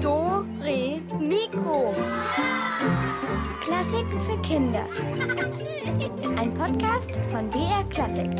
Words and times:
Do, 0.00 0.46
Re, 0.60 1.00
Mikro. 1.18 1.92
Klassiken 3.60 4.20
für 4.20 4.40
Kinder. 4.42 4.86
Ein 6.38 6.54
Podcast 6.54 7.18
von 7.32 7.50
BR 7.50 7.82
Klassik. 7.90 8.30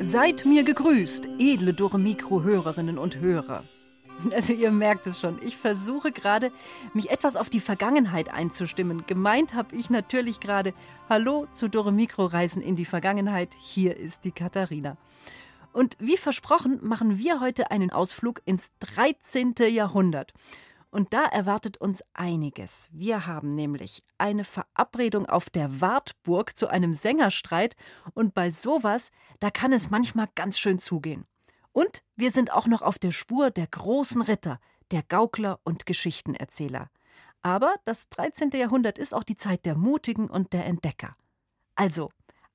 Seid 0.00 0.44
mir 0.44 0.64
gegrüßt, 0.64 1.28
edle 1.38 1.72
Doremikro-Hörerinnen 1.72 2.98
und 2.98 3.20
Hörer. 3.20 3.62
Also 4.34 4.52
ihr 4.52 4.70
merkt 4.70 5.06
es 5.06 5.18
schon, 5.18 5.40
ich 5.42 5.56
versuche 5.56 6.12
gerade, 6.12 6.52
mich 6.94 7.10
etwas 7.10 7.36
auf 7.36 7.48
die 7.48 7.60
Vergangenheit 7.60 8.32
einzustimmen. 8.32 9.04
Gemeint 9.06 9.54
habe 9.54 9.74
ich 9.76 9.90
natürlich 9.90 10.40
gerade 10.40 10.74
Hallo 11.08 11.46
zu 11.52 11.68
Doremikro-Reisen 11.68 12.62
in 12.62 12.76
die 12.76 12.84
Vergangenheit. 12.84 13.54
Hier 13.58 13.96
ist 13.96 14.24
die 14.24 14.32
Katharina. 14.32 14.96
Und 15.72 15.96
wie 15.98 16.16
versprochen 16.16 16.80
machen 16.82 17.18
wir 17.18 17.40
heute 17.40 17.70
einen 17.70 17.90
Ausflug 17.90 18.40
ins 18.44 18.72
13. 18.80 19.54
Jahrhundert. 19.70 20.32
Und 20.90 21.12
da 21.12 21.26
erwartet 21.26 21.76
uns 21.76 22.02
einiges. 22.14 22.88
Wir 22.92 23.26
haben 23.26 23.54
nämlich 23.54 24.02
eine 24.16 24.44
Verabredung 24.44 25.26
auf 25.26 25.50
der 25.50 25.82
Wartburg 25.82 26.56
zu 26.56 26.68
einem 26.68 26.94
Sängerstreit 26.94 27.76
und 28.14 28.32
bei 28.32 28.50
sowas, 28.50 29.10
da 29.40 29.50
kann 29.50 29.74
es 29.74 29.90
manchmal 29.90 30.28
ganz 30.34 30.58
schön 30.58 30.78
zugehen. 30.78 31.26
Und 31.76 32.02
wir 32.16 32.30
sind 32.30 32.54
auch 32.54 32.66
noch 32.66 32.80
auf 32.80 32.98
der 32.98 33.12
Spur 33.12 33.50
der 33.50 33.66
großen 33.66 34.22
Ritter, 34.22 34.60
der 34.92 35.02
Gaukler 35.02 35.60
und 35.62 35.84
Geschichtenerzähler. 35.84 36.88
Aber 37.42 37.74
das 37.84 38.08
13. 38.08 38.48
Jahrhundert 38.54 38.98
ist 38.98 39.12
auch 39.12 39.24
die 39.24 39.36
Zeit 39.36 39.66
der 39.66 39.76
Mutigen 39.76 40.30
und 40.30 40.54
der 40.54 40.64
Entdecker. 40.64 41.12
Also, 41.74 42.08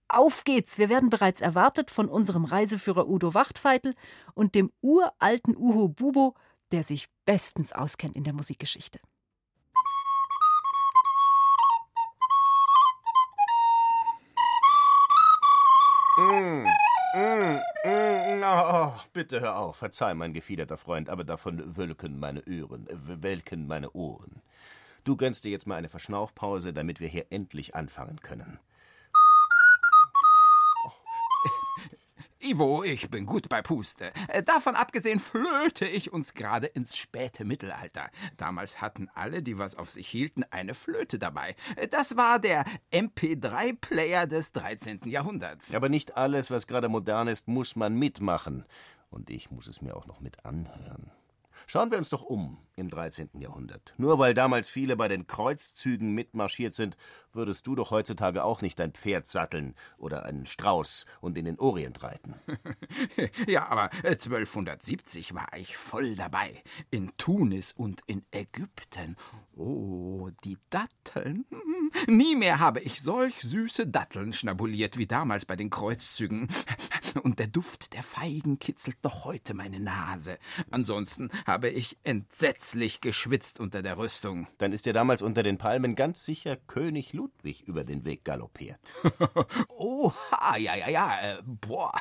auf 0.08 0.44
geht's! 0.44 0.80
Wir 0.80 0.90
werden 0.90 1.12
bereits 1.12 1.40
erwartet 1.40 1.92
von 1.92 2.10
unserem 2.10 2.46
Reiseführer 2.46 3.08
Udo 3.08 3.36
Wachtfeitel 3.36 3.94
und 4.34 4.56
dem 4.56 4.72
uralten 4.82 5.56
Uho 5.56 5.88
Bubo, 5.88 6.34
der 6.72 6.82
sich 6.82 7.08
bestens 7.26 7.74
auskennt 7.74 8.16
in 8.16 8.24
der 8.24 8.34
Musikgeschichte. 8.34 8.98
Oh, 18.92 19.02
bitte 19.14 19.42
hör 19.42 19.58
auf, 19.58 19.78
verzeih, 19.78 20.14
mein 20.14 20.34
gefiederter 20.34 20.78
Freund, 20.78 21.10
aber 21.10 21.24
davon 21.24 21.78
wölken 21.78 22.20
meine 22.20 22.44
Ohren, 22.46 22.88
welken 22.92 23.68
meine 23.68 23.92
Ohren. 23.92 24.42
Du 25.04 25.16
gönnst 25.16 25.44
dir 25.44 25.52
jetzt 25.52 25.68
mal 25.68 25.76
eine 25.76 25.90
Verschnaufpause, 25.90 26.74
damit 26.74 27.00
wir 27.00 27.08
hier 27.08 27.26
endlich 27.32 27.76
anfangen 27.76 28.22
können. 28.22 28.60
Ivo, 32.44 32.84
ich 32.84 33.10
bin 33.10 33.26
gut 33.26 33.50
bei 33.50 33.62
Puste. 33.62 34.12
Äh, 34.28 34.42
Davon 34.44 34.76
abgesehen 34.76 35.20
flöte 35.20 35.86
ich 35.86 36.12
uns 36.12 36.34
gerade 36.34 36.68
ins 36.68 36.98
späte 36.98 37.46
Mittelalter. 37.46 38.10
Damals 38.38 38.82
hatten 38.82 39.10
alle, 39.14 39.44
die 39.44 39.58
was 39.58 39.76
auf 39.76 39.92
sich 39.92 40.08
hielten, 40.08 40.44
eine 40.50 40.74
Flöte 40.74 41.20
dabei. 41.20 41.56
Äh, 41.76 41.88
Das 41.88 42.18
war 42.18 42.40
der 42.40 42.66
MP3-Player 42.92 44.28
des 44.28 44.52
13. 44.54 45.02
Jahrhunderts. 45.06 45.74
Aber 45.74 45.90
nicht 45.90 46.18
alles, 46.18 46.50
was 46.52 46.68
gerade 46.68 46.90
modern 46.90 47.28
ist, 47.28 47.48
muss 47.48 47.76
man 47.76 47.94
mitmachen. 47.96 48.66
Und 49.10 49.30
ich 49.30 49.52
muss 49.52 49.68
es 49.68 49.82
mir 49.82 49.96
auch 49.96 50.08
noch 50.08 50.20
mit 50.22 50.46
anhören. 50.46 51.12
Schauen 51.68 51.92
wir 51.92 51.98
uns 51.98 52.10
doch 52.10 52.24
um 52.24 52.58
im 52.76 52.90
13. 52.90 53.30
Jahrhundert. 53.40 53.94
Nur 53.98 54.20
weil 54.20 54.34
damals 54.34 54.70
viele 54.70 54.96
bei 54.96 55.08
den 55.08 55.28
Kreuzzügen 55.28 56.14
mitmarschiert 56.14 56.74
sind, 56.74 56.98
würdest 57.34 57.68
du 57.68 57.76
doch 57.76 57.92
heutzutage 57.92 58.44
auch 58.44 58.62
nicht 58.62 58.80
dein 58.80 58.92
Pferd 58.92 59.28
satteln 59.28 59.76
oder 59.98 60.26
einen 60.26 60.46
Strauß 60.46 61.06
und 61.22 61.38
in 61.38 61.46
den 61.46 61.60
Orient 61.60 62.04
reiten. 62.04 62.36
Ja, 63.48 63.68
aber 63.68 63.90
äh, 64.04 64.12
1270 64.12 65.34
war 65.34 65.50
ich 65.56 65.78
voll 65.78 66.16
dabei. 66.16 66.64
In 66.90 67.12
Tunis 67.18 67.72
und 67.72 68.02
in 68.08 68.24
Ägypten. 68.32 69.16
Oh, 69.56 70.30
die 70.44 70.58
Datteln. 70.70 71.46
Nie 72.08 72.36
mehr 72.36 72.60
habe 72.60 72.80
ich 72.80 73.02
solch 73.02 73.40
süße 73.42 73.88
Datteln 73.88 74.34
schnabuliert 74.34 74.98
wie 74.98 75.08
damals 75.08 75.46
bei 75.46 75.56
den 75.56 75.70
Kreuzzügen. 75.70 76.48
Und 77.24 77.40
der 77.40 77.48
Duft 77.48 77.94
der 77.94 78.04
Feigen 78.04 78.58
kitzelt 78.60 79.04
noch 79.04 79.26
heute 79.26 79.54
meine 79.54 79.80
Nase. 79.80 80.38
Ansonsten 80.70 81.30
habe 81.52 81.70
ich 81.70 81.98
entsetzlich 82.04 83.02
geschwitzt 83.02 83.60
unter 83.60 83.82
der 83.82 83.98
Rüstung. 83.98 84.48
Dann 84.58 84.72
ist 84.72 84.86
dir 84.86 84.94
damals 84.94 85.22
unter 85.22 85.44
den 85.44 85.58
Palmen 85.58 85.96
ganz 85.96 86.24
sicher 86.24 86.56
König 86.56 87.12
Ludwig 87.12 87.64
über 87.68 87.84
den 87.84 88.06
Weg 88.06 88.24
galoppiert. 88.24 88.80
Oh, 89.84 90.12
ja, 90.58 90.76
ja, 90.76 90.90
ja. 90.90 91.20
Äh, 91.22 91.38
boah, 91.44 91.94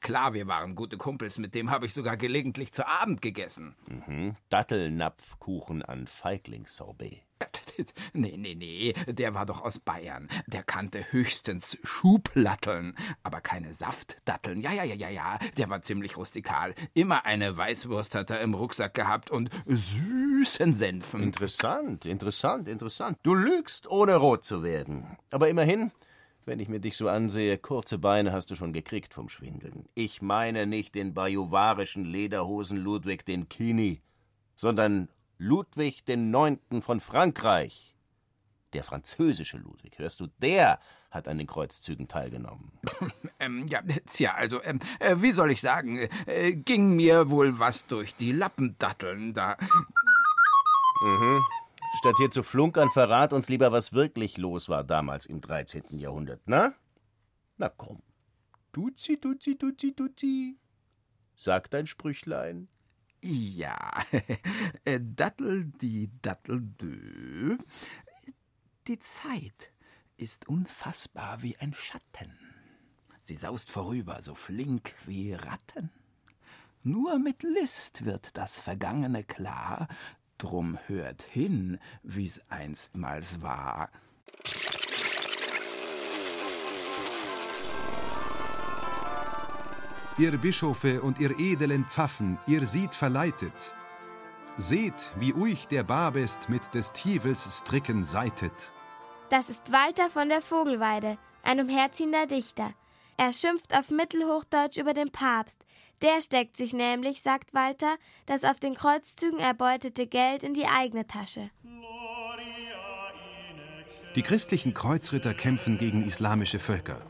klar, 0.00 0.32
wir 0.32 0.46
waren 0.46 0.74
gute 0.74 0.96
Kumpels. 0.96 1.38
Mit 1.38 1.54
dem 1.54 1.70
habe 1.70 1.86
ich 1.86 1.92
sogar 1.92 2.16
gelegentlich 2.16 2.72
zu 2.72 2.86
Abend 2.86 3.20
gegessen. 3.20 3.76
Mhm. 3.88 4.34
Dattelnapfkuchen 4.48 5.82
an 5.82 6.06
Feiglingssorbet. 6.06 7.22
Nee, 8.12 8.36
nee, 8.36 8.54
nee, 8.54 8.94
der 9.06 9.34
war 9.34 9.46
doch 9.46 9.62
aus 9.62 9.78
Bayern. 9.78 10.28
Der 10.46 10.62
kannte 10.62 11.12
höchstens 11.12 11.78
Schublatteln, 11.82 12.96
aber 13.22 13.40
keine 13.40 13.74
Saftdatteln. 13.74 14.60
Ja, 14.60 14.72
ja, 14.72 14.84
ja, 14.84 14.94
ja, 14.94 15.10
ja, 15.10 15.38
der 15.56 15.68
war 15.68 15.82
ziemlich 15.82 16.16
rustikal. 16.16 16.74
Immer 16.94 17.24
eine 17.26 17.56
Weißwurst 17.56 18.14
hat 18.14 18.30
er 18.30 18.40
im 18.40 18.54
Rucksack 18.54 18.94
gehabt 18.94 19.30
und 19.30 19.50
süßen 19.66 20.74
Senfen. 20.74 21.22
Interessant, 21.22 22.06
interessant, 22.06 22.68
interessant. 22.68 23.18
Du 23.22 23.34
lügst, 23.34 23.88
ohne 23.88 24.16
rot 24.16 24.44
zu 24.44 24.62
werden. 24.62 25.16
Aber 25.30 25.48
immerhin, 25.48 25.92
wenn 26.44 26.60
ich 26.60 26.68
mir 26.68 26.80
dich 26.80 26.96
so 26.96 27.08
ansehe, 27.08 27.58
kurze 27.58 27.98
Beine 27.98 28.32
hast 28.32 28.50
du 28.50 28.54
schon 28.54 28.72
gekriegt 28.72 29.12
vom 29.12 29.28
Schwindeln. 29.28 29.88
Ich 29.94 30.22
meine 30.22 30.66
nicht 30.66 30.94
den 30.94 31.12
bajuwarischen 31.12 32.04
Lederhosen 32.04 32.78
Ludwig 32.78 33.24
den 33.26 33.48
Kini, 33.48 34.00
sondern 34.54 35.08
Ludwig 35.38 36.04
den 36.04 36.30
Neunten 36.30 36.82
von 36.82 37.00
Frankreich. 37.00 37.94
Der 38.72 38.84
französische 38.84 39.58
Ludwig, 39.58 39.98
hörst 39.98 40.20
du, 40.20 40.26
der 40.38 40.80
hat 41.10 41.28
an 41.28 41.38
den 41.38 41.46
Kreuzzügen 41.46 42.08
teilgenommen. 42.08 42.72
Ähm, 43.38 43.66
ja, 43.68 43.82
tja, 44.06 44.32
also, 44.32 44.62
ähm, 44.62 44.80
äh, 44.98 45.16
wie 45.18 45.30
soll 45.30 45.50
ich 45.50 45.60
sagen, 45.60 46.08
äh, 46.24 46.52
ging 46.52 46.96
mir 46.96 47.28
wohl 47.28 47.58
was 47.58 47.86
durch 47.86 48.14
die 48.14 48.32
Lappendatteln 48.32 49.34
da. 49.34 49.58
Statt 51.98 52.14
hier 52.16 52.30
zu 52.30 52.42
flunkern, 52.42 52.88
verrat 52.88 53.34
uns 53.34 53.50
lieber, 53.50 53.72
was 53.72 53.92
wirklich 53.92 54.38
los 54.38 54.70
war 54.70 54.84
damals 54.84 55.26
im 55.26 55.42
13. 55.42 55.98
Jahrhundert, 55.98 56.40
na? 56.46 56.72
Na 57.58 57.68
komm. 57.68 58.02
Duzi, 58.72 59.20
duzi, 59.20 59.58
duzi, 59.58 59.94
duzi. 59.94 60.56
Sag 61.34 61.70
dein 61.70 61.86
Sprüchlein. 61.86 62.68
Ja, 63.28 64.04
äh, 64.84 65.00
Dattel 65.02 65.64
die 65.64 66.10
Datteldö. 66.22 67.58
Die 68.86 69.00
Zeit 69.00 69.72
ist 70.16 70.46
unfassbar 70.46 71.42
wie 71.42 71.56
ein 71.56 71.74
Schatten. 71.74 72.38
Sie 73.24 73.34
saust 73.34 73.72
vorüber, 73.72 74.22
so 74.22 74.36
flink 74.36 74.94
wie 75.06 75.32
Ratten. 75.32 75.90
Nur 76.84 77.18
mit 77.18 77.42
List 77.42 78.04
wird 78.04 78.36
das 78.36 78.60
Vergangene 78.60 79.24
klar, 79.24 79.88
drum 80.38 80.78
hört 80.86 81.22
hin, 81.22 81.80
wie's 82.04 82.40
einstmals 82.48 83.42
war. 83.42 83.90
Ihr 90.18 90.38
Bischofe 90.38 91.02
und 91.02 91.18
ihr 91.18 91.38
edelen 91.38 91.84
Pfaffen, 91.84 92.38
ihr 92.46 92.64
sieht 92.64 92.94
verleitet. 92.94 93.74
Seht, 94.56 95.12
wie 95.16 95.34
euch 95.34 95.68
der 95.68 95.82
Babest 95.82 96.48
mit 96.48 96.74
des 96.74 96.92
Tivels 96.92 97.46
Stricken 97.60 98.02
seitet. 98.02 98.72
Das 99.28 99.50
ist 99.50 99.70
Walter 99.70 100.08
von 100.08 100.30
der 100.30 100.40
Vogelweide, 100.40 101.18
ein 101.42 101.60
umherziehender 101.60 102.26
Dichter. 102.26 102.72
Er 103.18 103.34
schimpft 103.34 103.76
auf 103.76 103.90
Mittelhochdeutsch 103.90 104.78
über 104.78 104.94
den 104.94 105.10
Papst. 105.10 105.58
Der 106.00 106.22
steckt 106.22 106.56
sich 106.56 106.72
nämlich, 106.72 107.20
sagt 107.20 107.52
Walter, 107.52 107.96
das 108.24 108.44
auf 108.44 108.58
den 108.58 108.74
Kreuzzügen 108.74 109.38
erbeutete 109.38 110.06
Geld 110.06 110.42
in 110.42 110.54
die 110.54 110.66
eigene 110.66 111.06
Tasche. 111.06 111.50
Die 114.14 114.22
christlichen 114.22 114.72
Kreuzritter 114.72 115.34
kämpfen 115.34 115.76
gegen 115.76 116.02
islamische 116.02 116.58
Völker. 116.58 117.02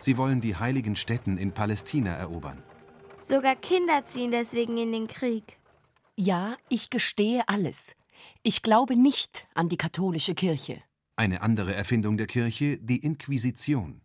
Sie 0.00 0.16
wollen 0.16 0.40
die 0.40 0.56
heiligen 0.56 0.96
Stätten 0.96 1.38
in 1.38 1.52
Palästina 1.52 2.14
erobern. 2.14 2.62
Sogar 3.22 3.56
Kinder 3.56 4.06
ziehen 4.06 4.30
deswegen 4.30 4.78
in 4.78 4.92
den 4.92 5.06
Krieg. 5.06 5.58
Ja, 6.16 6.56
ich 6.68 6.90
gestehe 6.90 7.48
alles. 7.48 7.94
Ich 8.42 8.62
glaube 8.62 8.96
nicht 8.96 9.46
an 9.54 9.68
die 9.68 9.76
katholische 9.76 10.34
Kirche. 10.34 10.82
Eine 11.16 11.42
andere 11.42 11.74
Erfindung 11.74 12.16
der 12.16 12.26
Kirche, 12.26 12.78
die 12.80 12.98
Inquisition. 12.98 14.00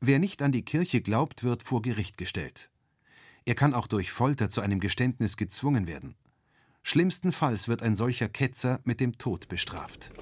Wer 0.00 0.18
nicht 0.18 0.42
an 0.42 0.52
die 0.52 0.64
Kirche 0.64 1.00
glaubt, 1.00 1.42
wird 1.42 1.62
vor 1.62 1.82
Gericht 1.82 2.18
gestellt. 2.18 2.70
Er 3.44 3.54
kann 3.54 3.74
auch 3.74 3.86
durch 3.86 4.10
Folter 4.10 4.50
zu 4.50 4.60
einem 4.60 4.80
Geständnis 4.80 5.36
gezwungen 5.36 5.86
werden. 5.86 6.14
Schlimmstenfalls 6.82 7.68
wird 7.68 7.82
ein 7.82 7.96
solcher 7.96 8.28
Ketzer 8.28 8.80
mit 8.84 9.00
dem 9.00 9.18
Tod 9.18 9.48
bestraft. 9.48 10.12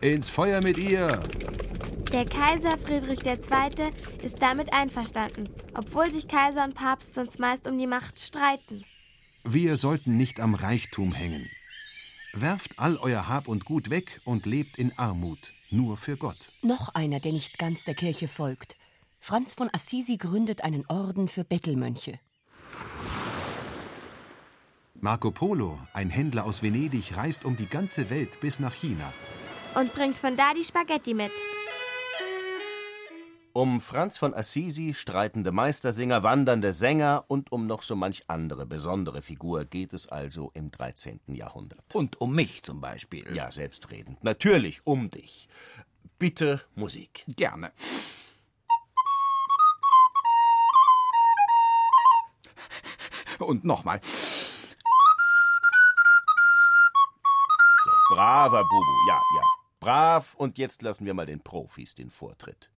Ins 0.00 0.28
Feuer 0.28 0.62
mit 0.62 0.78
ihr! 0.78 1.22
Der 2.12 2.24
Kaiser 2.24 2.78
Friedrich 2.78 3.24
II. 3.26 3.90
ist 4.22 4.40
damit 4.40 4.72
einverstanden, 4.72 5.50
obwohl 5.74 6.10
sich 6.10 6.26
Kaiser 6.26 6.64
und 6.64 6.74
Papst 6.74 7.12
sonst 7.12 7.38
meist 7.38 7.68
um 7.68 7.76
die 7.76 7.86
Macht 7.86 8.18
streiten. 8.18 8.86
Wir 9.44 9.76
sollten 9.76 10.16
nicht 10.16 10.40
am 10.40 10.54
Reichtum 10.54 11.12
hängen. 11.12 11.46
Werft 12.32 12.78
all 12.78 12.96
euer 12.96 13.28
Hab 13.28 13.46
und 13.46 13.66
Gut 13.66 13.90
weg 13.90 14.22
und 14.24 14.46
lebt 14.46 14.78
in 14.78 14.96
Armut, 14.98 15.52
nur 15.70 15.98
für 15.98 16.16
Gott. 16.16 16.48
Noch 16.62 16.94
einer, 16.94 17.20
der 17.20 17.32
nicht 17.32 17.58
ganz 17.58 17.84
der 17.84 17.94
Kirche 17.94 18.26
folgt. 18.26 18.76
Franz 19.20 19.52
von 19.52 19.68
Assisi 19.70 20.16
gründet 20.16 20.64
einen 20.64 20.86
Orden 20.86 21.28
für 21.28 21.44
Bettelmönche. 21.44 22.18
Marco 24.94 25.30
Polo, 25.30 25.78
ein 25.92 26.08
Händler 26.08 26.46
aus 26.46 26.62
Venedig, 26.62 27.16
reist 27.16 27.44
um 27.44 27.56
die 27.56 27.68
ganze 27.68 28.08
Welt 28.08 28.40
bis 28.40 28.60
nach 28.60 28.72
China. 28.72 29.12
Und 29.74 29.92
bringt 29.92 30.16
von 30.16 30.36
da 30.36 30.54
die 30.54 30.64
Spaghetti 30.64 31.12
mit. 31.12 31.32
Um 33.58 33.80
Franz 33.80 34.18
von 34.18 34.34
Assisi, 34.34 34.94
streitende 34.94 35.50
Meistersinger, 35.50 36.22
wandernde 36.22 36.72
Sänger 36.72 37.24
und 37.26 37.50
um 37.50 37.66
noch 37.66 37.82
so 37.82 37.96
manch 37.96 38.22
andere 38.28 38.66
besondere 38.66 39.20
Figur 39.20 39.64
geht 39.64 39.92
es 39.92 40.06
also 40.06 40.52
im 40.54 40.70
13. 40.70 41.18
Jahrhundert. 41.26 41.92
Und 41.92 42.20
um 42.20 42.36
mich 42.36 42.62
zum 42.62 42.80
Beispiel. 42.80 43.34
Ja, 43.34 43.50
selbstredend. 43.50 44.22
Natürlich 44.22 44.82
um 44.86 45.10
dich. 45.10 45.48
Bitte 46.20 46.60
Musik. 46.76 47.24
Gerne. 47.26 47.72
Und 53.40 53.64
nochmal. 53.64 54.00
So, 57.84 58.14
braver 58.14 58.62
Bubu, 58.62 59.08
ja, 59.08 59.20
ja. 59.36 59.42
Brav, 59.80 60.36
und 60.36 60.58
jetzt 60.58 60.80
lassen 60.82 61.04
wir 61.06 61.14
mal 61.14 61.26
den 61.26 61.40
Profis 61.40 61.96
den 61.96 62.10
Vortritt. 62.10 62.70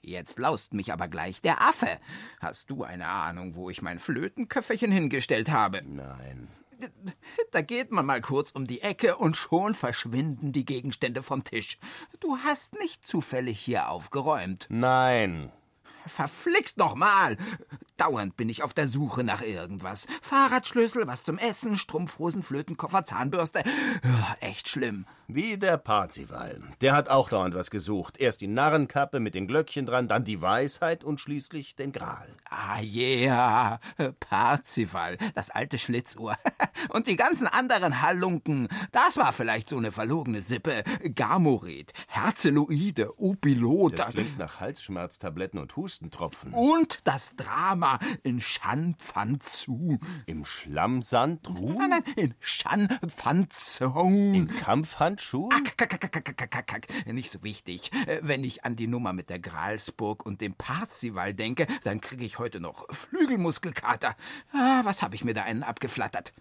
Jetzt 0.00 0.38
laust 0.38 0.72
mich 0.72 0.92
aber 0.92 1.08
gleich 1.08 1.40
der 1.40 1.60
Affe. 1.60 1.98
Hast 2.40 2.70
du 2.70 2.84
eine 2.84 3.08
Ahnung, 3.08 3.54
wo 3.56 3.68
ich 3.68 3.82
mein 3.82 3.98
Flötenköfferchen 3.98 4.90
hingestellt 4.90 5.50
habe? 5.50 5.82
Nein. 5.84 6.48
Da 7.50 7.60
geht 7.60 7.90
man 7.90 8.06
mal 8.06 8.20
kurz 8.20 8.52
um 8.52 8.66
die 8.66 8.82
Ecke 8.82 9.16
und 9.16 9.36
schon 9.36 9.74
verschwinden 9.74 10.52
die 10.52 10.64
Gegenstände 10.64 11.22
vom 11.22 11.42
Tisch. 11.44 11.78
Du 12.20 12.38
hast 12.38 12.74
nicht 12.78 13.06
zufällig 13.06 13.58
hier 13.58 13.88
aufgeräumt. 13.90 14.66
Nein. 14.68 15.50
Verflixt 16.06 16.78
noch 16.78 16.94
mal! 16.94 17.36
Dauernd 17.98 18.36
bin 18.36 18.48
ich 18.48 18.62
auf 18.62 18.72
der 18.74 18.88
Suche 18.88 19.24
nach 19.24 19.42
irgendwas. 19.42 20.06
Fahrradschlüssel, 20.22 21.06
was 21.06 21.24
zum 21.24 21.36
Essen, 21.36 21.76
Strumpfhosen, 21.76 22.42
Flötenkoffer, 22.42 23.04
Zahnbürste. 23.04 23.62
Ja, 24.04 24.36
echt 24.40 24.68
schlimm. 24.68 25.04
Wie 25.26 25.58
der 25.58 25.76
Parzival. 25.76 26.62
Der 26.80 26.94
hat 26.94 27.10
auch 27.10 27.28
dauernd 27.28 27.54
was 27.54 27.70
gesucht. 27.70 28.16
Erst 28.18 28.40
die 28.40 28.46
Narrenkappe 28.46 29.20
mit 29.20 29.34
den 29.34 29.46
Glöckchen 29.46 29.84
dran, 29.84 30.08
dann 30.08 30.24
die 30.24 30.40
Weisheit 30.40 31.04
und 31.04 31.20
schließlich 31.20 31.76
den 31.76 31.92
Gral. 31.92 32.28
Ah, 32.48 32.80
yeah. 32.80 33.80
Parzival, 34.20 35.18
das 35.34 35.50
alte 35.50 35.78
Schlitzohr. 35.78 36.36
Und 36.90 37.08
die 37.08 37.16
ganzen 37.16 37.48
anderen 37.48 38.02
Halunken. 38.02 38.68
Das 38.92 39.16
war 39.16 39.32
vielleicht 39.32 39.68
so 39.68 39.76
eine 39.76 39.90
verlogene 39.90 40.40
Sippe. 40.40 40.84
Gamoret, 41.14 41.92
Herzeloide, 42.06 43.20
Opilot. 43.20 43.98
Das 43.98 44.10
klingt 44.10 44.38
nach 44.38 44.60
Halsschmerztabletten 44.60 45.58
und 45.58 45.76
Hustentropfen. 45.76 46.54
Und 46.54 47.00
das 47.06 47.34
Drama 47.36 47.87
in 48.22 48.40
Schanpfanzu. 48.40 49.98
Im 50.26 50.44
Schlammsand 50.44 51.48
ruhen? 51.48 51.76
Nein, 51.78 51.90
nein, 51.90 52.14
in 52.16 52.34
Schanpfanzung. 52.40 54.34
In 54.34 54.48
Kampfhandschuhen? 54.48 55.52
Ah, 55.52 55.60
kack, 55.76 55.90
kack, 55.90 56.00
kack, 56.12 56.24
kack, 56.24 56.50
kack, 56.50 56.66
kack. 56.66 56.86
Nicht 57.06 57.32
so 57.32 57.42
wichtig. 57.42 57.90
Äh, 58.06 58.20
Wenn 58.22 58.44
ich 58.44 58.64
an 58.64 58.76
die 58.76 58.86
Nummer 58.86 59.12
mit 59.12 59.30
der 59.30 59.38
Gralsburg 59.38 60.24
und 60.24 60.40
dem 60.40 60.54
Parzival 60.54 61.34
denke, 61.34 61.66
dann 61.84 62.00
kriege 62.00 62.24
ich 62.24 62.38
heute 62.38 62.60
noch 62.60 62.86
Flügelmuskelkater. 62.90 64.16
Ah, 64.52 64.80
was 64.84 65.02
habe 65.02 65.14
ich 65.14 65.24
mir 65.24 65.34
da 65.34 65.42
einen 65.42 65.62
abgeflattert? 65.62 66.32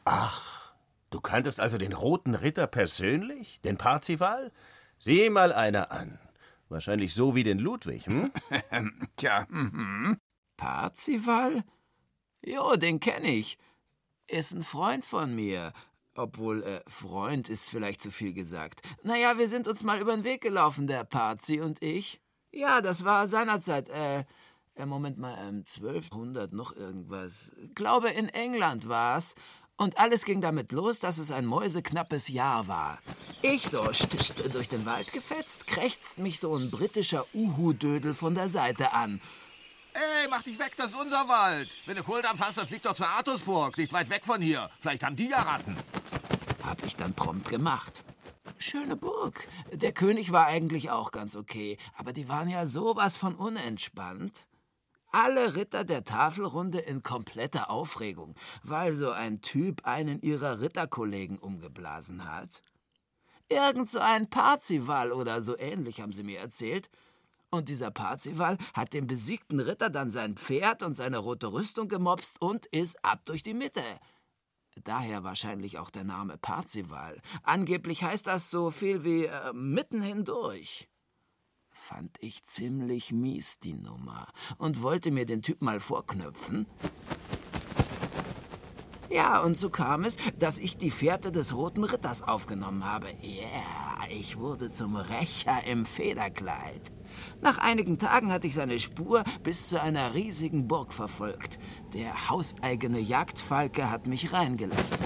Du 1.09 1.21
kanntest 1.21 1.59
also 1.59 1.77
den 1.77 1.94
Roten 1.94 2.35
Ritter 2.35 2.67
persönlich? 2.67 3.61
Den 3.61 3.77
Parzival? 3.77 4.51
Sieh 4.99 5.29
mal 5.29 5.53
einer 5.53 5.91
an. 5.91 6.19
Wahrscheinlich 6.69 7.13
so 7.13 7.33
wie 7.33 7.44
den 7.44 7.59
Ludwig, 7.59 8.07
hm? 8.07 8.31
Tja, 9.16 9.45
mhm. 9.49 10.18
Parzival? 10.57 11.64
Jo, 12.44 12.76
den 12.76 12.99
kenne 12.99 13.33
ich. 13.33 13.57
Ist 14.28 14.54
ein 14.54 14.64
Freund 14.64 15.06
von 15.06 15.33
mir. 15.33 15.73
Obwohl, 16.16 16.64
äh, 16.64 16.81
Freund 16.87 17.47
ist 17.47 17.69
vielleicht 17.69 18.02
zu 18.02 18.11
viel 18.11 18.33
gesagt. 18.33 18.81
Naja, 19.04 19.37
wir 19.37 19.47
sind 19.47 19.68
uns 19.68 19.83
mal 19.83 20.02
über 20.02 20.16
den 20.16 20.23
Weg 20.23 20.42
gelaufen, 20.42 20.87
der 20.87 21.04
Parzi 21.04 21.61
und 21.61 21.81
ich. 21.83 22.19
Ja, 22.52 22.81
das 22.81 23.06
war 23.06 23.28
seinerzeit, 23.28 23.87
äh, 23.90 24.23
äh 24.76 24.85
Moment 24.85 25.19
mal, 25.19 25.37
ähm, 25.47 25.64
1200 25.64 26.54
noch 26.54 26.76
irgendwas. 26.76 27.52
Glaube, 27.76 28.09
in 28.09 28.30
England 28.30 28.90
war's. 28.90 29.35
Und 29.80 29.99
alles 29.99 30.26
ging 30.26 30.42
damit 30.42 30.71
los, 30.71 30.97
dass 30.97 31.19
es 31.19 31.31
ein 31.31 31.45
mäuseknappes 31.45 32.30
Jahr 32.30 32.68
war. 32.68 32.99
Ich 33.44 33.69
so 33.69 33.83
durch 34.52 34.69
den 34.69 34.87
Wald 34.87 35.14
gefetzt, 35.14 35.68
krächzt 35.68 36.18
mich 36.18 36.40
so 36.40 36.56
ein 36.56 36.71
britischer 36.71 37.26
Uhu-Dödel 37.35 38.16
von 38.16 38.33
der 38.33 38.49
Seite 38.49 38.94
an. 38.94 39.21
Ey, 39.97 40.27
mach 40.30 40.44
dich 40.44 40.59
weg, 40.59 40.75
das 40.77 40.94
ist 40.94 41.01
unser 41.01 41.27
Wald. 41.27 41.69
Wenn 41.87 41.95
du 41.95 42.04
Kohldampf 42.04 42.39
hast, 42.39 42.59
dann 42.59 42.68
flieg 42.68 42.83
doch 42.83 42.94
zur 42.94 43.07
Artusburg, 43.07 43.75
nicht 43.80 43.92
weit 43.92 44.11
weg 44.11 44.27
von 44.27 44.39
hier. 44.39 44.69
Vielleicht 44.80 45.04
haben 45.04 45.16
die 45.16 45.30
ja 45.30 45.42
Ratten. 45.42 45.75
Hab 46.63 46.85
ich 46.85 46.95
dann 46.95 47.16
prompt 47.16 47.49
gemacht. 47.49 48.04
Schöne 48.59 48.95
Burg. 48.95 49.47
Der 49.71 49.94
König 49.94 50.31
war 50.31 50.45
eigentlich 50.45 50.92
auch 50.92 51.11
ganz 51.11 51.35
okay, 51.35 51.80
aber 51.95 52.13
die 52.13 52.30
waren 52.30 52.47
ja 52.47 52.68
sowas 52.68 53.16
von 53.18 53.33
unentspannt. 53.33 54.45
Alle 55.11 55.56
Ritter 55.56 55.83
der 55.83 56.04
Tafelrunde 56.04 56.77
in 56.77 57.01
kompletter 57.01 57.71
Aufregung, 57.71 58.35
weil 58.61 58.94
so 58.94 59.09
ein 59.09 59.42
Typ 59.42 59.87
einen 59.87 60.21
ihrer 60.21 60.61
Ritterkollegen 60.61 61.39
umgeblasen 61.39 62.31
hat. 62.31 62.61
Irgend 63.49 63.89
so 63.89 63.97
ein 63.99 64.30
Parzival 64.30 65.11
oder 65.11 65.42
so 65.42 65.57
ähnlich, 65.57 66.01
haben 66.01 66.13
sie 66.13 66.23
mir 66.23 66.39
erzählt. 66.39 66.92
Und 67.49 67.69
dieser 67.69 67.92
Parzival 67.92 68.57
hat 68.73 68.94
dem 68.94 69.07
besiegten 69.07 69.59
Ritter 69.59 69.89
dann 69.89 70.11
sein 70.11 70.35
Pferd 70.35 70.83
und 70.83 70.95
seine 70.97 71.18
rote 71.18 71.54
Rüstung 71.54 71.87
gemopst 71.87 72.42
und 72.42 72.66
ist 72.68 73.04
ab 73.06 73.21
durch 73.25 73.42
die 73.42 73.54
Mitte. 73.54 73.83
Daher 74.83 75.23
wahrscheinlich 75.23 75.77
auch 75.77 75.89
der 75.89 76.04
Name 76.04 76.37
Parzival. 76.37 77.19
Angeblich 77.44 78.04
heißt 78.04 78.27
das 78.27 78.49
so 78.49 78.69
viel 78.69 79.04
wie 79.04 79.25
äh, 79.25 79.54
mitten 79.54 80.01
hindurch. 80.01 80.89
Fand 81.69 82.18
ich 82.19 82.44
ziemlich 82.44 83.13
mies 83.13 83.59
die 83.59 83.73
Nummer 83.73 84.27
und 84.57 84.81
wollte 84.81 85.09
mir 85.09 85.25
den 85.25 85.42
Typ 85.42 85.61
mal 85.61 85.80
vorknöpfen. 85.80 86.68
Ja, 89.09 89.39
und 89.39 89.57
so 89.57 89.69
kam 89.69 90.04
es, 90.04 90.18
dass 90.37 90.59
ich 90.59 90.77
die 90.77 90.92
Fährte 90.92 91.31
des 91.31 91.56
Roten 91.56 91.85
Ritters 91.85 92.23
aufgenommen 92.23 92.83
habe. 92.83 93.07
Ja, 93.21 93.47
yeah, 93.47 94.09
ich 94.09 94.37
wurde 94.37 94.69
zum 94.69 94.97
Rächer 94.97 95.63
im 95.66 95.85
Federkleid. 95.85 96.92
Nach 97.41 97.57
einigen 97.57 97.99
Tagen 97.99 98.31
hatte 98.31 98.47
ich 98.47 98.55
seine 98.55 98.79
Spur 98.79 99.23
bis 99.43 99.67
zu 99.67 99.81
einer 99.81 100.13
riesigen 100.13 100.67
Burg 100.67 100.93
verfolgt. 100.93 101.59
Der 101.93 102.29
hauseigene 102.29 102.99
Jagdfalke 102.99 103.89
hat 103.89 104.07
mich 104.07 104.33
reingelassen. 104.33 105.05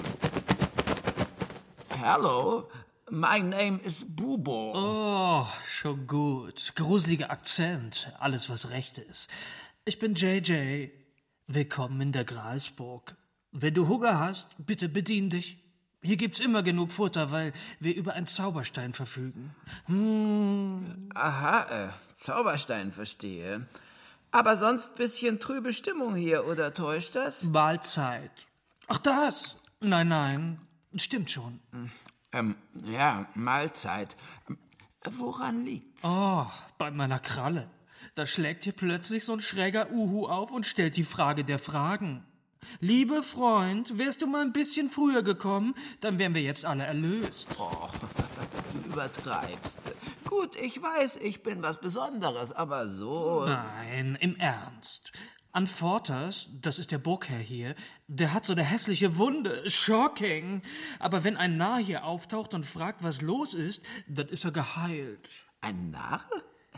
Hallo, 2.00 2.68
my 3.10 3.38
name 3.40 3.78
is 3.84 4.04
Bubo. 4.04 4.72
Oh, 4.74 5.46
schon 5.68 6.06
gut. 6.06 6.72
Gruseliger 6.74 7.30
Akzent, 7.30 8.12
alles 8.18 8.50
was 8.50 8.70
recht 8.70 8.98
ist. 8.98 9.30
Ich 9.84 9.98
bin 9.98 10.14
JJ. 10.14 10.88
Willkommen 11.46 12.00
in 12.00 12.12
der 12.12 12.24
Gralsburg. 12.24 13.16
Wenn 13.52 13.74
du 13.74 13.86
Hunger 13.86 14.18
hast, 14.18 14.48
bitte 14.58 14.88
bedien 14.88 15.28
dich. 15.28 15.61
Hier 16.02 16.16
gibt's 16.16 16.40
immer 16.40 16.64
genug 16.64 16.90
Futter, 16.92 17.30
weil 17.30 17.52
wir 17.78 17.94
über 17.94 18.14
einen 18.14 18.26
Zauberstein 18.26 18.92
verfügen. 18.92 19.54
Hm. 19.86 21.08
Aha, 21.14 21.62
äh, 21.70 21.92
Zauberstein, 22.16 22.92
verstehe. 22.92 23.66
Aber 24.32 24.56
sonst 24.56 24.96
bisschen 24.96 25.38
trübe 25.38 25.72
Stimmung 25.72 26.16
hier, 26.16 26.46
oder 26.46 26.74
täuscht 26.74 27.14
das? 27.14 27.44
Mahlzeit. 27.44 28.32
Ach, 28.88 28.98
das? 28.98 29.56
Nein, 29.80 30.08
nein, 30.08 30.58
stimmt 30.96 31.30
schon. 31.30 31.60
Ähm, 32.32 32.56
ja, 32.84 33.26
Mahlzeit. 33.34 34.16
Woran 35.04 35.64
liegt's? 35.64 36.04
Oh, 36.04 36.46
bei 36.78 36.90
meiner 36.90 37.18
Kralle. 37.20 37.68
Da 38.14 38.26
schlägt 38.26 38.64
hier 38.64 38.72
plötzlich 38.72 39.24
so 39.24 39.34
ein 39.34 39.40
schräger 39.40 39.90
Uhu 39.90 40.26
auf 40.26 40.50
und 40.50 40.66
stellt 40.66 40.96
die 40.96 41.04
Frage 41.04 41.44
der 41.44 41.58
Fragen. 41.58 42.24
Liebe 42.80 43.22
Freund, 43.22 43.98
wärst 43.98 44.22
du 44.22 44.26
mal 44.26 44.42
ein 44.42 44.52
bisschen 44.52 44.88
früher 44.88 45.22
gekommen, 45.22 45.74
dann 46.00 46.18
wären 46.18 46.34
wir 46.34 46.42
jetzt 46.42 46.64
alle 46.64 46.84
erlöst. 46.84 47.48
Oh, 47.58 47.88
du 48.72 48.88
übertreibst. 48.90 49.80
Gut, 50.24 50.56
ich 50.56 50.80
weiß, 50.80 51.16
ich 51.16 51.42
bin 51.42 51.62
was 51.62 51.80
Besonderes, 51.80 52.52
aber 52.52 52.88
so. 52.88 53.44
Nein, 53.46 54.16
im 54.20 54.36
Ernst. 54.36 55.12
Anfortas, 55.54 56.48
das 56.62 56.78
ist 56.78 56.92
der 56.92 56.98
Burgherr 56.98 57.38
hier, 57.38 57.74
der 58.08 58.32
hat 58.32 58.46
so 58.46 58.54
eine 58.54 58.64
hässliche 58.64 59.18
Wunde. 59.18 59.68
Shocking. 59.68 60.62
Aber 60.98 61.24
wenn 61.24 61.36
ein 61.36 61.58
Narr 61.58 61.78
hier 61.78 62.04
auftaucht 62.04 62.54
und 62.54 62.64
fragt, 62.64 63.02
was 63.02 63.20
los 63.20 63.52
ist, 63.52 63.84
dann 64.08 64.28
ist 64.28 64.44
er 64.44 64.52
geheilt. 64.52 65.28
Ein 65.60 65.90
Narr? 65.90 66.24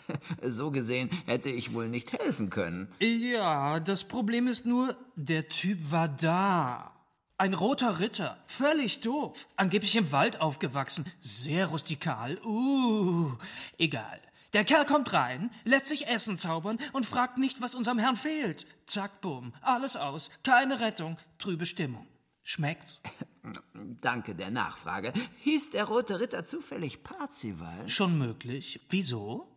So 0.43 0.71
gesehen 0.71 1.11
hätte 1.27 1.51
ich 1.51 1.73
wohl 1.73 1.89
nicht 1.89 2.13
helfen 2.13 2.51
können. 2.51 2.89
Ja, 3.01 3.81
das 3.81 4.05
Problem 4.05 4.47
ist 4.47 4.67
nur, 4.67 4.97
der 5.17 5.49
Typ 5.49 5.91
war 5.91 6.09
da. 6.09 6.93
Ein 7.37 7.55
roter 7.55 7.99
Ritter, 7.99 8.39
völlig 8.47 9.01
doof, 9.01 9.49
angeblich 9.57 9.97
im 9.97 10.13
Wald 10.13 10.41
aufgewachsen, 10.41 11.05
sehr 11.19 11.67
rustikal. 11.67 12.39
Uh, 12.45 13.33
egal. 13.77 14.21
Der 14.53 14.65
Kerl 14.65 14.87
kommt 14.87 15.13
rein, 15.13 15.51
lässt 15.65 15.89
sich 15.89 16.07
Essen 16.07 16.37
zaubern 16.37 16.79
und 16.93 17.07
fragt 17.07 17.39
nicht, 17.39 17.61
was 17.61 17.75
unserem 17.75 17.99
Herrn 17.99 18.15
fehlt. 18.15 18.67
Zack, 18.87 19.21
bumm, 19.21 19.53
alles 19.63 19.97
aus, 19.97 20.31
keine 20.45 20.79
Rettung, 20.79 21.17
trübe 21.39 21.67
Stimmung. 21.67 22.07
Schmeckt's? 22.45 23.03
Danke 24.01 24.37
der 24.37 24.51
Nachfrage. 24.51 25.13
Hieß 25.41 25.71
der 25.71 25.85
rote 25.85 26.21
Ritter 26.21 26.45
zufällig 26.45 27.03
Parzival? 27.03 27.89
Schon 27.89 28.17
möglich. 28.17 28.81
Wieso? 28.91 29.54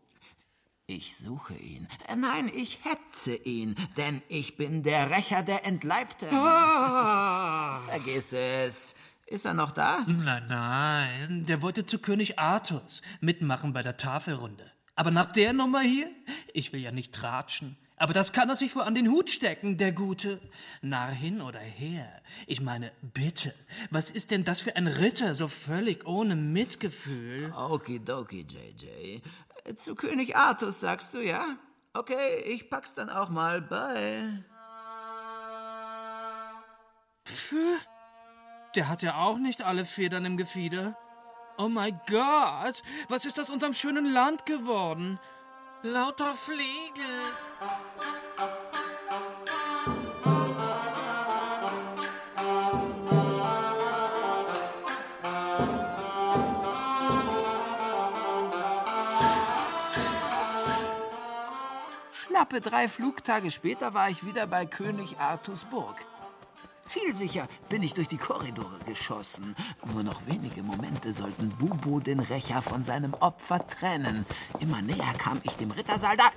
Ich 0.90 1.18
suche 1.18 1.54
ihn. 1.54 1.86
Nein, 2.16 2.50
ich 2.56 2.80
hetze 2.86 3.36
ihn, 3.36 3.76
denn 3.98 4.22
ich 4.30 4.56
bin 4.56 4.84
der 4.84 5.12
Rächer 5.12 5.44
der 5.44 5.66
Entleibten. 5.66 6.30
Ah. 6.32 7.82
Vergiss 7.90 8.32
es. 8.32 8.96
Ist 9.26 9.44
er 9.44 9.54
noch 9.54 9.72
da? 9.72 10.06
Nein, 10.08 10.48
nein. 10.48 11.46
Der 11.46 11.62
wollte 11.62 11.86
zu 11.86 12.00
König 12.00 12.40
Arthurs 12.40 13.02
mitmachen 13.20 13.74
bei 13.74 13.84
der 13.84 13.98
Tafelrunde. 13.98 14.72
Aber 14.96 15.12
nach 15.12 15.30
der 15.30 15.52
Nummer 15.52 15.82
hier? 15.82 16.10
Ich 16.54 16.72
will 16.72 16.80
ja 16.80 16.94
nicht 16.94 17.14
tratschen. 17.14 17.76
Aber 18.00 18.14
das 18.14 18.32
kann 18.32 18.48
er 18.48 18.56
sich 18.56 18.76
wohl 18.76 18.84
an 18.84 18.94
den 18.94 19.10
Hut 19.10 19.32
stecken, 19.32 19.78
der 19.78 19.92
Gute. 19.92 20.40
Narr 20.82 21.12
hin 21.12 21.42
oder 21.42 21.60
her. 21.60 22.22
Ich 22.46 22.62
meine, 22.62 22.92
bitte, 23.02 23.56
was 23.90 24.12
ist 24.12 24.30
denn 24.30 24.46
das 24.46 24.62
für 24.62 24.76
ein 24.76 24.86
Ritter, 24.86 25.34
so 25.34 25.48
völlig 25.48 26.06
ohne 26.06 26.36
Mitgefühl? 26.36 27.52
Okidoki, 27.54 28.46
JJ. 28.48 29.22
Zu 29.76 29.96
König 29.96 30.36
Artus, 30.36 30.80
sagst 30.80 31.14
du, 31.14 31.20
ja? 31.20 31.46
Okay, 31.94 32.38
ich 32.46 32.70
pack's 32.70 32.94
dann 32.94 33.10
auch 33.10 33.30
mal 33.30 33.62
bei. 33.62 34.44
Pfff, 37.26 37.54
der 38.76 38.88
hat 38.88 39.02
ja 39.02 39.16
auch 39.16 39.38
nicht 39.38 39.64
alle 39.64 39.84
Federn 39.84 40.26
im 40.26 40.38
Gefieder. 40.38 40.98
Oh 41.58 41.70
mein 41.70 42.00
Gott, 42.08 42.84
was 43.10 43.26
ist 43.26 43.40
aus 43.40 43.50
unserem 43.50 43.74
schönen 43.74 44.06
Land 44.06 44.46
geworden? 44.46 45.20
Lauter 45.82 46.36
Fliegen. 46.36 47.34
Knappe 62.48 62.62
drei 62.62 62.88
Flugtage 62.88 63.52
später 63.52 63.94
war 63.94 64.10
ich 64.10 64.26
wieder 64.26 64.48
bei 64.48 64.66
König 64.66 65.18
Artus 65.20 65.66
Burg. 65.66 66.06
Zielsicher 66.84 67.50
bin 67.68 67.84
ich 67.84 67.94
durch 67.94 68.08
die 68.08 68.18
Korridore 68.18 68.80
geschossen. 68.86 69.54
Nur 69.92 70.04
noch 70.04 70.26
wenige 70.28 70.64
Momente 70.64 71.12
sollten 71.12 71.50
Bubo 71.50 72.00
den 72.00 72.22
Rächer 72.22 72.62
von 72.62 72.86
seinem 72.86 73.14
Opfer 73.16 73.68
trennen. 73.68 74.26
Immer 74.62 74.82
näher 74.82 75.14
kam 75.18 75.42
ich 75.44 75.58
dem 75.58 75.72
Rittersaal. 75.72 76.16
Da. 76.16 76.32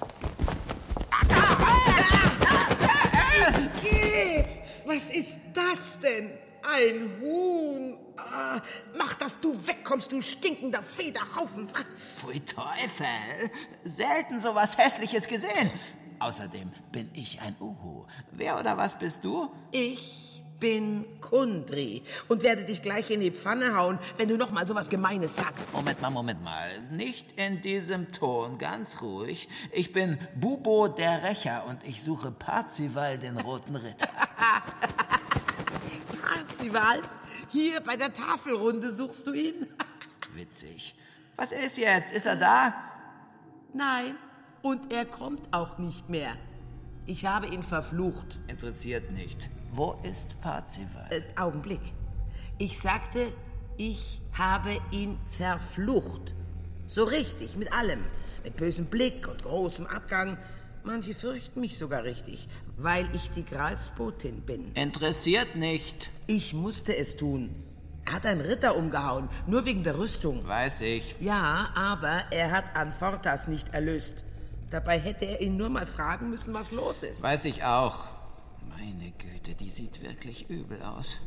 Was 4.86 5.10
ist 5.12 5.36
das 5.54 6.00
denn? 6.00 6.32
Ein 6.62 7.10
Huhn. 7.20 7.96
Ah, 8.16 8.60
mach, 8.96 9.14
dass 9.14 9.38
du 9.40 9.54
wegkommst, 9.66 10.12
du 10.12 10.20
stinkender 10.20 10.82
Federhaufen. 10.82 11.68
Pfui 11.96 12.40
Teufel. 12.40 13.50
Selten 13.82 14.40
so 14.40 14.54
was 14.54 14.76
Hässliches 14.76 15.26
gesehen. 15.26 15.70
Außerdem 16.18 16.70
bin 16.92 17.10
ich 17.14 17.40
ein 17.40 17.56
Uhu. 17.60 18.04
Wer 18.30 18.58
oder 18.58 18.76
was 18.76 18.98
bist 18.98 19.24
du? 19.24 19.50
Ich 19.70 20.30
bin 20.60 21.06
Kundri 21.22 22.02
und 22.28 22.42
werde 22.42 22.64
dich 22.64 22.82
gleich 22.82 23.10
in 23.10 23.20
die 23.20 23.30
Pfanne 23.30 23.74
hauen, 23.74 23.98
wenn 24.18 24.28
du 24.28 24.36
noch 24.36 24.50
mal 24.50 24.66
so 24.66 24.74
was 24.74 24.90
Gemeines 24.90 25.36
sagst. 25.36 25.72
Moment 25.72 26.02
mal, 26.02 26.10
Moment 26.10 26.42
mal. 26.44 26.78
Nicht 26.90 27.32
in 27.40 27.62
diesem 27.62 28.12
Ton, 28.12 28.58
ganz 28.58 29.00
ruhig. 29.00 29.48
Ich 29.72 29.92
bin 29.92 30.18
Bubo 30.34 30.88
der 30.88 31.22
Rächer 31.22 31.64
und 31.66 31.82
ich 31.84 32.02
suche 32.02 32.30
Parzival, 32.30 33.18
den 33.18 33.38
roten 33.38 33.74
Ritter. 33.74 34.10
Parzival? 36.22 37.02
Hier 37.50 37.80
bei 37.80 37.96
der 37.96 38.12
Tafelrunde 38.12 38.90
suchst 38.90 39.26
du 39.26 39.32
ihn? 39.32 39.66
Witzig. 40.34 40.94
Was 41.36 41.52
ist 41.52 41.78
jetzt? 41.78 42.12
Ist 42.12 42.26
er 42.26 42.36
da? 42.36 42.74
Nein, 43.72 44.16
und 44.62 44.92
er 44.92 45.04
kommt 45.04 45.40
auch 45.52 45.78
nicht 45.78 46.08
mehr. 46.08 46.32
Ich 47.06 47.24
habe 47.24 47.46
ihn 47.46 47.62
verflucht. 47.62 48.38
Interessiert 48.46 49.10
nicht. 49.10 49.48
Wo 49.72 49.96
ist 50.02 50.40
Parzival? 50.40 51.06
Äh, 51.10 51.22
Augenblick. 51.36 51.80
Ich 52.58 52.78
sagte, 52.78 53.26
ich 53.76 54.20
habe 54.32 54.78
ihn 54.90 55.18
verflucht. 55.30 56.34
So 56.86 57.04
richtig, 57.04 57.56
mit 57.56 57.72
allem. 57.72 58.04
Mit 58.44 58.56
bösem 58.56 58.86
Blick 58.86 59.28
und 59.28 59.42
großem 59.42 59.86
Abgang. 59.86 60.36
Manche 60.82 61.14
fürchten 61.14 61.60
mich 61.60 61.76
sogar 61.76 62.04
richtig, 62.04 62.48
weil 62.78 63.08
ich 63.14 63.30
die 63.30 63.44
Gralsbotin 63.44 64.40
bin. 64.42 64.72
Interessiert 64.74 65.56
nicht. 65.56 66.10
Ich 66.26 66.54
musste 66.54 66.96
es 66.96 67.16
tun. 67.16 67.54
Er 68.06 68.14
hat 68.14 68.26
einen 68.26 68.40
Ritter 68.40 68.76
umgehauen, 68.76 69.28
nur 69.46 69.66
wegen 69.66 69.84
der 69.84 69.98
Rüstung. 69.98 70.46
Weiß 70.48 70.80
ich. 70.80 71.14
Ja, 71.20 71.68
aber 71.74 72.24
er 72.30 72.50
hat 72.50 72.64
Anfortas 72.74 73.46
nicht 73.46 73.74
erlöst. 73.74 74.24
Dabei 74.70 74.98
hätte 74.98 75.26
er 75.26 75.40
ihn 75.42 75.56
nur 75.56 75.68
mal 75.68 75.86
fragen 75.86 76.30
müssen, 76.30 76.54
was 76.54 76.70
los 76.70 77.02
ist. 77.02 77.22
Weiß 77.22 77.44
ich 77.44 77.62
auch. 77.64 78.06
Meine 78.68 79.12
Güte, 79.12 79.54
die 79.54 79.68
sieht 79.68 80.02
wirklich 80.02 80.48
übel 80.48 80.82
aus. 80.82 81.18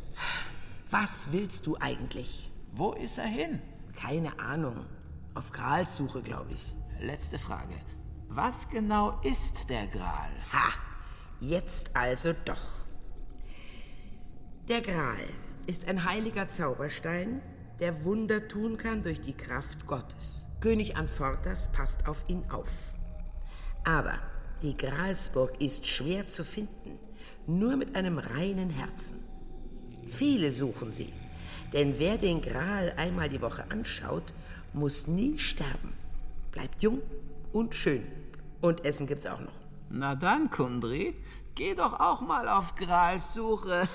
Was 0.89 1.31
willst 1.31 1.67
du 1.67 1.77
eigentlich? 1.79 2.49
Wo 2.71 2.93
ist 2.93 3.17
er 3.17 3.25
hin? 3.25 3.61
Keine 3.95 4.39
Ahnung. 4.39 4.85
Auf 5.35 5.51
Gralssuche, 5.51 6.21
glaube 6.21 6.53
ich. 6.53 6.73
Letzte 6.99 7.37
Frage. 7.37 7.73
Was 8.35 8.67
genau 8.67 9.19
ist 9.21 9.69
der 9.69 9.85
Gral? 9.85 10.31
Ha! 10.51 10.73
Jetzt 11.39 11.95
also 11.95 12.33
doch. 12.45 12.83
Der 14.67 14.81
Gral 14.81 15.27
ist 15.67 15.87
ein 15.87 16.03
heiliger 16.03 16.49
Zauberstein, 16.49 17.43
der 17.79 18.05
Wunder 18.05 18.47
tun 18.47 18.77
kann 18.77 19.03
durch 19.03 19.21
die 19.21 19.37
Kraft 19.37 19.85
Gottes. 19.85 20.47
König 20.61 20.97
Anfortas 20.97 21.71
passt 21.71 22.07
auf 22.07 22.27
ihn 22.27 22.43
auf. 22.49 22.71
Aber 23.83 24.17
die 24.63 24.75
Gralsburg 24.75 25.61
ist 25.61 25.85
schwer 25.85 26.25
zu 26.25 26.43
finden, 26.43 26.97
nur 27.45 27.75
mit 27.75 27.95
einem 27.95 28.17
reinen 28.17 28.71
Herzen. 28.71 29.23
Viele 30.07 30.51
suchen 30.51 30.91
sie. 30.91 31.13
Denn 31.71 31.99
wer 31.99 32.17
den 32.17 32.41
Gral 32.41 32.93
einmal 32.97 33.29
die 33.29 33.43
Woche 33.43 33.69
anschaut, 33.69 34.33
muss 34.73 35.05
nie 35.05 35.37
sterben. 35.37 35.93
Bleibt 36.51 36.81
jung 36.81 36.99
und 37.51 37.75
schön. 37.75 38.22
Und 38.63 38.85
Essen 38.85 39.07
gibt's 39.07 39.27
auch 39.27 39.41
noch. 39.41 39.51
Na 39.89 40.15
dann, 40.15 40.49
Kundri, 40.49 41.21
geh 41.53 41.75
doch 41.75 41.99
auch 41.99 42.21
mal 42.21 42.47
auf 42.47 42.75
Gralssuche. 42.75 43.89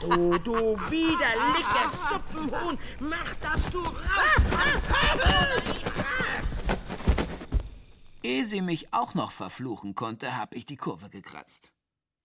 Du, 0.00 0.38
du 0.38 0.54
widerliches 0.54 2.10
Suppenhuhn, 2.10 2.78
mach, 3.00 3.34
dass 3.34 3.68
du 3.68 3.80
rauskommst! 3.80 4.86
Ehe 8.22 8.46
sie 8.46 8.62
mich 8.62 8.94
auch 8.94 9.14
noch 9.14 9.32
verfluchen 9.32 9.96
konnte, 9.96 10.38
hab 10.38 10.54
ich 10.54 10.66
die 10.66 10.76
Kurve 10.76 11.10
gekratzt. 11.10 11.72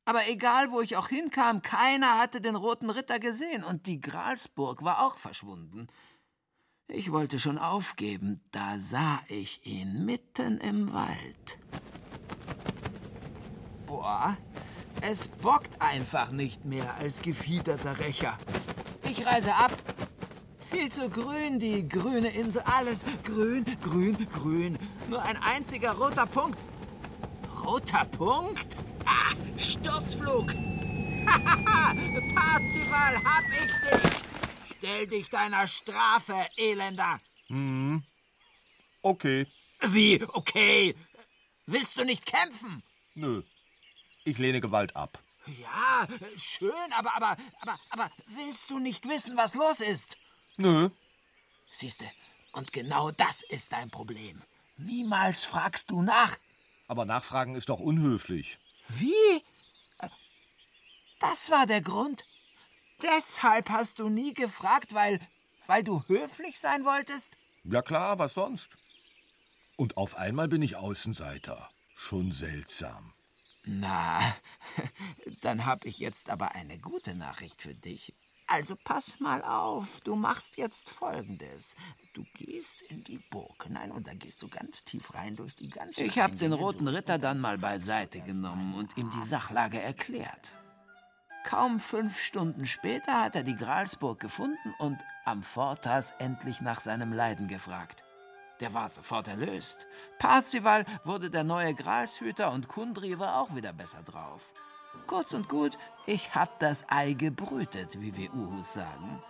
Aber 0.06 0.30
egal, 0.30 0.72
wo 0.72 0.82
ich 0.82 0.98
auch 0.98 1.08
hinkam, 1.08 1.64
keiner 1.64 2.20
hatte 2.20 2.42
den 2.42 2.56
roten 2.56 2.92
Ritter 2.92 3.18
gesehen 3.18 3.64
und 3.64 3.88
die 3.88 4.00
Gralsburg 4.00 4.84
war 4.84 5.04
auch 5.04 5.18
verschwunden. 5.18 5.88
Ich 6.94 7.10
wollte 7.14 7.40
schon 7.40 7.58
aufgeben, 7.58 8.42
da 8.52 8.78
sah 8.82 9.22
ich 9.30 9.66
ihn 9.66 10.04
mitten 10.04 10.58
im 10.58 10.92
Wald. 10.92 11.58
Boah, 13.86 14.36
es 15.00 15.30
bockt 15.30 15.82
einfach 15.82 16.32
nicht 16.32 16.66
mehr 16.66 16.96
als 16.96 17.22
gefiederter 17.22 17.98
Rächer. 18.00 18.38
Ich 19.10 19.26
reise 19.26 19.56
ab. 19.56 19.72
Viel 20.70 20.92
zu 20.92 21.10
grün, 21.10 21.60
die 21.60 21.88
grüne 21.88 22.28
Insel. 22.28 22.62
Alles 22.66 23.06
grün, 23.24 23.64
grün, 23.82 24.28
grün. 24.34 24.78
Nur 25.10 25.22
ein 25.24 25.38
einziger 25.42 25.94
roter 25.94 26.26
Punkt. 26.26 26.62
Roter 27.64 28.04
Punkt? 28.04 28.76
Ah, 29.06 29.34
Sturzflug. 29.58 30.48
Parzival, 32.36 33.16
hab 33.24 33.46
ich 33.50 34.02
dich. 34.02 34.21
Stell 34.82 35.06
dich 35.06 35.30
deiner 35.30 35.68
Strafe, 35.68 36.50
Elender. 36.58 37.22
Hm. 37.50 38.02
Okay. 39.04 39.46
Wie, 39.80 40.24
okay? 40.30 40.96
Willst 41.68 41.98
du 41.98 42.04
nicht 42.04 42.26
kämpfen? 42.26 42.82
Nö. 43.14 43.44
Ich 44.24 44.40
lehne 44.40 44.60
Gewalt 44.60 44.96
ab. 44.96 45.22
Ja, 45.46 46.08
schön, 46.36 46.94
aber, 46.98 47.16
aber, 47.16 47.38
aber, 47.60 47.80
aber 47.92 48.10
willst 48.26 48.72
du 48.72 48.80
nicht 48.80 49.08
wissen, 49.08 49.38
was 49.38 49.54
los 49.54 49.82
ist? 49.82 50.18
Nö. 50.58 50.90
Siehste, 51.70 52.12
und 52.54 52.74
genau 52.74 53.12
das 53.12 53.44
ist 53.44 53.72
dein 53.74 53.92
Problem. 53.92 54.42
Niemals 54.78 55.46
fragst 55.46 55.92
du 55.92 56.02
nach. 56.02 56.38
Aber 56.88 57.06
nachfragen 57.06 57.54
ist 57.54 57.70
doch 57.70 57.80
unhöflich. 57.80 58.58
Wie? 58.88 59.46
Das 61.20 61.52
war 61.52 61.68
der 61.68 61.82
Grund. 61.82 62.26
Deshalb 63.02 63.70
hast 63.70 64.00
du 64.00 64.10
nie 64.10 64.34
gefragt, 64.34 64.94
weil, 64.94 65.20
weil 65.68 65.84
du 65.84 66.04
höflich 66.08 66.60
sein 66.60 66.86
wolltest? 66.86 67.38
Ja 67.64 67.82
klar, 67.82 68.20
was 68.20 68.34
sonst? 68.34 68.70
Und 69.76 69.98
auf 69.98 70.16
einmal 70.16 70.48
bin 70.48 70.62
ich 70.62 70.76
Außenseiter. 70.76 71.70
Schon 71.96 72.32
seltsam. 72.32 73.14
Na, 73.64 74.20
dann 75.42 75.66
hab 75.66 75.86
ich 75.86 76.00
jetzt 76.00 76.30
aber 76.30 76.56
eine 76.56 76.80
gute 76.80 77.16
Nachricht 77.16 77.62
für 77.62 77.76
dich. 77.76 78.14
Also 78.48 78.76
pass 78.84 79.20
mal 79.20 79.42
auf, 79.44 80.02
du 80.02 80.16
machst 80.16 80.58
jetzt 80.58 80.90
Folgendes. 80.90 81.76
Du 82.14 82.26
gehst 82.34 82.82
in 82.82 83.04
die 83.04 83.20
Burg 83.30 83.64
hinein 83.64 83.92
und 83.92 84.08
da 84.08 84.14
gehst 84.14 84.42
du 84.42 84.50
ganz 84.50 84.84
tief 84.84 85.14
rein 85.14 85.36
durch 85.38 85.56
die 85.56 85.70
ganze... 85.70 86.04
Ich 86.04 86.20
hab 86.20 86.36
den 86.36 86.52
roten 86.52 86.88
Ritter 86.90 87.18
dann 87.18 87.40
mal 87.40 87.58
beiseite 87.58 88.20
genommen 88.20 88.76
und 88.76 88.98
ihm 88.98 89.10
die 89.12 89.24
Sachlage 89.24 89.80
erklärt. 89.80 90.54
Kaum 91.44 91.80
fünf 91.80 92.20
Stunden 92.20 92.66
später 92.68 93.22
hat 93.22 93.36
er 93.36 93.44
die 93.44 93.56
Gralsburg 93.56 94.20
gefunden 94.20 94.74
und 94.78 94.98
am 95.26 95.44
Fortas 95.44 96.14
endlich 96.20 96.62
nach 96.62 96.80
seinem 96.82 97.14
Leiden 97.14 97.48
gefragt. 97.48 98.04
Der 98.60 98.74
war 98.76 98.90
sofort 98.90 99.28
erlöst. 99.28 99.88
Parzival 100.20 100.86
wurde 101.04 101.32
der 101.32 101.44
neue 101.44 101.74
Gralshüter 101.74 102.52
und 102.52 102.68
Kundri 102.68 103.18
war 103.18 103.42
auch 103.42 103.56
wieder 103.56 103.74
besser 103.74 104.04
drauf. 104.04 104.54
Kurz 105.08 105.34
und 105.34 105.50
gut, 105.50 105.78
ich 106.06 106.36
hab 106.36 106.60
das 106.60 106.86
Ei 106.90 107.14
gebrütet, 107.14 108.00
wie 108.00 108.16
wir 108.16 108.34
Uhus 108.34 108.74
sagen. 108.74 109.22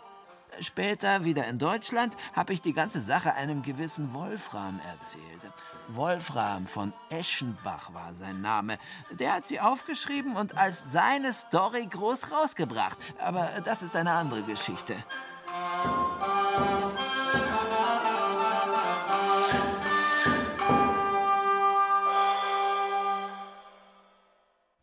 Später, 0.59 1.23
wieder 1.23 1.47
in 1.47 1.57
Deutschland, 1.57 2.15
hab 2.33 2.49
ich 2.49 2.61
die 2.61 2.73
ganze 2.73 3.01
Sache 3.01 3.33
einem 3.33 3.61
gewissen 3.63 4.13
Wolfram 4.13 4.79
erzählt. 4.91 5.51
Wolfram 5.87 6.67
von 6.67 6.93
Eschenbach 7.09 7.93
war 7.93 8.13
sein 8.13 8.41
Name. 8.41 8.77
Der 9.11 9.33
hat 9.33 9.47
sie 9.47 9.59
aufgeschrieben 9.59 10.35
und 10.35 10.57
als 10.57 10.91
seine 10.91 11.33
Story 11.33 11.87
groß 11.87 12.31
rausgebracht. 12.31 12.97
Aber 13.19 13.49
das 13.63 13.81
ist 13.81 13.95
eine 13.95 14.11
andere 14.11 14.43
Geschichte. 14.43 14.95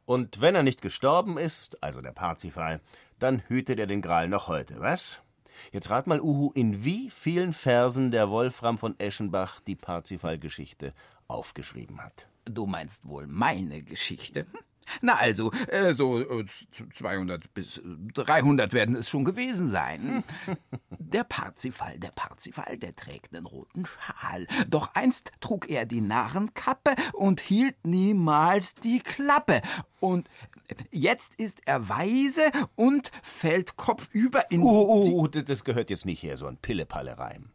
Und 0.04 0.40
wenn 0.40 0.54
er 0.54 0.62
nicht 0.62 0.80
gestorben 0.80 1.36
ist, 1.36 1.82
also 1.82 2.00
der 2.00 2.12
Parzifal, 2.12 2.80
dann 3.18 3.42
hütet 3.46 3.78
er 3.78 3.86
den 3.86 4.00
Gral 4.00 4.28
noch 4.28 4.48
heute, 4.48 4.80
was? 4.80 5.20
Jetzt 5.72 5.90
rat 5.90 6.06
mal, 6.06 6.20
Uhu, 6.20 6.50
in 6.54 6.84
wie 6.84 7.10
vielen 7.10 7.52
Versen 7.52 8.10
der 8.10 8.30
Wolfram 8.30 8.78
von 8.78 8.98
Eschenbach 8.98 9.60
die 9.60 9.76
Parzifal-Geschichte 9.76 10.94
aufgeschrieben 11.26 12.02
hat. 12.02 12.28
Du 12.44 12.66
meinst 12.66 13.06
wohl 13.06 13.26
meine 13.26 13.82
Geschichte? 13.82 14.40
Hm? 14.40 14.60
Na 15.02 15.16
also, 15.16 15.52
äh, 15.68 15.92
so 15.92 16.20
äh, 16.20 16.44
200 16.96 17.52
bis 17.54 17.80
300 18.14 18.72
werden 18.72 18.96
es 18.96 19.08
schon 19.08 19.24
gewesen 19.24 19.68
sein. 19.68 20.24
Der 20.90 21.24
Parzifal, 21.24 21.98
der 21.98 22.10
Parzifal, 22.10 22.76
der 22.76 22.94
trägt 22.94 23.34
einen 23.34 23.46
roten 23.46 23.86
Schal. 23.86 24.46
Doch 24.68 24.94
einst 24.94 25.32
trug 25.40 25.70
er 25.70 25.86
die 25.86 26.02
Narrenkappe 26.02 26.94
und 27.14 27.40
hielt 27.40 27.76
niemals 27.82 28.74
die 28.74 29.00
Klappe. 29.00 29.62
Und 30.00 30.28
jetzt 30.90 31.34
ist 31.36 31.60
er 31.66 31.88
weise 31.88 32.50
und 32.74 33.10
fällt 33.22 33.76
kopfüber 33.76 34.50
in... 34.50 34.62
Oh, 34.62 34.86
oh, 34.88 35.22
oh, 35.22 35.26
das 35.26 35.64
gehört 35.64 35.90
jetzt 35.90 36.06
nicht 36.06 36.22
her, 36.22 36.36
so 36.36 36.46
ein 36.46 36.56
Pille-Palle-Reim. 36.56 37.50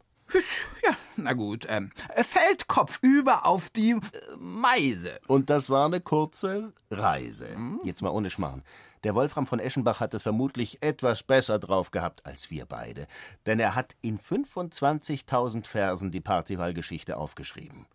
Ja, 0.84 0.96
na 1.16 1.32
gut. 1.32 1.66
Ähm, 1.68 1.90
fällt 2.16 2.66
kopfüber 2.66 3.46
auf 3.46 3.70
die 3.70 3.90
äh, 3.92 4.00
Meise. 4.36 5.20
Und 5.28 5.48
das 5.48 5.70
war 5.70 5.86
eine 5.86 6.00
kurze 6.00 6.72
Reise. 6.90 7.48
Jetzt 7.84 8.02
mal 8.02 8.10
ohne 8.10 8.30
Schmarrn. 8.30 8.62
Der 9.04 9.14
Wolfram 9.14 9.46
von 9.46 9.60
Eschenbach 9.60 10.00
hat 10.00 10.14
es 10.14 10.22
vermutlich 10.22 10.82
etwas 10.82 11.22
besser 11.22 11.58
drauf 11.58 11.90
gehabt 11.90 12.24
als 12.24 12.50
wir 12.50 12.64
beide. 12.64 13.06
Denn 13.46 13.60
er 13.60 13.74
hat 13.74 13.96
in 14.00 14.18
25.000 14.18 15.66
Versen 15.66 16.10
die 16.10 16.22
Parzival-Geschichte 16.22 17.16
aufgeschrieben. 17.16 17.86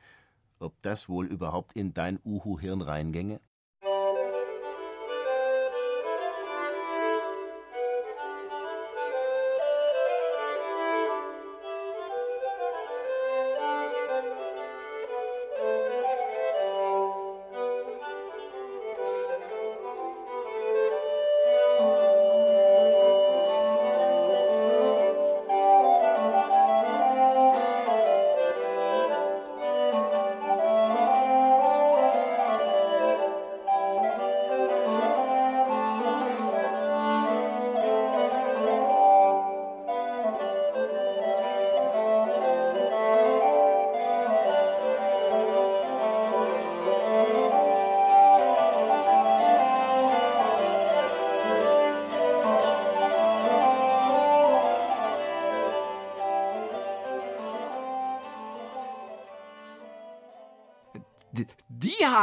Ob 0.59 0.79
das 0.81 1.09
wohl 1.09 1.25
überhaupt 1.25 1.73
in 1.73 1.93
dein 1.93 2.19
Uhu-Hirn 2.23 2.81
reingänge? 2.81 3.39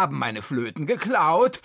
Haben 0.01 0.19
meine 0.19 0.43
Flöten 0.43 0.87
geklaut. 0.87 1.61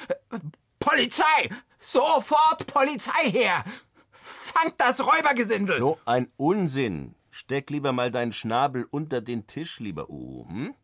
Polizei! 0.79 1.49
Sofort 1.79 2.67
Polizei 2.67 3.29
her! 3.29 3.63
Fangt 4.11 4.75
das 4.77 4.99
Räubergesindel! 4.99 5.75
So 5.77 5.99
ein 6.05 6.31
Unsinn. 6.37 7.15
Steck 7.29 7.69
lieber 7.69 7.91
mal 7.91 8.11
deinen 8.11 8.33
Schnabel 8.33 8.85
unter 8.89 9.21
den 9.21 9.47
Tisch, 9.47 9.79
lieber 9.79 10.09
Uhu. 10.09 10.47
Hm? 10.47 10.75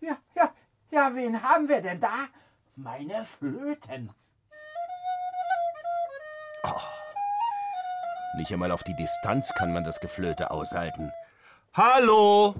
Ja, 0.00 0.18
ja, 0.34 0.52
ja, 0.90 1.14
wen 1.14 1.42
haben 1.42 1.68
wir 1.68 1.80
denn 1.80 2.00
da? 2.00 2.26
Meine 2.76 3.24
Flöten. 3.24 4.10
Nicht 8.36 8.52
einmal 8.52 8.72
auf 8.72 8.82
die 8.82 8.96
Distanz 8.96 9.52
kann 9.54 9.72
man 9.72 9.84
das 9.84 10.00
Geflöte 10.00 10.50
aushalten. 10.50 11.12
Hallo! 11.74 12.54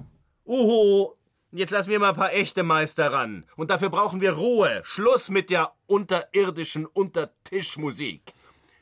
Uhu! 0.45 1.13
Jetzt 1.55 1.69
lassen 1.69 1.91
wir 1.91 1.99
mal 1.99 2.09
ein 2.09 2.15
paar 2.15 2.33
echte 2.33 2.63
Meister 2.63 3.11
ran. 3.11 3.45
Und 3.55 3.69
dafür 3.69 3.89
brauchen 3.89 4.21
wir 4.21 4.33
Ruhe. 4.33 4.81
Schluss 4.83 5.29
mit 5.29 5.51
der 5.51 5.71
unterirdischen 5.85 6.87
Untertischmusik. 6.87 8.33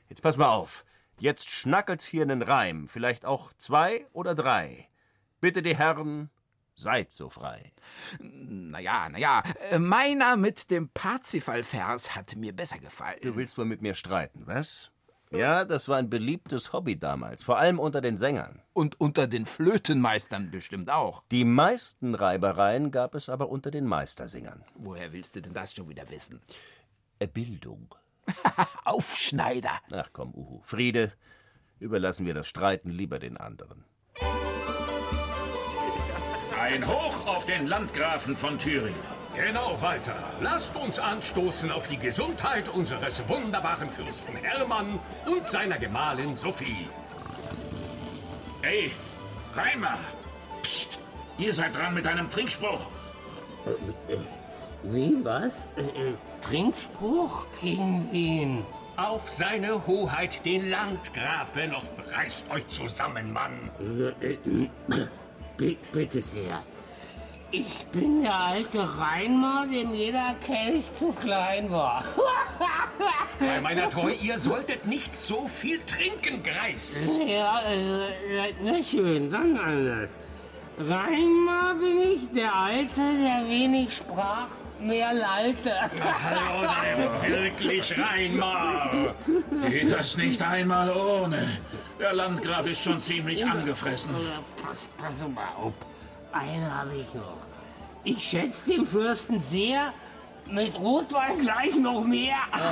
Jetzt 0.07 0.21
pass 0.21 0.37
mal 0.37 0.47
auf. 0.47 0.85
Jetzt 1.19 1.49
schnackelt's 1.49 2.05
hier 2.05 2.21
einen 2.21 2.41
Reim. 2.41 2.87
Vielleicht 2.87 3.25
auch 3.25 3.51
zwei 3.57 4.07
oder 4.13 4.35
drei. 4.35 4.87
Bitte 5.41 5.61
die 5.61 5.75
Herren, 5.75 6.29
seid 6.73 7.11
so 7.11 7.29
frei. 7.29 7.73
Naja, 8.19 9.09
naja, 9.09 9.43
äh, 9.69 9.77
meiner 9.77 10.37
mit 10.37 10.71
dem 10.71 10.87
Parzifal-Vers 10.87 12.15
hat 12.15 12.37
mir 12.37 12.55
besser 12.55 12.79
gefallen. 12.79 13.19
Du 13.21 13.35
willst 13.35 13.57
wohl 13.57 13.65
mit 13.65 13.81
mir 13.81 13.95
streiten, 13.95 14.43
was? 14.45 14.91
Ja, 15.31 15.63
das 15.63 15.87
war 15.87 15.97
ein 15.97 16.09
beliebtes 16.09 16.73
Hobby 16.73 16.99
damals, 16.99 17.43
vor 17.43 17.57
allem 17.57 17.79
unter 17.79 18.01
den 18.01 18.17
Sängern. 18.17 18.61
Und 18.73 18.99
unter 18.99 19.27
den 19.27 19.45
Flötenmeistern 19.45 20.51
bestimmt 20.51 20.89
auch. 20.89 21.23
Die 21.31 21.45
meisten 21.45 22.15
Reibereien 22.15 22.91
gab 22.91 23.15
es 23.15 23.29
aber 23.29 23.49
unter 23.49 23.71
den 23.71 23.85
Meistersingern. 23.85 24.65
Woher 24.75 25.13
willst 25.13 25.37
du 25.37 25.41
denn 25.41 25.53
das 25.53 25.73
schon 25.73 25.87
wieder 25.87 26.09
wissen? 26.09 26.41
Äh, 27.19 27.27
Bildung. 27.27 27.95
Aufschneider. 28.83 29.79
Ach 29.91 30.09
komm, 30.11 30.33
Uhu. 30.33 30.59
Friede, 30.63 31.13
überlassen 31.79 32.25
wir 32.25 32.33
das 32.33 32.47
Streiten 32.47 32.89
lieber 32.89 33.17
den 33.17 33.37
anderen. 33.37 33.85
Ein 36.59 36.87
Hoch 36.87 37.25
auf 37.25 37.45
den 37.45 37.67
Landgrafen 37.67 38.35
von 38.35 38.59
Thüringen. 38.59 39.20
Genau, 39.35 39.77
Walter. 39.81 40.15
Lasst 40.41 40.75
uns 40.75 40.99
anstoßen 40.99 41.71
auf 41.71 41.87
die 41.87 41.97
Gesundheit 41.97 42.67
unseres 42.69 43.23
wunderbaren 43.27 43.89
Fürsten 43.89 44.35
Hermann 44.35 44.99
und 45.25 45.45
seiner 45.45 45.77
Gemahlin 45.77 46.35
Sophie. 46.35 46.87
Hey, 48.61 48.91
Reimer! 49.55 49.97
Psst! 50.61 50.99
Ihr 51.37 51.53
seid 51.53 51.73
dran 51.75 51.93
mit 51.93 52.05
einem 52.05 52.29
Trinkspruch. 52.29 52.87
Wie, 54.83 55.15
was? 55.23 55.69
Äh, 55.77 55.81
äh, 55.81 56.13
Trinkspruch? 56.41 57.45
Gegen 57.61 58.09
wen? 58.11 58.65
Auf 58.97 59.29
seine 59.29 59.87
Hoheit 59.87 60.43
den 60.45 60.69
Landgrafen 60.69 61.73
und 61.73 62.15
reißt 62.15 62.49
euch 62.51 62.67
zusammen, 62.67 63.31
Mann. 63.31 63.71
Äh, 64.21 64.33
äh, 64.33 65.77
bitte 65.91 66.21
sehr. 66.21 66.61
Ich 67.53 67.85
bin 67.91 68.21
der 68.21 68.33
alte 68.33 68.97
Reinmar, 68.97 69.67
dem 69.67 69.93
jeder 69.93 70.35
Kelch 70.45 70.93
zu 70.93 71.11
klein 71.11 71.69
war. 71.69 72.01
Bei 73.39 73.59
meiner 73.59 73.89
Treue, 73.89 74.13
ihr 74.13 74.39
solltet 74.39 74.85
nicht 74.85 75.13
so 75.13 75.49
viel 75.49 75.79
trinken, 75.79 76.41
Greis. 76.43 77.09
Ja, 77.27 77.59
äh, 77.69 78.53
na 78.63 78.81
schön, 78.81 79.29
dann 79.29 79.57
anders. 79.57 80.09
Reinmar 80.77 81.75
bin 81.75 82.01
ich, 82.13 82.31
der 82.33 82.55
Alte, 82.55 83.01
der 83.21 83.49
wenig 83.49 83.97
sprach, 83.97 84.47
mehr 84.79 85.13
lallte. 85.13 85.73
Hallo, 86.23 86.69
wirklich, 87.27 87.99
Reinmar. 87.99 88.91
Geht 89.69 89.91
das 89.91 90.15
nicht 90.15 90.41
einmal 90.41 90.89
ohne? 90.89 91.49
Der 91.99 92.13
Landgraf 92.13 92.65
ist 92.65 92.81
schon 92.81 93.01
ziemlich 93.01 93.45
angefressen. 93.45 94.15
Pass, 94.63 94.87
pass 94.97 95.27
mal 95.27 95.43
auf. 95.57 95.73
Eine 96.31 96.77
habe 96.77 96.95
ich 96.95 97.13
noch. 97.13 97.37
Ich 98.03 98.23
schätze 98.23 98.69
den 98.69 98.85
Fürsten 98.85 99.41
sehr. 99.41 99.93
Mit 100.49 100.77
Rotwein 100.77 101.37
gleich 101.37 101.75
noch 101.75 102.03
mehr. 102.03 102.35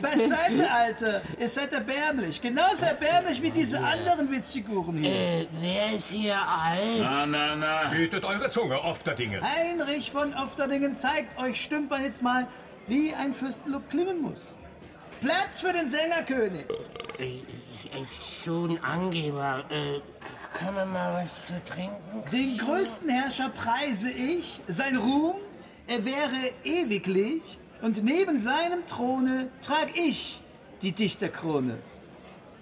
Beiseite, 0.00 0.70
Alter. 0.70 1.20
Ihr 1.38 1.48
seid 1.48 1.72
erbärmlich. 1.72 2.40
Genauso 2.40 2.86
erbärmlich 2.86 3.42
wie 3.42 3.50
diese 3.50 3.80
anderen 3.80 4.30
Witzfiguren 4.30 4.98
hier. 4.98 5.12
Äh, 5.12 5.46
wer 5.60 5.92
ist 5.94 6.10
hier 6.10 6.36
alt? 6.36 7.00
Na, 7.00 7.26
na, 7.26 7.56
na. 7.56 7.90
Hütet 7.90 8.24
eure 8.24 8.48
Zunge, 8.48 8.82
Ofterdinge. 8.82 9.40
Heinrich 9.42 10.10
von 10.10 10.32
Ofterdingen 10.32 10.96
zeigt 10.96 11.38
euch 11.38 11.60
Stümpern 11.60 12.02
jetzt 12.02 12.22
mal, 12.22 12.46
wie 12.86 13.12
ein 13.12 13.34
Fürstenlob 13.34 13.90
klingen 13.90 14.22
muss. 14.22 14.54
Platz 15.20 15.60
für 15.60 15.72
den 15.72 15.88
Sängerkönig. 15.88 16.64
Ich, 17.18 17.42
ich, 17.84 18.44
schon 18.44 18.78
Angeber. 18.78 19.64
Äh, 19.70 20.00
kann 20.56 20.74
man 20.74 20.92
mal 20.92 21.22
was 21.22 21.46
zu 21.46 21.52
trinken? 21.64 22.22
Den 22.30 22.56
größten 22.56 23.08
Herrscher 23.08 23.48
preise 23.48 24.10
ich, 24.10 24.60
sein 24.68 24.96
Ruhm, 24.96 25.34
er 25.88 26.04
wäre 26.04 26.52
ewiglich, 26.62 27.58
und 27.82 28.04
neben 28.04 28.38
seinem 28.38 28.86
Throne 28.86 29.48
trag 29.62 29.88
ich 29.96 30.40
die 30.82 30.92
Dichterkrone. 30.92 31.78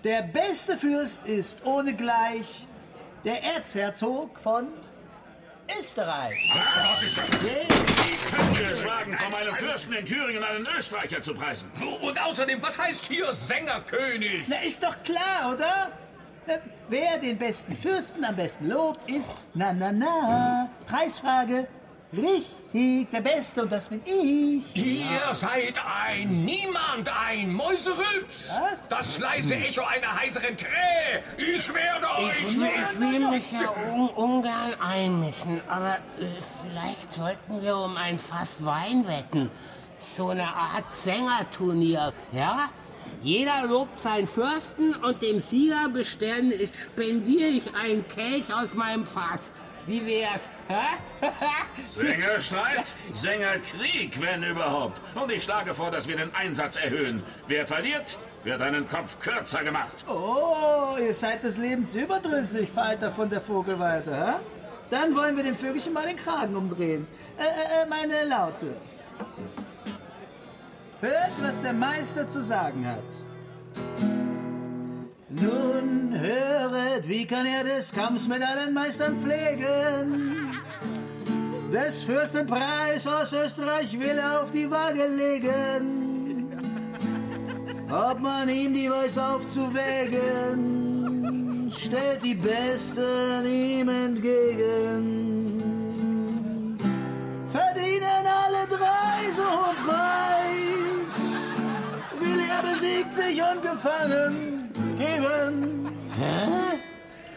Der 0.04 0.22
beste 0.22 0.76
Fürst 0.76 1.26
ist 1.26 1.64
ohnegleich 1.66 2.66
der 3.24 3.42
Erzherzog 3.42 4.38
von 4.38 4.68
Österreich. 5.78 6.36
Was? 6.54 7.16
Wie 7.16 8.36
könnt 8.36 8.58
ihr 8.60 8.70
es 8.72 8.84
wagen, 8.84 9.16
von 9.18 9.32
meinem 9.32 9.54
Fürsten 9.56 9.92
in 9.94 10.06
Thüringen 10.06 10.42
einen 10.42 10.66
Österreicher 10.78 11.20
zu 11.20 11.34
preisen? 11.34 11.70
Und 12.00 12.20
außerdem, 12.20 12.62
was 12.62 12.78
heißt 12.78 13.06
hier 13.06 13.32
Sängerkönig? 13.32 14.46
Na, 14.48 14.56
ist 14.62 14.82
doch 14.82 14.96
klar, 15.02 15.54
oder? 15.54 15.90
Wer 16.88 17.18
den 17.18 17.36
besten 17.38 17.76
Fürsten 17.76 18.24
am 18.24 18.36
besten 18.36 18.68
lobt, 18.68 19.10
ist 19.10 19.46
na 19.54 19.72
na 19.72 19.90
na. 19.90 20.70
Preisfrage. 20.86 21.66
Richtig, 22.12 23.10
der 23.10 23.20
Beste 23.20 23.62
und 23.62 23.72
das 23.72 23.88
bin 23.88 24.00
ich. 24.04 24.76
Ihr 24.76 25.34
seid 25.34 25.80
ein 25.84 26.44
Niemand, 26.44 27.08
ein 27.08 27.52
Mäuserülps. 27.52 28.52
Was? 28.60 28.88
Das 28.88 29.18
leise 29.18 29.56
Echo 29.56 29.82
einer 29.82 30.14
heiseren 30.14 30.56
Krähe. 30.56 31.22
Ich 31.36 31.72
werde 31.74 32.06
euch... 32.18 32.42
Ich, 32.42 32.56
ich 32.56 33.00
will 33.00 33.28
mich 33.28 33.50
ja 33.50 33.74
un 33.92 34.08
ungern 34.10 34.74
einmischen, 34.80 35.60
aber 35.68 35.96
äh, 36.20 36.26
vielleicht 36.62 37.12
sollten 37.12 37.60
wir 37.60 37.76
um 37.76 37.96
ein 37.96 38.18
Fass 38.18 38.64
Wein 38.64 39.06
wetten. 39.08 39.50
So 39.96 40.28
eine 40.28 40.46
Art 40.46 40.92
Sängerturnier, 40.92 42.12
ja? 42.30 42.70
Jeder 43.22 43.66
lobt 43.66 43.98
seinen 44.00 44.28
Fürsten 44.28 44.94
und 44.94 45.22
dem 45.22 45.40
Sieger 45.40 45.90
spendiere 46.04 47.48
ich 47.48 47.74
einen 47.74 48.06
Kelch 48.06 48.52
aus 48.54 48.74
meinem 48.74 49.06
Fass. 49.06 49.50
Wie 49.86 50.04
wär's? 50.04 50.48
Sängerstreit? 51.96 52.96
Sängerkrieg, 53.12 54.20
wenn 54.20 54.42
überhaupt. 54.42 55.00
Und 55.14 55.30
ich 55.30 55.44
schlage 55.44 55.74
vor, 55.74 55.90
dass 55.90 56.08
wir 56.08 56.16
den 56.16 56.34
Einsatz 56.34 56.76
erhöhen. 56.76 57.22
Wer 57.46 57.66
verliert, 57.66 58.18
wird 58.42 58.60
einen 58.62 58.88
Kopf 58.88 59.18
kürzer 59.20 59.62
gemacht. 59.62 60.04
Oh, 60.08 60.96
ihr 61.00 61.14
seid 61.14 61.44
des 61.44 61.56
Lebens 61.56 61.94
überdrüssig, 61.94 62.68
Falter 62.70 63.12
von 63.12 63.30
der 63.30 63.40
Vogelweide, 63.40 64.14
hä? 64.14 64.32
Dann 64.90 65.14
wollen 65.14 65.36
wir 65.36 65.44
dem 65.44 65.56
Vögelchen 65.56 65.92
mal 65.92 66.06
den 66.06 66.16
Kragen 66.16 66.56
umdrehen. 66.56 67.06
Äh, 67.38 67.42
äh, 67.42 67.82
äh, 67.82 67.86
meine 67.88 68.24
Laute. 68.24 68.76
Hört, 71.00 71.32
was 71.40 71.60
der 71.60 71.72
Meister 71.72 72.28
zu 72.28 72.40
sagen 72.40 72.86
hat. 72.86 74.15
Nun 75.40 76.18
höret, 76.18 77.06
wie 77.06 77.26
kann 77.26 77.44
er 77.44 77.64
des 77.64 77.92
Kampfs 77.92 78.26
mit 78.26 78.40
allen 78.42 78.72
Meistern 78.72 79.18
pflegen? 79.18 80.56
Des 81.70 82.04
Fürsten 82.04 82.46
Preis 82.46 83.06
aus 83.06 83.34
Österreich 83.34 83.92
will 83.98 84.16
er 84.16 84.42
auf 84.42 84.50
die 84.50 84.70
Waage 84.70 85.06
legen. 85.06 86.48
Ob 87.90 88.18
man 88.20 88.48
ihm 88.48 88.72
die 88.72 88.90
weiß 88.90 89.18
aufzuwägen, 89.18 90.20
stellt 91.70 92.24
die 92.24 92.34
Besten 92.34 93.44
ihm 93.44 93.90
entgegen. 93.90 95.36
Verdienen 97.52 98.26
alle 98.26 98.66
drei 98.68 99.30
so 99.32 99.42
hohen 99.42 99.76
Preis, 99.84 101.12
will 102.20 102.40
er 102.40 102.62
besiegt 102.62 103.14
sich 103.14 103.42
und 103.42 103.60
gefangen 103.60 104.65
geben. 105.16 105.88
Hä? 106.18 106.76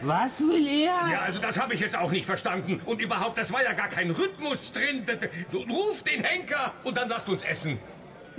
Was 0.01 0.39
will 0.39 0.65
er? 0.65 1.11
Ja, 1.11 1.21
also 1.25 1.39
das 1.39 1.59
habe 1.59 1.73
ich 1.73 1.81
jetzt 1.81 1.97
auch 1.97 2.11
nicht 2.11 2.25
verstanden. 2.25 2.79
Und 2.85 3.01
überhaupt, 3.01 3.37
das 3.37 3.51
war 3.51 3.63
ja 3.63 3.73
gar 3.73 3.89
kein 3.89 4.11
Rhythmus 4.11 4.71
drin. 4.71 5.05
Ruft 5.53 6.07
den 6.07 6.23
Henker 6.23 6.73
und 6.85 6.95
dann 6.95 7.09
lasst 7.09 7.27
uns 7.27 7.43
essen. 7.43 7.77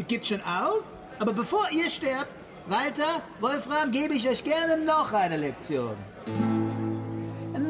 Gibt 0.09 0.27
schon 0.27 0.41
auf? 0.43 0.85
Aber 1.19 1.35
bevor 1.35 1.69
ihr 1.71 1.91
sterbt, 1.91 2.29
Walter, 2.67 3.23
Wolfram, 3.41 3.91
gebe 3.91 4.15
ich 4.15 4.27
euch 4.27 4.43
gerne 4.43 4.83
noch 4.83 5.13
eine 5.13 5.37
Lektion. 5.37 5.97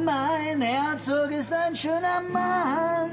Mein 0.05 0.61
Herzog 0.61 1.33
ist 1.33 1.53
ein 1.53 1.75
schöner 1.75 2.21
Mann. 2.33 3.11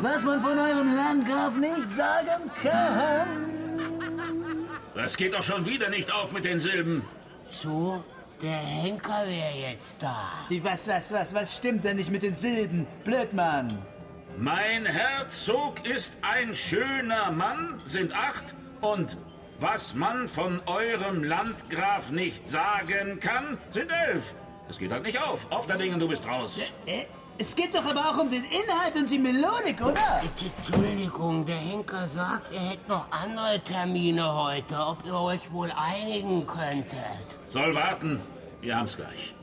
Was 0.00 0.24
man 0.24 0.40
von 0.40 0.58
eurem 0.58 0.96
Landgraf 0.96 1.54
nicht 1.56 1.92
sagen 1.92 2.50
kann. 2.62 3.59
Das 5.02 5.16
geht 5.16 5.32
doch 5.32 5.42
schon 5.42 5.64
wieder 5.64 5.88
nicht 5.88 6.12
auf 6.12 6.30
mit 6.32 6.44
den 6.44 6.60
Silben. 6.60 7.02
So, 7.50 8.04
der 8.42 8.58
Henker 8.58 9.24
wäre 9.26 9.70
jetzt 9.70 10.02
da. 10.02 10.28
Die 10.50 10.62
was, 10.62 10.86
was, 10.88 11.10
was, 11.10 11.32
was 11.32 11.56
stimmt 11.56 11.84
denn 11.84 11.96
nicht 11.96 12.10
mit 12.10 12.22
den 12.22 12.34
Silben? 12.34 12.86
Blödmann. 13.02 13.78
Mein 14.36 14.84
Herzog 14.84 15.86
ist 15.86 16.12
ein 16.20 16.54
schöner 16.54 17.30
Mann, 17.30 17.80
sind 17.86 18.14
acht, 18.14 18.54
und 18.82 19.16
was 19.58 19.94
man 19.94 20.28
von 20.28 20.60
eurem 20.66 21.24
Landgraf 21.24 22.10
nicht 22.10 22.46
sagen 22.46 23.20
kann, 23.20 23.56
sind 23.70 23.90
elf. 23.90 24.34
Es 24.68 24.78
geht 24.78 24.92
halt 24.92 25.04
nicht 25.04 25.22
auf. 25.22 25.50
Auf 25.50 25.66
der 25.66 25.78
Dingen, 25.78 25.98
du 25.98 26.08
bist 26.08 26.28
raus. 26.28 26.72
Äh, 26.84 27.06
es 27.40 27.56
geht 27.56 27.74
doch 27.74 27.84
aber 27.86 28.00
auch 28.00 28.18
um 28.18 28.28
den 28.28 28.44
Inhalt 28.44 28.94
und 28.96 29.10
die 29.10 29.18
Melodik, 29.18 29.80
oder? 29.80 30.22
Entschuldigung, 30.58 31.46
der 31.46 31.56
Henker 31.56 32.06
sagt, 32.06 32.52
er 32.52 32.60
hätte 32.60 32.88
noch 32.88 33.10
andere 33.10 33.60
Termine 33.64 34.34
heute, 34.34 34.76
ob 34.78 35.04
ihr 35.06 35.14
euch 35.14 35.50
wohl 35.50 35.72
einigen 35.74 36.46
könntet. 36.46 36.98
Soll 37.48 37.74
warten. 37.74 38.20
Wir 38.60 38.76
haben's 38.76 38.94
gleich. 38.94 39.34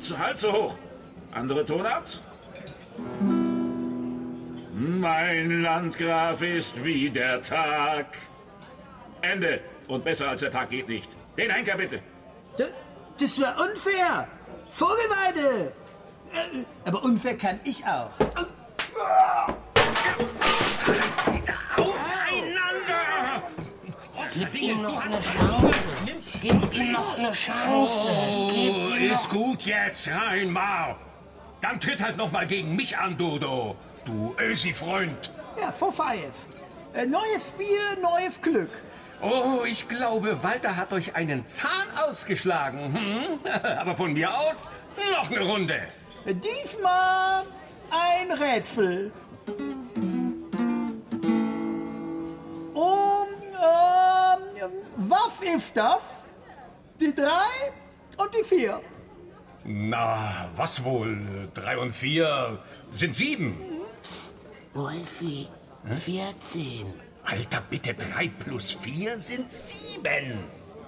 Zu 0.00 0.18
Halt 0.18 0.38
so 0.38 0.52
hoch. 0.52 0.74
Andere 1.32 1.64
Tonart? 1.64 2.20
Mein 4.74 5.62
Landgraf 5.62 6.42
ist 6.42 6.84
wie 6.84 7.08
der 7.08 7.40
Tag. 7.42 8.18
Ende. 9.20 9.60
Und 9.86 10.04
besser 10.04 10.28
als 10.28 10.40
der 10.40 10.50
Tag 10.50 10.70
geht 10.70 10.88
nicht. 10.88 11.08
Den 11.36 11.50
Henker 11.52 11.76
bitte. 11.76 12.00
Das, 12.56 12.68
das 13.20 13.40
war 13.40 13.54
unfair. 13.60 14.26
Vogelweide. 14.70 15.72
Äh, 16.32 16.64
aber 16.84 17.02
unfair 17.02 17.36
kann 17.36 17.60
ich 17.64 17.84
auch. 17.84 18.10
Auseinander! 21.76 23.42
Gib 24.34 24.54
ihm 24.60 24.82
noch 24.82 25.04
eine 25.04 25.20
Chance. 25.20 25.88
Gib 26.42 26.74
ihm 26.74 26.92
noch 26.92 27.18
eine 27.18 27.32
Chance. 27.32 28.08
Oh, 28.10 28.48
Gib 28.52 29.10
noch... 29.10 29.20
ist 29.20 29.30
gut 29.30 29.62
jetzt, 29.62 30.08
Reinmar. 30.10 30.98
Dann 31.60 31.80
tritt 31.80 32.02
halt 32.02 32.16
noch 32.16 32.30
mal 32.30 32.46
gegen 32.46 32.76
mich 32.76 32.96
an, 32.96 33.16
Dodo. 33.16 33.76
Du 34.04 34.34
Ösi-Freund. 34.38 35.32
Ja, 35.60 35.72
for 35.72 35.92
five. 35.92 36.30
Äh, 36.94 37.06
neues 37.06 37.48
Spiel, 37.48 38.00
neues 38.00 38.40
Glück. 38.40 38.70
Oh, 39.20 39.64
ich 39.66 39.88
glaube, 39.88 40.42
Walter 40.42 40.76
hat 40.76 40.92
euch 40.92 41.16
einen 41.16 41.46
Zahn 41.46 41.88
ausgeschlagen. 42.06 42.94
Hm? 42.94 43.52
Aber 43.78 43.96
von 43.96 44.12
mir 44.12 44.32
aus 44.32 44.70
noch 44.96 45.30
eine 45.30 45.40
Runde. 45.40 45.80
Diesmal 46.24 47.44
ein 47.90 48.32
Rätsel. 48.32 49.12
Um, 52.74 53.28
ähm, 53.54 54.70
was 54.96 55.40
ist 55.42 55.76
das? 55.76 56.02
Die 57.00 57.14
drei 57.14 57.72
und 58.16 58.34
die 58.34 58.44
vier. 58.44 58.80
Na, 59.64 60.48
was 60.56 60.82
wohl? 60.84 61.48
Drei 61.54 61.76
und 61.78 61.92
vier 61.92 62.58
sind 62.92 63.14
sieben. 63.14 63.56
Psst, 64.02 64.34
Wolfi, 64.74 65.48
14. 65.84 67.07
Alter, 67.30 67.62
bitte, 67.68 67.92
drei 67.94 68.28
plus 68.28 68.72
vier 68.72 69.18
sind 69.18 69.52
sieben. 69.52 70.44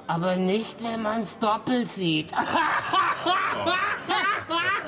Aber 0.07 0.37
nicht, 0.37 0.83
wenn 0.83 1.03
man's 1.03 1.38
doppelt 1.38 1.88
sieht. 1.88 2.33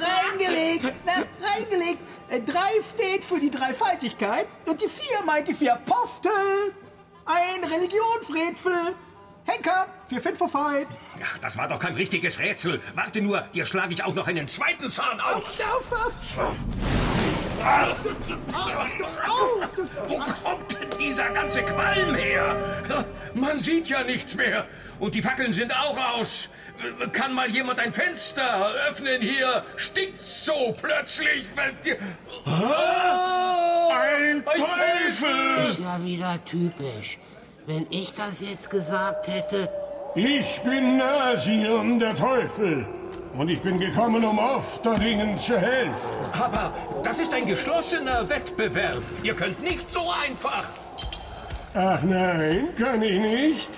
Reingelegt, 0.01 0.95
na, 1.05 1.12
reingelegt. 1.47 1.99
Äh, 2.31 2.41
Drei 2.41 2.71
steht 2.95 3.23
für 3.25 3.38
die 3.38 3.51
Dreifaltigkeit 3.51 4.47
und 4.65 4.81
die 4.81 4.88
vier 4.88 5.23
meint 5.25 5.47
die 5.47 5.55
vier 5.55 5.75
Apostel. 5.75 6.33
Ein 7.27 7.62
Religionsrätsel. 7.62 8.95
Henker, 9.45 9.87
für 10.09 10.21
Fit 10.21 10.37
for 10.37 10.49
Fight. 10.49 10.88
Ach, 11.23 11.38
das 11.38 11.57
war 11.59 11.69
doch 11.69 11.79
kein 11.79 11.95
richtiges 11.95 12.38
Rätsel. 12.38 12.81
Warte 12.95 13.21
nur, 13.21 13.43
dir 13.55 13.67
schlage 13.67 13.93
ich 13.93 14.03
auch 14.03 14.15
noch 14.15 14.27
einen 14.27 14.49
zweiten 14.49 14.88
Zahn 14.88 15.21
aus. 15.21 15.61
Auf, 15.61 15.93
auf, 15.93 16.38
auf. 16.38 16.57
Wo 20.09 20.19
kommt 20.19 20.73
denn 20.73 20.99
dieser 20.99 21.31
ganze 21.31 21.62
Qualm 21.62 22.15
her? 22.15 22.57
Man 23.35 23.61
sieht 23.61 23.88
ja 23.88 24.03
nichts 24.03 24.35
mehr. 24.35 24.67
Und 24.99 25.15
die 25.15 25.23
Fackeln 25.23 25.53
sind 25.53 25.73
auch 25.75 25.97
aus. 26.17 26.49
Kann 27.12 27.33
mal 27.35 27.49
jemand 27.51 27.79
ein 27.81 27.93
Fenster 27.93 28.71
öffnen 28.88 29.21
hier? 29.23 29.65
Stinkt's 29.77 30.45
so 30.45 30.75
plötzlich? 30.81 31.47
wenn- 31.57 31.77
Ein 33.91 34.45
Teufel! 34.45 35.65
Ist 35.71 35.79
ja 35.79 36.03
wieder 36.05 36.38
typisch. 36.45 37.19
Wenn 37.67 37.87
ich 37.91 38.12
das 38.15 38.41
jetzt 38.41 38.69
gesagt 38.71 39.29
hätte, 39.29 39.69
Ich 40.15 40.61
bin 40.62 40.99
Nasium, 40.99 41.99
der 41.99 42.15
Teufel. 42.15 42.87
Und 43.37 43.49
ich 43.49 43.61
bin 43.61 43.79
gekommen, 43.79 44.23
um 44.25 44.38
Ofterdingen 44.38 45.38
zu 45.38 45.59
helfen. 45.59 45.95
Aber 46.33 46.73
das 47.03 47.18
ist 47.18 47.33
ein 47.33 47.47
geschlossener 47.47 48.29
Wettbewerb. 48.29 49.03
Ihr 49.23 49.35
könnt 49.35 49.62
nicht 49.62 49.90
so 49.90 50.01
einfach. 50.11 50.66
Ach 51.75 52.03
nein, 52.03 52.68
kann 52.79 53.03
ich 53.03 53.18
nicht. 53.18 53.71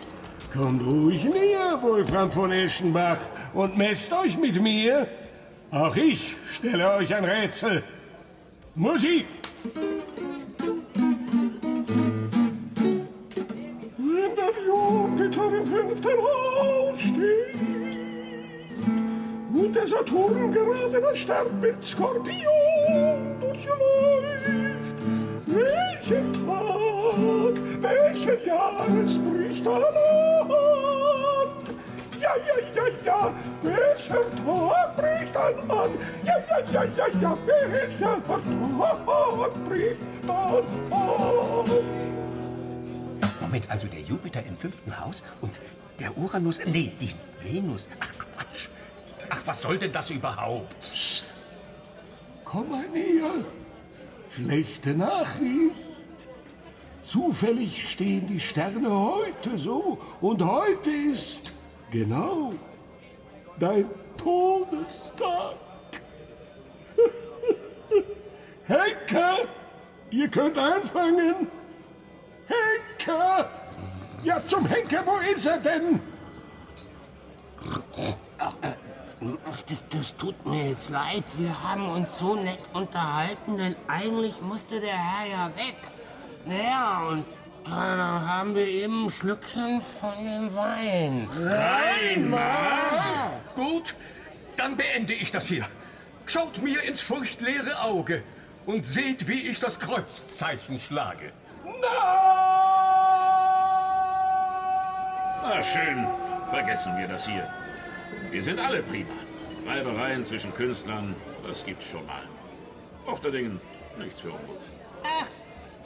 Kommt 0.52 0.84
ruhig 0.84 1.24
näher, 1.24 1.78
Wolfram 1.80 2.30
von 2.30 2.50
Eschenbach, 2.50 3.18
und 3.54 3.76
messt 3.76 4.12
euch 4.12 4.36
mit 4.36 4.60
mir. 4.60 5.06
Auch 5.70 5.94
ich 5.94 6.36
stelle 6.50 6.92
euch 6.94 7.14
ein 7.14 7.24
Rätsel. 7.24 7.84
Musik! 8.74 9.26
Wenn 13.96 14.36
der 14.36 14.52
Jupiter 14.66 15.58
im 15.58 15.66
fünften 15.66 16.18
Haus 16.18 17.00
steht 17.00 17.73
der 19.62 19.86
Saturn 19.86 20.52
gerade 20.52 21.00
das 21.00 21.18
Sternbild 21.18 21.84
Skorpion 21.84 23.40
durchläuft, 23.40 24.96
welchen 25.46 26.32
Tag, 26.32 27.54
welchen 27.80 28.46
Jahres 28.46 29.18
bricht 29.18 29.66
er 29.66 29.76
an? 29.76 29.94
Ja, 32.20 32.34
ja, 32.36 32.56
ja, 32.74 32.82
ja, 33.04 33.34
welcher 33.62 34.24
Tag 34.44 34.96
bricht 34.96 35.36
an? 35.36 35.54
Ja, 36.24 36.36
ja, 36.50 36.58
ja, 36.72 36.84
ja, 36.96 37.06
ja, 37.20 37.38
welcher 37.46 38.16
Tag 38.26 38.42
bricht 39.68 40.28
an? 40.28 40.64
Moment, 43.40 43.70
also 43.70 43.86
der 43.86 44.00
Jupiter 44.00 44.44
im 44.44 44.56
fünften 44.56 44.98
Haus 44.98 45.22
und 45.40 45.60
der 46.00 46.16
Uranus. 46.18 46.60
Nee, 46.66 46.92
die 47.00 47.14
Venus. 47.40 47.88
Ach 48.00 48.12
Quatsch. 48.18 48.68
Ach, 49.30 49.40
was 49.44 49.62
soll 49.62 49.78
denn 49.78 49.92
das 49.92 50.10
überhaupt? 50.10 50.78
Psst. 50.80 51.26
Komm 52.44 52.70
mal 52.70 52.86
näher. 52.88 53.44
Schlechte 54.30 54.90
Nachricht. 54.90 56.28
Zufällig 57.02 57.90
stehen 57.90 58.26
die 58.26 58.40
Sterne 58.40 58.90
heute 58.90 59.58
so. 59.58 59.98
Und 60.20 60.42
heute 60.44 60.90
ist 60.90 61.52
genau 61.90 62.52
dein 63.58 63.86
Todestag. 64.16 65.56
Henker, 68.66 69.38
ihr 70.10 70.28
könnt 70.28 70.58
anfangen. 70.58 71.48
Henker! 72.46 73.50
Ja, 74.22 74.42
zum 74.42 74.66
Henker, 74.66 75.04
wo 75.04 75.18
ist 75.30 75.44
er 75.44 75.58
denn? 75.58 76.00
Ach, 78.38 78.54
das, 79.68 79.82
das 79.90 80.16
tut 80.16 80.46
mir 80.46 80.70
jetzt 80.70 80.90
leid. 80.90 81.24
Wir 81.36 81.62
haben 81.62 81.88
uns 81.88 82.18
so 82.18 82.34
nett 82.34 82.60
unterhalten, 82.72 83.56
denn 83.56 83.76
eigentlich 83.88 84.40
musste 84.40 84.80
der 84.80 84.96
Herr 84.96 85.30
ja 85.30 85.50
weg. 85.56 85.76
Naja, 86.46 87.02
und 87.08 87.24
dann 87.64 88.28
haben 88.28 88.54
wir 88.54 88.66
eben 88.66 89.06
ein 89.06 89.10
Schlückchen 89.10 89.80
von 90.00 90.24
dem 90.24 90.54
Wein. 90.54 91.28
Reinmar! 91.34 93.30
Gut, 93.54 93.94
dann 94.56 94.76
beende 94.76 95.14
ich 95.14 95.30
das 95.30 95.46
hier. 95.46 95.64
Schaut 96.26 96.62
mir 96.62 96.82
ins 96.82 97.00
furchtleere 97.00 97.80
Auge 97.80 98.22
und 98.66 98.84
seht, 98.84 99.28
wie 99.28 99.48
ich 99.48 99.60
das 99.60 99.78
Kreuzzeichen 99.78 100.78
schlage. 100.78 101.32
Na 105.42 105.62
schön, 105.62 106.06
vergessen 106.50 106.96
wir 106.96 107.08
das 107.08 107.26
hier. 107.26 107.48
Wir 108.30 108.42
sind 108.42 108.60
alle 108.60 108.82
prima. 108.82 109.10
Reibereien 109.66 110.22
zwischen 110.24 110.52
Künstlern, 110.54 111.14
das 111.46 111.64
gibt's 111.64 111.88
schon 111.88 112.04
mal. 112.06 112.22
Auf 113.06 113.20
der 113.20 113.30
Dingen, 113.30 113.60
nichts 113.98 114.20
für 114.20 114.28
ungut. 114.28 114.60
Ach, 115.02 115.26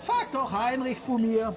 frag 0.04 0.32
doch 0.32 0.52
Heinrich 0.52 0.98
von 0.98 1.20
mir. 1.22 1.54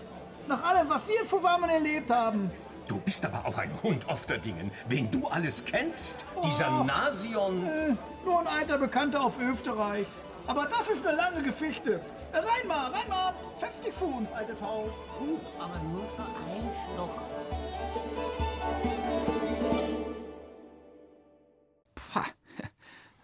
Nach 0.48 0.64
allem, 0.64 0.90
was 0.90 1.08
wir 1.08 1.26
zusammen 1.28 1.70
erlebt 1.70 2.10
haben. 2.12 2.52
Du 2.88 3.00
bist 3.00 3.26
aber 3.26 3.46
auch 3.46 3.58
ein 3.58 3.72
Hund 3.84 4.08
auf 4.10 4.26
der 4.26 4.38
Dingen. 4.40 4.72
Wen 4.88 5.10
du 5.10 5.28
alles 5.28 5.64
kennst, 5.64 6.26
dieser 6.44 6.82
Oh. 6.82 6.84
Nasion. 6.84 7.66
Äh, 7.66 7.96
nur 8.26 8.40
ein 8.42 8.48
alter 8.48 8.78
Bekannter 8.78 9.24
auf 9.24 9.40
Österreich. 9.40 10.06
Aber 10.48 10.66
das 10.66 10.90
ist 10.90 11.06
eine 11.06 11.16
lange 11.16 11.42
Geschichte. 11.44 12.02
Äh, 12.34 12.38
rein 12.38 12.68
mal, 12.68 12.92
rein 12.92 13.08
mal. 13.08 13.34
50 13.60 13.94
Pfund, 13.94 14.28
altes 14.36 14.60
Haus. 14.62 14.90
Gut, 15.20 15.40
aber 15.60 15.78
nur 15.84 16.06
für 16.16 16.24
einen 16.24 16.72
Schluck. 16.96 18.51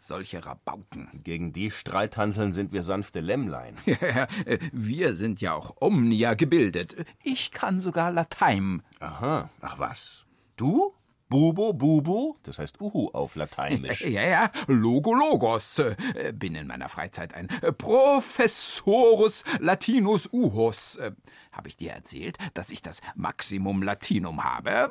Solche 0.08 0.46
Rabauken. 0.46 1.10
Gegen 1.24 1.54
die 1.54 1.70
Streithanseln 1.70 2.52
sind 2.52 2.72
wir 2.72 2.84
sanfte 2.84 3.20
Lämmlein. 3.20 3.76
Ja, 4.08 4.28
wir 4.72 5.16
sind 5.16 5.42
ja 5.42 5.54
auch 5.54 5.76
Omnia 5.82 6.34
gebildet. 6.36 6.96
Ich 7.24 7.52
kann 7.52 7.80
sogar 7.80 8.12
Latein. 8.12 8.84
Aha, 9.00 9.50
ach 9.62 9.80
was. 9.80 10.26
Du? 10.56 10.94
Bubo, 11.30 11.74
Bubo, 11.74 12.38
das 12.44 12.58
heißt 12.58 12.80
Uhu 12.80 13.10
auf 13.10 13.36
Lateinisch. 13.36 14.02
Ja, 14.06 14.22
ja, 14.24 14.52
Logo, 14.68 15.14
Logos. 15.14 15.78
Äh, 15.80 16.32
Bin 16.34 16.56
in 16.56 16.68
meiner 16.68 16.88
Freizeit 16.88 17.34
ein 17.34 17.48
Professorus 17.78 19.44
Latinus 19.60 20.30
Uhos. 20.32 20.96
Äh, 20.96 21.12
Habe 21.52 21.68
ich 21.68 21.76
dir 21.76 21.92
erzählt, 21.92 22.38
dass 22.54 22.72
ich 22.72 22.82
das 22.82 23.02
Maximum 23.16 23.84
Latinum 23.84 24.42
habe? 24.44 24.90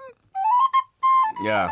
Ja, 1.46 1.70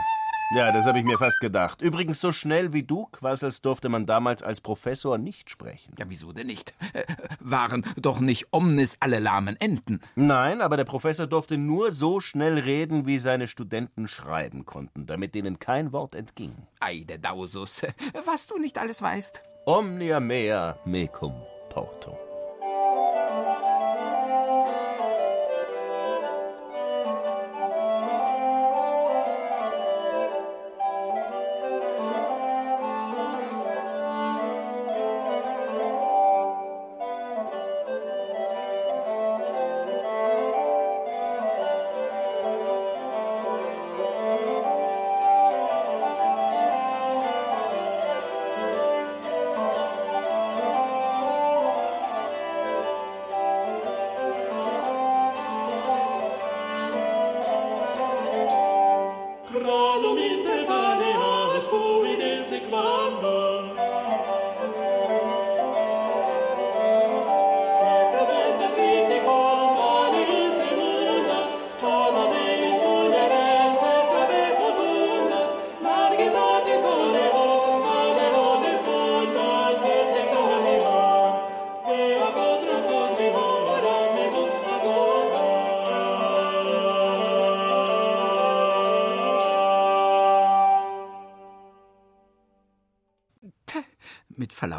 ja, 0.53 0.71
das 0.73 0.87
habe 0.87 0.99
ich 0.99 1.05
mir 1.05 1.19
fast 1.19 1.41
gedacht. 1.41 1.81
Übrigens, 1.83 2.21
so 2.21 2.31
schnell 2.33 2.73
wie 2.73 2.83
du 2.83 3.07
quasselst, 3.07 3.65
durfte 3.65 3.89
man 3.89 4.07
damals 4.07 4.43
als 4.43 4.61
Professor 4.61 5.19
nicht 5.19 5.51
sprechen. 5.51 5.95
Ja, 5.99 6.05
wieso 6.09 6.33
denn 6.33 6.47
nicht? 6.47 6.75
Äh, 6.93 7.05
Waren 7.41 7.85
doch 7.97 8.21
nicht 8.21 8.49
omnis 8.53 8.97
alle 9.01 9.19
lahmen 9.19 9.57
Enten. 9.61 10.01
Nein, 10.15 10.61
aber 10.61 10.77
der 10.77 10.85
Professor 10.85 11.27
durfte 11.27 11.59
nur 11.59 11.93
so 11.93 12.21
schnell 12.21 12.59
reden, 12.59 13.07
wie 13.07 13.19
seine 13.19 13.49
Studenten 13.49 14.07
schreiben 14.09 14.65
konnten, 14.65 15.07
damit 15.07 15.35
denen 15.35 15.59
kein 15.59 15.93
Wort 15.93 16.15
entging. 16.15 16.55
Ei, 16.81 17.05
der 17.09 17.19
Dausus, 17.19 17.83
was 18.25 18.47
du 18.47 18.59
nicht 18.59 18.79
alles 18.79 19.03
weißt. 19.03 19.43
Omnia 19.67 20.21
mea 20.21 20.77
mecum 20.85 21.33
porto. 21.71 22.17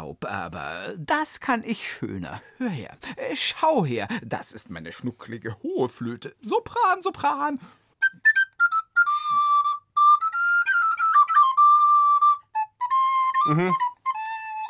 Verlaub, 0.06 0.24
aber 0.24 0.94
das 0.98 1.40
kann 1.40 1.64
ich 1.64 1.90
schöner. 1.90 2.42
Hör 2.58 2.70
her, 2.70 2.96
äh, 3.16 3.34
schau 3.34 3.84
her, 3.84 4.08
das 4.22 4.52
ist 4.52 4.70
meine 4.70 4.92
schnucklige 4.92 5.56
hohe 5.62 5.88
Flöte. 5.88 6.34
Sopran, 6.40 7.02
Sopran. 7.02 7.58
Mhm. 13.46 13.74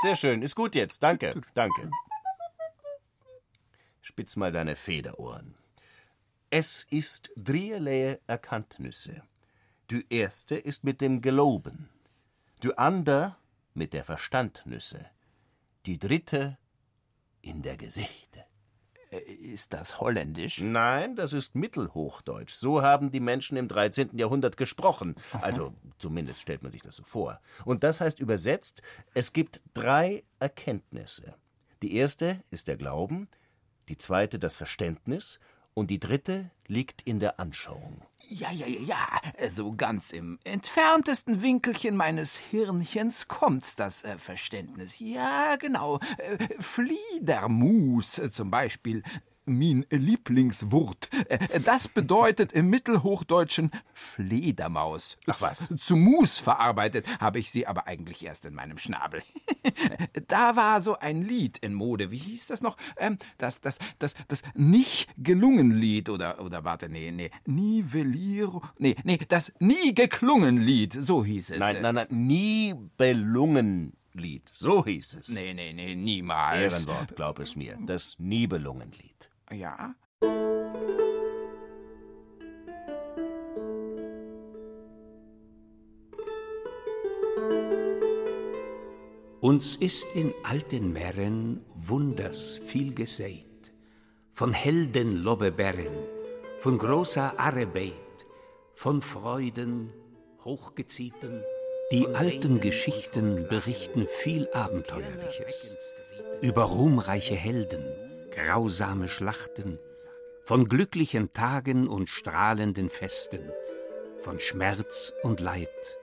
Sehr 0.02 0.16
schön, 0.16 0.42
ist 0.42 0.54
gut 0.54 0.74
jetzt. 0.74 1.02
Danke, 1.02 1.40
danke. 1.54 1.90
Spitz 4.00 4.36
mal 4.36 4.52
deine 4.52 4.76
Federohren. 4.76 5.56
Es 6.50 6.86
ist 6.90 7.32
dreierlei 7.36 8.20
Erkanntnisse. 8.26 9.22
Die 9.90 10.06
erste 10.10 10.56
ist 10.56 10.84
mit 10.84 11.00
dem 11.00 11.22
Geloben, 11.22 11.88
die 12.62 12.76
ander 12.76 13.38
mit 13.74 13.92
der 13.92 14.04
Verstandnüsse, 14.04 15.10
die 15.86 15.98
dritte 15.98 16.58
in 17.40 17.62
der 17.62 17.76
Gesichte. 17.76 18.44
Äh, 19.10 19.18
Ist 19.18 19.72
das 19.72 20.00
holländisch? 20.00 20.60
Nein, 20.60 21.16
das 21.16 21.32
ist 21.32 21.54
Mittelhochdeutsch. 21.54 22.54
So 22.54 22.82
haben 22.82 23.10
die 23.12 23.20
Menschen 23.20 23.56
im 23.56 23.68
13. 23.68 24.18
Jahrhundert 24.18 24.56
gesprochen. 24.56 25.14
Also 25.40 25.72
zumindest 25.98 26.40
stellt 26.40 26.62
man 26.62 26.72
sich 26.72 26.82
das 26.82 26.96
so 26.96 27.04
vor. 27.04 27.40
Und 27.64 27.84
das 27.84 28.00
heißt 28.00 28.20
übersetzt, 28.20 28.82
es 29.14 29.32
gibt 29.32 29.62
drei 29.74 30.22
Erkenntnisse. 30.40 31.34
Die 31.82 31.94
erste 31.94 32.42
ist 32.50 32.68
der 32.68 32.76
Glauben, 32.76 33.28
die 33.88 33.98
zweite 33.98 34.38
das 34.38 34.56
Verständnis 34.56 35.38
und 35.76 35.90
die 35.90 36.00
dritte 36.00 36.50
liegt 36.66 37.02
in 37.02 37.20
der 37.20 37.38
Anschauung. 37.38 38.00
Ja, 38.28 38.50
ja, 38.50 38.66
ja, 38.66 38.80
ja. 38.80 39.50
So 39.50 39.74
ganz 39.76 40.12
im 40.12 40.38
entferntesten 40.42 41.42
Winkelchen 41.42 41.96
meines 41.96 42.38
Hirnchens 42.38 43.28
kommt's, 43.28 43.76
das 43.76 44.02
äh, 44.02 44.18
Verständnis. 44.18 44.98
Ja, 44.98 45.56
genau. 45.56 46.00
Äh, 46.16 46.38
Fliedermus 46.60 48.20
zum 48.32 48.50
Beispiel. 48.50 49.02
Min 49.46 49.86
Lieblingswurt. 49.90 51.08
Äh, 51.28 51.60
Das 51.60 51.88
bedeutet 51.88 52.52
im 52.52 52.68
Mittelhochdeutschen 52.68 53.70
Fledermaus. 53.94 55.16
Ach 55.26 55.40
was. 55.40 55.72
Zu 55.78 55.96
Mus 55.96 56.38
verarbeitet 56.38 57.06
habe 57.20 57.38
ich 57.38 57.50
sie 57.50 57.66
aber 57.66 57.86
eigentlich 57.86 58.24
erst 58.24 58.44
in 58.46 58.54
meinem 58.54 58.78
Schnabel. 58.78 59.22
da 60.28 60.56
war 60.56 60.80
so 60.82 60.98
ein 60.98 61.22
Lied 61.22 61.58
in 61.58 61.74
Mode. 61.74 62.10
Wie 62.10 62.18
hieß 62.18 62.46
das 62.48 62.60
noch? 62.60 62.76
Ähm, 62.96 63.18
das, 63.38 63.60
das, 63.60 63.78
das, 63.98 64.14
das 64.28 64.42
nicht 64.54 65.08
gelungen 65.16 65.70
Lied 65.70 66.08
oder, 66.08 66.40
oder 66.40 66.64
warte, 66.64 66.88
nee, 66.88 67.10
nee, 67.10 67.30
Nivelliro, 67.46 68.62
nee, 68.78 68.96
nee, 69.04 69.18
das 69.28 69.52
nie 69.58 69.94
geklungen 69.94 70.58
Lied, 70.60 70.92
so 70.92 71.24
hieß 71.24 71.50
es. 71.50 71.58
Nein, 71.58 71.82
nein, 71.82 71.94
nein, 71.94 72.08
nie 72.10 72.74
belungen 72.96 73.92
Lied. 74.12 74.48
So 74.52 74.84
hieß 74.84 75.14
es. 75.20 75.28
Nee, 75.28 75.52
nee, 75.54 75.72
nee, 75.72 75.94
niemals. 75.94 76.86
Ehrenwort, 76.86 77.14
glaub 77.16 77.38
es 77.38 77.54
mir. 77.56 77.78
Das 77.86 78.16
Nibelungenlied. 78.18 79.30
Ja? 79.52 79.94
Uns 89.40 89.76
ist 89.76 90.06
in 90.16 90.34
alten 90.42 90.92
Meeren 90.92 91.64
Wunders 91.68 92.58
viel 92.66 92.94
gesät, 92.94 93.72
von 94.32 94.52
Helden 94.52 95.14
Lobbeberren, 95.14 95.94
von 96.58 96.78
großer 96.78 97.38
Arbeit, 97.38 97.92
von 98.74 99.00
Freuden 99.00 99.92
hochgeziehten. 100.44 101.44
Die 101.92 102.08
alten 102.08 102.58
Geschichten 102.58 103.46
berichten 103.48 104.08
viel 104.08 104.48
Abenteuerliches, 104.52 105.94
über 106.40 106.64
ruhmreiche 106.64 107.36
Helden, 107.36 107.84
grausame 108.36 109.08
Schlachten, 109.08 109.78
von 110.42 110.68
glücklichen 110.68 111.32
Tagen 111.32 111.88
und 111.88 112.10
strahlenden 112.10 112.90
Festen, 112.90 113.50
von 114.18 114.38
Schmerz 114.40 115.14
und 115.22 115.40
Leid 115.40 115.98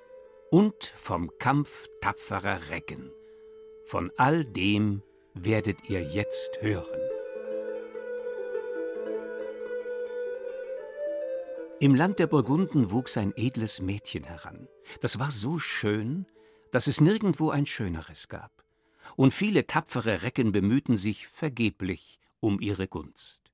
und 0.49 0.83
vom 0.95 1.31
Kampf 1.37 1.87
tapferer 2.01 2.69
Recken. 2.71 3.11
Von 3.85 4.11
all 4.17 4.45
dem 4.45 5.03
werdet 5.35 5.89
ihr 5.89 6.01
jetzt 6.01 6.59
hören. 6.61 7.01
Im 11.79 11.93
Land 11.93 12.17
der 12.17 12.27
Burgunden 12.27 12.89
wuchs 12.89 13.15
ein 13.15 13.33
edles 13.35 13.79
Mädchen 13.79 14.23
heran. 14.23 14.67
Das 15.01 15.19
war 15.19 15.29
so 15.29 15.59
schön, 15.59 16.25
dass 16.71 16.87
es 16.87 16.99
nirgendwo 16.99 17.51
ein 17.51 17.67
schöneres 17.67 18.27
gab. 18.27 18.63
Und 19.15 19.33
viele 19.33 19.67
tapfere 19.67 20.23
Recken 20.23 20.51
bemühten 20.51 20.97
sich 20.97 21.27
vergeblich 21.27 22.19
um 22.43 22.59
ihre 22.59 22.89
Gunst. 22.89 23.51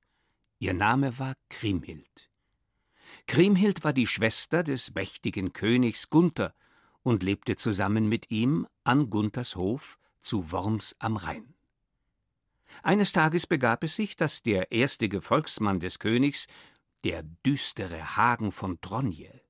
Ihr 0.58 0.74
Name 0.74 1.20
war 1.20 1.36
Kriemhild. 1.50 2.32
Kriemhild 3.28 3.84
war 3.84 3.94
die 3.94 4.08
Schwester 4.08 4.64
des 4.64 4.96
mächtigen 4.96 5.54
Königs 5.54 6.10
Gunther 6.10 6.56
und 7.04 7.22
lebte 7.22 7.56
zusammen 7.56 8.10
mit 8.10 8.32
ihm 8.32 8.68
an 8.84 9.12
Gunthers 9.12 9.56
Hof 9.56 10.00
zu 10.22 10.52
Worms 10.52 10.96
am 10.98 11.18
Rhein. 11.18 11.54
Eines 12.82 13.12
Tages 13.12 13.46
begab 13.46 13.84
es 13.84 13.96
sich, 13.96 14.16
dass 14.16 14.42
der 14.42 14.72
erste 14.72 15.08
Gefolgsmann 15.08 15.80
des 15.80 16.00
Königs, 16.00 16.48
der 17.04 17.22
düstere 17.46 18.18
Hagen 18.18 18.52
von 18.52 18.82
Tronje, 18.82 19.42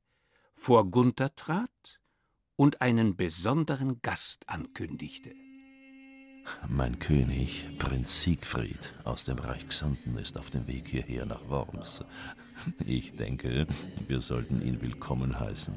vor 0.52 0.92
Gunther 0.92 1.34
trat 1.36 2.02
und 2.58 2.82
einen 2.82 3.16
besonderen 3.16 4.02
Gast 4.02 4.50
ankündigte. 4.50 5.34
Mein 6.68 7.00
König, 7.00 7.66
Prinz 7.80 8.22
Siegfried 8.22 8.94
aus 9.04 9.26
dem 9.26 9.38
Reich 9.40 9.68
Xanten, 9.68 10.18
ist 10.18 10.38
auf 10.38 10.50
dem 10.50 10.68
Weg 10.68 10.88
hierher 10.88 11.26
nach 11.26 11.48
Worms. 11.50 12.04
Ich 12.86 13.14
denke, 13.14 13.68
wir 14.08 14.22
sollten 14.22 14.62
ihn 14.62 14.82
willkommen 14.82 15.40
heißen, 15.40 15.74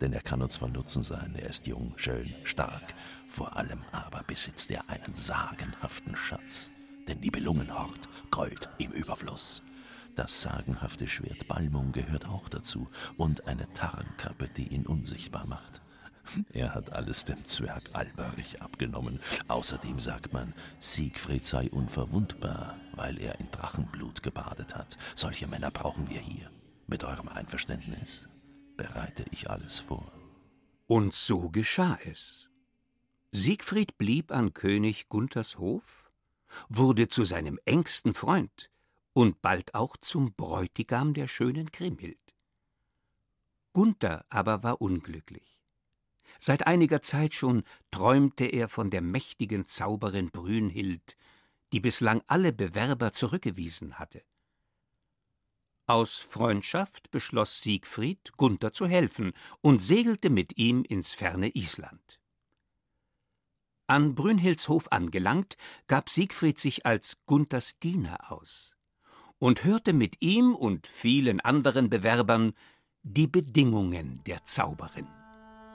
denn 0.00 0.12
er 0.12 0.22
kann 0.22 0.42
uns 0.42 0.56
von 0.56 0.72
Nutzen 0.72 1.04
sein. 1.04 1.34
Er 1.36 1.50
ist 1.50 1.66
jung, 1.66 1.94
schön, 1.96 2.34
stark. 2.44 2.94
Vor 3.28 3.56
allem 3.56 3.80
aber 3.92 4.22
besitzt 4.24 4.70
er 4.70 4.88
einen 4.88 5.14
sagenhaften 5.16 6.16
Schatz, 6.16 6.70
den 7.08 7.20
Nibelungenhort, 7.20 8.08
Gold 8.30 8.68
im 8.78 8.92
Überfluss. 8.92 9.62
Das 10.14 10.42
sagenhafte 10.42 11.08
Schwert 11.08 11.48
Balmung 11.48 11.90
gehört 11.90 12.28
auch 12.28 12.48
dazu 12.48 12.86
und 13.16 13.48
eine 13.48 13.72
Tarnkappe, 13.72 14.48
die 14.48 14.68
ihn 14.68 14.86
unsichtbar 14.86 15.46
macht. 15.46 15.80
Er 16.52 16.74
hat 16.74 16.92
alles 16.92 17.24
dem 17.24 17.44
Zwerg 17.44 17.82
Alberich 17.92 18.62
abgenommen. 18.62 19.20
Außerdem 19.48 20.00
sagt 20.00 20.32
man, 20.32 20.52
Siegfried 20.80 21.44
sei 21.44 21.68
unverwundbar, 21.70 22.78
weil 22.92 23.18
er 23.20 23.40
in 23.40 23.50
Drachenblut 23.50 24.22
gebadet 24.22 24.74
hat. 24.74 24.96
Solche 25.14 25.46
Männer 25.46 25.70
brauchen 25.70 26.08
wir 26.10 26.20
hier. 26.20 26.50
Mit 26.86 27.04
eurem 27.04 27.28
Einverständnis 27.28 28.28
bereite 28.76 29.24
ich 29.30 29.50
alles 29.50 29.78
vor. 29.78 30.12
Und 30.86 31.14
so 31.14 31.48
geschah 31.48 31.98
es. 32.04 32.48
Siegfried 33.32 33.98
blieb 33.98 34.30
an 34.30 34.52
König 34.52 35.08
Gunthers 35.08 35.58
Hof, 35.58 36.10
wurde 36.68 37.08
zu 37.08 37.24
seinem 37.24 37.58
engsten 37.64 38.14
Freund 38.14 38.70
und 39.12 39.42
bald 39.42 39.74
auch 39.74 39.96
zum 39.96 40.34
Bräutigam 40.34 41.14
der 41.14 41.26
schönen 41.26 41.72
Kriemhild. 41.72 42.18
Gunther 43.72 44.24
aber 44.28 44.62
war 44.62 44.80
unglücklich. 44.80 45.53
Seit 46.38 46.66
einiger 46.66 47.02
Zeit 47.02 47.34
schon 47.34 47.64
träumte 47.90 48.44
er 48.44 48.68
von 48.68 48.90
der 48.90 49.00
mächtigen 49.00 49.66
Zauberin 49.66 50.30
Brünhild, 50.30 51.16
die 51.72 51.80
bislang 51.80 52.22
alle 52.26 52.52
Bewerber 52.52 53.12
zurückgewiesen 53.12 53.98
hatte. 53.98 54.22
Aus 55.86 56.18
Freundschaft 56.18 57.10
beschloss 57.10 57.60
Siegfried, 57.60 58.32
Gunther 58.36 58.72
zu 58.72 58.86
helfen 58.86 59.32
und 59.60 59.82
segelte 59.82 60.30
mit 60.30 60.56
ihm 60.56 60.82
ins 60.82 61.12
ferne 61.12 61.50
Island. 61.50 62.20
An 63.86 64.14
Brünhilds 64.14 64.68
Hof 64.68 64.90
angelangt, 64.92 65.56
gab 65.86 66.08
Siegfried 66.08 66.58
sich 66.58 66.86
als 66.86 67.18
Gunthers 67.26 67.78
Diener 67.80 68.32
aus 68.32 68.76
und 69.38 69.64
hörte 69.64 69.92
mit 69.92 70.22
ihm 70.22 70.54
und 70.54 70.86
vielen 70.86 71.40
anderen 71.40 71.90
Bewerbern 71.90 72.54
die 73.02 73.26
Bedingungen 73.26 74.24
der 74.24 74.42
Zauberin. 74.44 75.06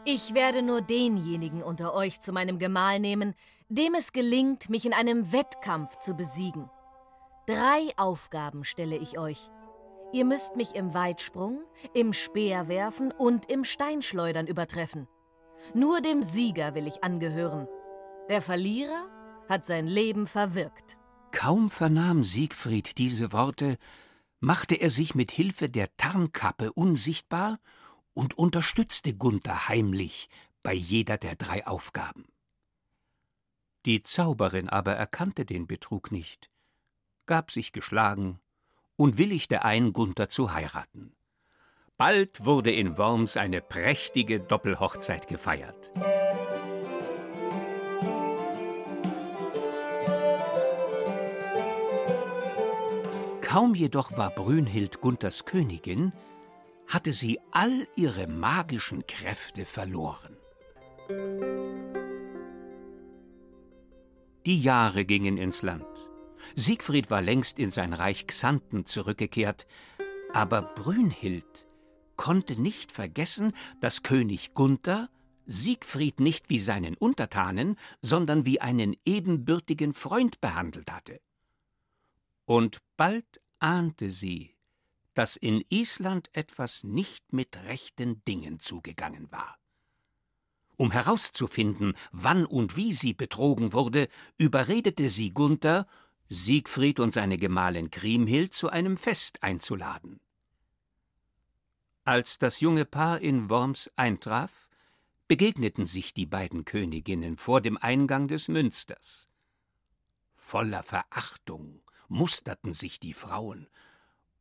Ich 0.06 0.34
werde 0.34 0.62
nur 0.62 0.82
denjenigen 0.82 1.62
unter 1.62 1.94
euch 1.94 2.22
zu 2.22 2.32
meinem 2.32 2.58
Gemahl 2.58 3.00
nehmen, 3.00 3.36
dem 3.68 3.94
es 3.94 4.14
gelingt, 4.14 4.70
mich 4.70 4.86
in 4.86 4.94
einem 4.94 5.32
Wettkampf 5.32 5.98
zu 6.00 6.14
besiegen. 6.16 6.70
Drei 7.46 7.90
Aufgaben 7.98 8.64
stelle 8.64 8.98
ich 8.98 9.18
euch. 9.20 9.50
Ihr 10.12 10.26
müsst 10.26 10.56
mich 10.56 10.74
im 10.74 10.94
Weitsprung, 10.94 11.60
im 11.94 12.14
Speerwerfen 12.14 13.12
und 13.12 13.50
im 13.50 13.64
Steinschleudern 13.64 14.48
übertreffen. 14.48 15.08
Nur 15.74 16.02
dem 16.02 16.24
Sieger 16.24 16.74
will 16.74 16.88
ich 16.88 17.04
angehören. 17.04 17.68
Der 18.30 18.42
Verlierer 18.42 19.08
hat 19.48 19.66
sein 19.66 19.88
Leben 19.88 20.26
verwirkt. 20.26 20.98
Kaum 21.32 21.70
vernahm 21.70 22.24
Siegfried 22.24 22.98
diese 22.98 23.34
Worte, 23.34 23.78
machte 24.40 24.76
er 24.76 24.90
sich 24.90 25.14
mit 25.14 25.32
Hilfe 25.32 25.70
der 25.70 25.96
Tarnkappe 25.98 26.72
unsichtbar 26.74 27.60
und 28.20 28.38
unterstützte 28.38 29.14
Gunther 29.14 29.70
heimlich 29.70 30.28
bei 30.62 30.74
jeder 30.74 31.18
der 31.18 31.38
drei 31.38 31.66
Aufgaben. 31.66 32.26
Die 33.86 34.02
Zauberin 34.02 34.68
aber 34.68 34.92
erkannte 34.92 35.46
den 35.46 35.68
Betrug 35.68 36.12
nicht, 36.12 36.52
gab 37.28 37.50
sich 37.50 37.72
geschlagen 37.72 38.42
und 38.98 39.18
willigte 39.18 39.64
ein, 39.64 39.94
Gunther 39.94 40.28
zu 40.28 40.52
heiraten. 40.52 41.16
Bald 41.96 42.44
wurde 42.44 42.72
in 42.72 42.98
Worms 42.98 43.38
eine 43.38 43.62
prächtige 43.62 44.42
Doppelhochzeit 44.42 45.30
gefeiert. 45.30 45.90
Kaum 53.40 53.76
jedoch 53.76 54.18
war 54.18 54.32
Brünhild 54.32 55.00
Gunthers 55.00 55.46
Königin, 55.46 56.12
hatte 56.90 57.14
sie 57.14 57.40
all 57.52 57.88
ihre 57.96 58.28
magischen 58.28 59.06
Kräfte 59.08 59.66
verloren. 59.66 60.36
Die 64.46 64.62
Jahre 64.62 65.06
gingen 65.06 65.38
ins 65.38 65.62
Land. 65.62 65.86
Siegfried 66.56 67.12
war 67.12 67.22
längst 67.22 67.60
in 67.60 67.72
sein 67.72 67.94
Reich 67.94 68.26
Xanten 68.28 68.86
zurückgekehrt, 68.86 69.68
aber 70.34 70.62
Brünhild 70.62 71.68
konnte 72.16 72.60
nicht 72.60 72.92
vergessen, 72.92 73.54
dass 73.80 74.04
König 74.04 74.54
Gunther 74.54 75.10
Siegfried 75.46 76.20
nicht 76.20 76.50
wie 76.50 76.60
seinen 76.60 76.96
Untertanen, 76.96 77.76
sondern 78.02 78.46
wie 78.46 78.62
einen 78.62 78.96
ebenbürtigen 79.04 79.94
Freund 79.94 80.42
behandelt 80.42 80.92
hatte. 80.92 81.22
Und 82.46 82.78
bald 82.98 83.42
ahnte 83.60 84.12
sie, 84.12 84.56
dass 85.20 85.36
in 85.36 85.66
Island 85.68 86.30
etwas 86.32 86.86
nicht 86.86 87.34
mit 87.34 87.58
rechten 87.66 88.24
Dingen 88.24 88.62
zugegangen 88.62 89.30
war. 89.34 89.60
Um 90.78 90.92
herauszufinden, 90.92 91.96
wann 92.14 92.46
und 92.46 92.78
wie 92.78 92.94
sie 92.94 93.14
betrogen 93.14 93.74
wurde, 93.74 94.08
überredete 94.38 95.10
sie 95.10 95.34
Gunther, 95.34 95.88
Siegfried 96.30 97.02
und 97.02 97.12
seine 97.12 97.38
Gemahlin 97.38 97.92
Kriemhild 97.92 98.54
zu 98.54 98.70
einem 98.70 98.96
Fest 98.96 99.44
einzuladen. 99.44 100.22
Als 102.06 102.38
das 102.38 102.62
junge 102.62 102.86
Paar 102.86 103.20
in 103.20 103.50
Worms 103.50 103.92
eintraf, 103.98 104.70
begegneten 105.28 105.86
sich 105.86 106.14
die 106.14 106.28
beiden 106.28 106.64
Königinnen 106.64 107.36
vor 107.36 107.60
dem 107.60 107.78
Eingang 107.78 108.30
des 108.30 108.48
Münsters. 108.48 109.28
Voller 110.34 110.82
Verachtung 110.82 111.82
musterten 112.08 112.72
sich 112.72 113.02
die 113.02 113.14
Frauen, 113.14 113.68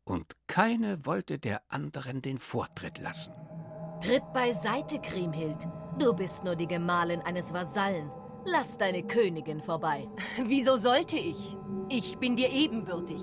und 0.08 0.36
keine 0.46 1.04
wollte 1.06 1.38
der 1.38 1.60
anderen 1.68 2.22
den 2.22 2.38
Vortritt 2.38 2.98
lassen. 2.98 3.34
Tritt 4.00 4.32
beiseite, 4.32 5.00
Kriemhild. 5.00 5.66
Du 5.98 6.14
bist 6.14 6.44
nur 6.44 6.56
die 6.56 6.66
Gemahlin 6.66 7.20
eines 7.22 7.52
Vasallen. 7.52 8.10
Lass 8.44 8.78
deine 8.78 9.02
Königin 9.02 9.60
vorbei. 9.60 10.08
Wieso 10.44 10.76
sollte 10.76 11.16
ich? 11.16 11.56
Ich 11.88 12.18
bin 12.18 12.36
dir 12.36 12.50
ebenbürtig. 12.50 13.20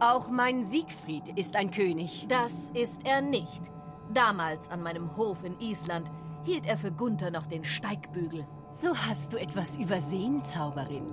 Auch 0.00 0.30
mein 0.30 0.68
Siegfried 0.68 1.36
ist 1.36 1.56
ein 1.56 1.70
König. 1.70 2.26
Das 2.28 2.70
ist 2.70 3.04
er 3.04 3.20
nicht. 3.20 3.70
Damals 4.12 4.70
an 4.70 4.82
meinem 4.82 5.16
Hof 5.16 5.44
in 5.44 5.58
Island 5.60 6.10
hielt 6.44 6.66
er 6.66 6.78
für 6.78 6.92
Gunther 6.92 7.30
noch 7.30 7.46
den 7.46 7.64
Steigbügel. 7.64 8.46
So 8.70 8.96
hast 8.96 9.32
du 9.32 9.38
etwas 9.38 9.76
übersehen, 9.76 10.44
Zauberin. 10.44 11.06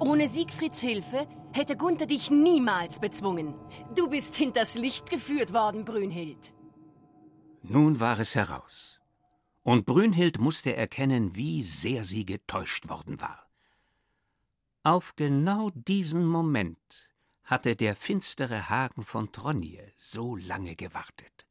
Ohne 0.00 0.26
Siegfrieds 0.26 0.80
Hilfe 0.80 1.26
hätte 1.52 1.76
Gunther 1.76 2.06
dich 2.06 2.30
niemals 2.30 3.00
bezwungen. 3.00 3.54
Du 3.94 4.08
bist 4.08 4.34
hinters 4.34 4.74
Licht 4.74 5.10
geführt 5.10 5.52
worden, 5.52 5.84
Brünhild. 5.84 6.52
Nun 7.62 8.00
war 8.00 8.18
es 8.18 8.34
heraus. 8.34 9.00
Und 9.62 9.86
Brünhild 9.86 10.40
musste 10.40 10.74
erkennen, 10.74 11.36
wie 11.36 11.62
sehr 11.62 12.04
sie 12.04 12.24
getäuscht 12.24 12.88
worden 12.88 13.20
war. 13.20 13.46
Auf 14.82 15.14
genau 15.14 15.70
diesen 15.70 16.26
Moment 16.26 17.12
hatte 17.44 17.76
der 17.76 17.94
finstere 17.94 18.68
Hagen 18.68 19.04
von 19.04 19.30
Tronje 19.30 19.92
so 19.96 20.34
lange 20.34 20.74
gewartet. 20.74 21.46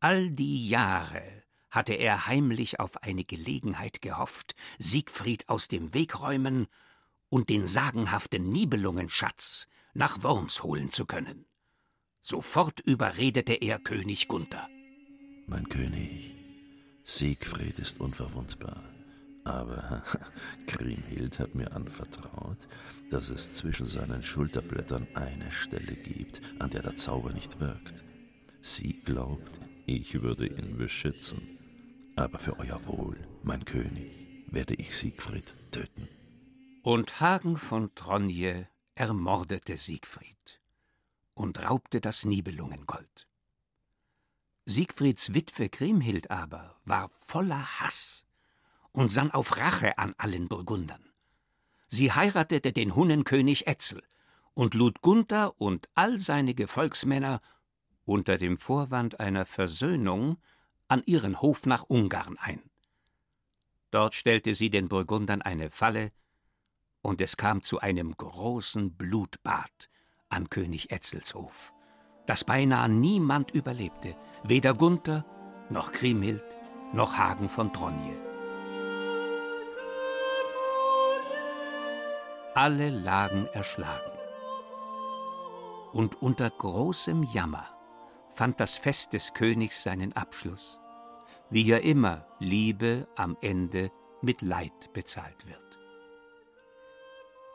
All 0.00 0.30
die 0.30 0.68
Jahre 0.68 1.44
hatte 1.70 1.94
er 1.94 2.26
heimlich 2.26 2.80
auf 2.80 3.02
eine 3.02 3.24
Gelegenheit 3.24 4.00
gehofft, 4.00 4.54
Siegfried 4.78 5.48
aus 5.48 5.68
dem 5.68 5.92
Weg 5.92 6.20
räumen 6.20 6.68
und 7.32 7.48
den 7.48 7.66
sagenhaften 7.66 8.50
Nibelungenschatz 8.50 9.66
nach 9.94 10.22
Worms 10.22 10.62
holen 10.62 10.90
zu 10.90 11.06
können. 11.06 11.46
Sofort 12.20 12.80
überredete 12.80 13.54
er 13.54 13.78
König 13.78 14.28
Gunther. 14.28 14.68
Mein 15.46 15.66
König, 15.70 16.34
Siegfried 17.04 17.78
ist 17.78 18.00
unverwundbar. 18.00 18.82
Aber 19.44 20.02
Kriemhild 20.66 21.38
hat 21.38 21.54
mir 21.54 21.72
anvertraut, 21.72 22.68
dass 23.08 23.30
es 23.30 23.54
zwischen 23.54 23.86
seinen 23.86 24.22
Schulterblättern 24.22 25.08
eine 25.14 25.50
Stelle 25.50 25.96
gibt, 25.96 26.42
an 26.58 26.68
der 26.68 26.82
der 26.82 26.96
Zauber 26.96 27.32
nicht 27.32 27.60
wirkt. 27.60 28.04
Sie 28.60 28.92
glaubt, 29.06 29.58
ich 29.86 30.20
würde 30.20 30.46
ihn 30.46 30.76
beschützen. 30.76 31.40
Aber 32.14 32.38
für 32.38 32.58
euer 32.58 32.84
Wohl, 32.86 33.16
mein 33.42 33.64
König, 33.64 34.28
werde 34.48 34.74
ich 34.74 34.94
Siegfried 34.94 35.56
töten. 35.70 36.08
Und 36.84 37.20
Hagen 37.20 37.58
von 37.58 37.94
Tronje 37.94 38.68
ermordete 38.96 39.78
Siegfried 39.78 40.60
und 41.34 41.62
raubte 41.62 42.00
das 42.00 42.24
Nibelungengold. 42.24 43.28
Siegfrieds 44.64 45.32
Witwe 45.32 45.68
Kriemhild 45.68 46.32
aber 46.32 46.80
war 46.84 47.08
voller 47.10 47.78
Hass 47.78 48.26
und 48.90 49.12
sann 49.12 49.30
auf 49.30 49.58
Rache 49.58 49.96
an 49.96 50.14
allen 50.18 50.48
Burgundern. 50.48 51.12
Sie 51.86 52.10
heiratete 52.10 52.72
den 52.72 52.96
Hunnenkönig 52.96 53.68
Etzel 53.68 54.02
und 54.54 54.74
lud 54.74 55.02
Gunther 55.02 55.60
und 55.60 55.88
all 55.94 56.18
seine 56.18 56.52
Gefolgsmänner 56.52 57.40
unter 58.04 58.38
dem 58.38 58.56
Vorwand 58.56 59.20
einer 59.20 59.46
Versöhnung 59.46 60.38
an 60.88 61.04
ihren 61.06 61.40
Hof 61.40 61.64
nach 61.64 61.84
Ungarn 61.84 62.38
ein. 62.38 62.60
Dort 63.92 64.16
stellte 64.16 64.54
sie 64.54 64.70
den 64.70 64.88
Burgundern 64.88 65.42
eine 65.42 65.70
Falle, 65.70 66.10
und 67.02 67.20
es 67.20 67.36
kam 67.36 67.62
zu 67.62 67.80
einem 67.80 68.16
großen 68.16 68.96
Blutbad 68.96 69.90
an 70.28 70.48
König 70.48 70.90
Etzels 70.90 71.34
Hof, 71.34 71.72
das 72.26 72.44
beinahe 72.44 72.88
niemand 72.88 73.50
überlebte, 73.50 74.16
weder 74.44 74.72
Gunther 74.74 75.24
noch 75.68 75.92
Kriemhild 75.92 76.44
noch 76.92 77.16
Hagen 77.18 77.48
von 77.48 77.72
Tronje. 77.72 78.16
Alle 82.54 82.90
lagen 82.90 83.46
erschlagen. 83.54 84.12
Und 85.92 86.20
unter 86.20 86.50
großem 86.50 87.22
Jammer 87.22 87.66
fand 88.28 88.60
das 88.60 88.76
Fest 88.76 89.12
des 89.14 89.32
Königs 89.34 89.82
seinen 89.82 90.12
Abschluss, 90.14 90.78
wie 91.50 91.62
ja 91.62 91.78
immer 91.78 92.26
Liebe 92.38 93.08
am 93.16 93.36
Ende 93.40 93.90
mit 94.20 94.42
Leid 94.42 94.92
bezahlt 94.92 95.46
wird. 95.46 95.71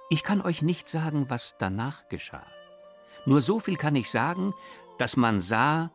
Ich 0.09 0.23
kann 0.23 0.41
euch 0.41 0.61
nicht 0.61 0.87
sagen, 0.87 1.29
was 1.29 1.55
danach 1.59 2.07
geschah. 2.07 2.45
Nur 3.25 3.41
so 3.41 3.59
viel 3.59 3.75
kann 3.75 3.95
ich 3.95 4.09
sagen, 4.09 4.53
dass 4.97 5.17
man 5.17 5.39
sah, 5.41 5.91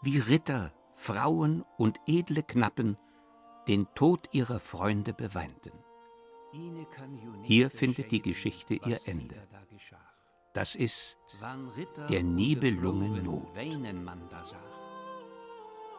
wie 0.00 0.18
Ritter, 0.18 0.72
Frauen 0.92 1.64
und 1.76 1.98
edle 2.06 2.42
Knappen 2.42 2.96
den 3.66 3.86
Tod 3.94 4.28
ihrer 4.32 4.60
Freunde 4.60 5.12
beweinten. 5.12 5.72
Hier 7.42 7.70
findet 7.70 8.12
die 8.12 8.22
Geschichte 8.22 8.74
ihr 8.74 9.00
Ende. 9.06 9.36
Das 10.52 10.74
ist 10.74 11.18
der 12.10 12.22
Nibelungen 12.22 13.24
Not. 13.24 13.48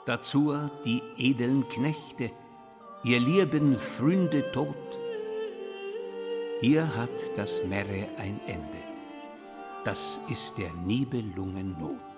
Dazu 0.05 0.69
die 0.85 1.01
edeln 1.17 1.67
Knechte, 1.69 2.31
ihr 3.03 3.19
lieben 3.19 3.77
Freunde 3.77 4.51
tot. 4.51 5.03
Hier 6.64 6.95
hat 6.95 7.09
das 7.36 7.61
Merre 7.66 8.07
ein 8.18 8.39
Ende. 8.47 8.84
Das 9.84 10.22
ist 10.30 10.57
der 10.57 10.72
Nibelungen 10.74 11.76
Not. 11.78 12.12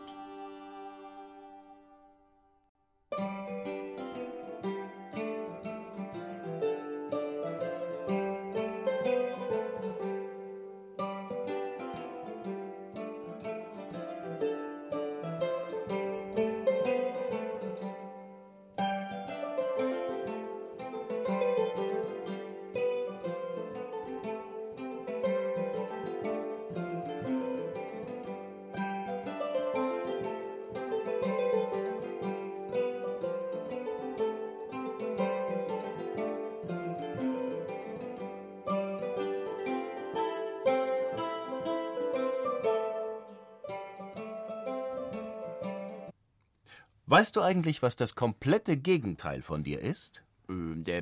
Weißt 47.26 47.38
du 47.38 47.42
eigentlich, 47.42 47.82
was 47.82 47.96
das 47.96 48.14
komplette 48.14 48.78
Gegenteil 48.78 49.42
von 49.42 49.64
dir 49.64 49.82
ist? 49.82 50.24
Äh, 50.48 51.02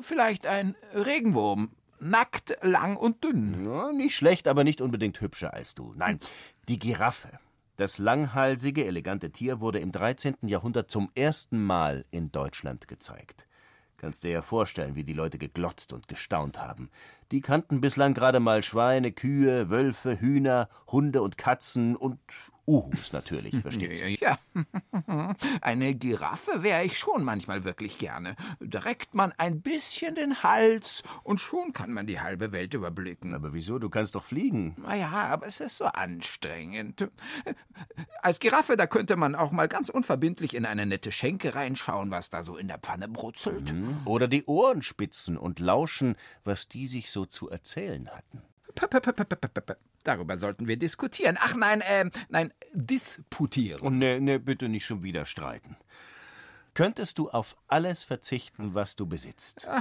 vielleicht 0.00 0.46
ein 0.46 0.76
Regenwurm. 0.94 1.72
Nackt, 1.98 2.56
lang 2.62 2.96
und 2.96 3.24
dünn. 3.24 3.64
Ja, 3.64 3.90
nicht 3.90 4.14
schlecht, 4.14 4.46
aber 4.46 4.62
nicht 4.62 4.80
unbedingt 4.80 5.20
hübscher 5.20 5.54
als 5.54 5.74
du. 5.74 5.92
Nein, 5.96 6.20
die 6.68 6.78
Giraffe. 6.78 7.40
Das 7.78 7.98
langhalsige, 7.98 8.84
elegante 8.84 9.32
Tier 9.32 9.58
wurde 9.58 9.80
im 9.80 9.90
13. 9.90 10.36
Jahrhundert 10.42 10.88
zum 10.88 11.10
ersten 11.16 11.60
Mal 11.60 12.04
in 12.12 12.30
Deutschland 12.30 12.86
gezeigt. 12.86 13.48
Kannst 13.96 14.22
dir 14.22 14.30
ja 14.30 14.42
vorstellen, 14.42 14.94
wie 14.94 15.02
die 15.02 15.14
Leute 15.14 15.36
geglotzt 15.36 15.92
und 15.92 16.06
gestaunt 16.06 16.60
haben. 16.60 16.90
Die 17.32 17.40
kannten 17.40 17.80
bislang 17.80 18.14
gerade 18.14 18.38
mal 18.38 18.62
Schweine, 18.62 19.10
Kühe, 19.10 19.68
Wölfe, 19.68 20.20
Hühner, 20.20 20.68
Hunde 20.86 21.22
und 21.22 21.36
Katzen 21.36 21.96
und 21.96 22.20
Uhus 22.66 23.12
natürlich, 23.12 23.56
versteht 23.62 23.96
sich. 23.96 24.20
Ja, 24.20 24.38
eine 25.60 25.94
Giraffe 25.94 26.62
wäre 26.62 26.84
ich 26.84 26.98
schon 26.98 27.24
manchmal 27.24 27.64
wirklich 27.64 27.98
gerne. 27.98 28.36
Da 28.60 28.80
reckt 28.80 29.14
man 29.14 29.32
ein 29.38 29.60
bisschen 29.60 30.14
den 30.14 30.42
Hals 30.42 31.02
und 31.22 31.40
schon 31.40 31.72
kann 31.72 31.92
man 31.92 32.06
die 32.06 32.20
halbe 32.20 32.52
Welt 32.52 32.74
überblicken. 32.74 33.34
Aber 33.34 33.52
wieso? 33.52 33.78
Du 33.78 33.88
kannst 33.88 34.14
doch 34.14 34.24
fliegen. 34.24 34.76
Naja, 34.78 35.08
aber 35.10 35.46
es 35.46 35.60
ist 35.60 35.78
so 35.78 35.84
anstrengend. 35.84 37.08
Als 38.22 38.40
Giraffe, 38.40 38.76
da 38.76 38.86
könnte 38.86 39.16
man 39.16 39.34
auch 39.34 39.52
mal 39.52 39.68
ganz 39.68 39.88
unverbindlich 39.88 40.54
in 40.54 40.66
eine 40.66 40.86
nette 40.86 41.12
Schenke 41.12 41.54
reinschauen, 41.54 42.10
was 42.10 42.30
da 42.30 42.42
so 42.42 42.56
in 42.56 42.68
der 42.68 42.78
Pfanne 42.78 43.08
brutzelt. 43.08 43.72
Mhm. 43.72 44.00
Oder 44.04 44.28
die 44.28 44.44
Ohren 44.46 44.82
spitzen 44.82 45.36
und 45.36 45.60
lauschen, 45.60 46.16
was 46.44 46.68
die 46.68 46.88
sich 46.88 47.10
so 47.10 47.26
zu 47.26 47.48
erzählen 47.48 48.08
hatten. 48.10 48.42
Darüber 50.04 50.36
sollten 50.36 50.68
wir 50.68 50.76
diskutieren. 50.76 51.36
Ach 51.40 51.54
nein, 51.56 51.80
äh, 51.80 52.10
nein, 52.28 52.52
disputieren. 52.72 53.80
Und 53.80 53.98
ne, 53.98 54.20
ne, 54.20 54.38
bitte 54.38 54.68
nicht 54.68 54.86
schon 54.86 55.02
wieder 55.02 55.24
streiten. 55.24 55.76
Könntest 56.76 57.16
du 57.16 57.30
auf 57.30 57.56
alles 57.68 58.04
verzichten, 58.04 58.74
was 58.74 58.96
du 58.96 59.06
besitzt? 59.06 59.66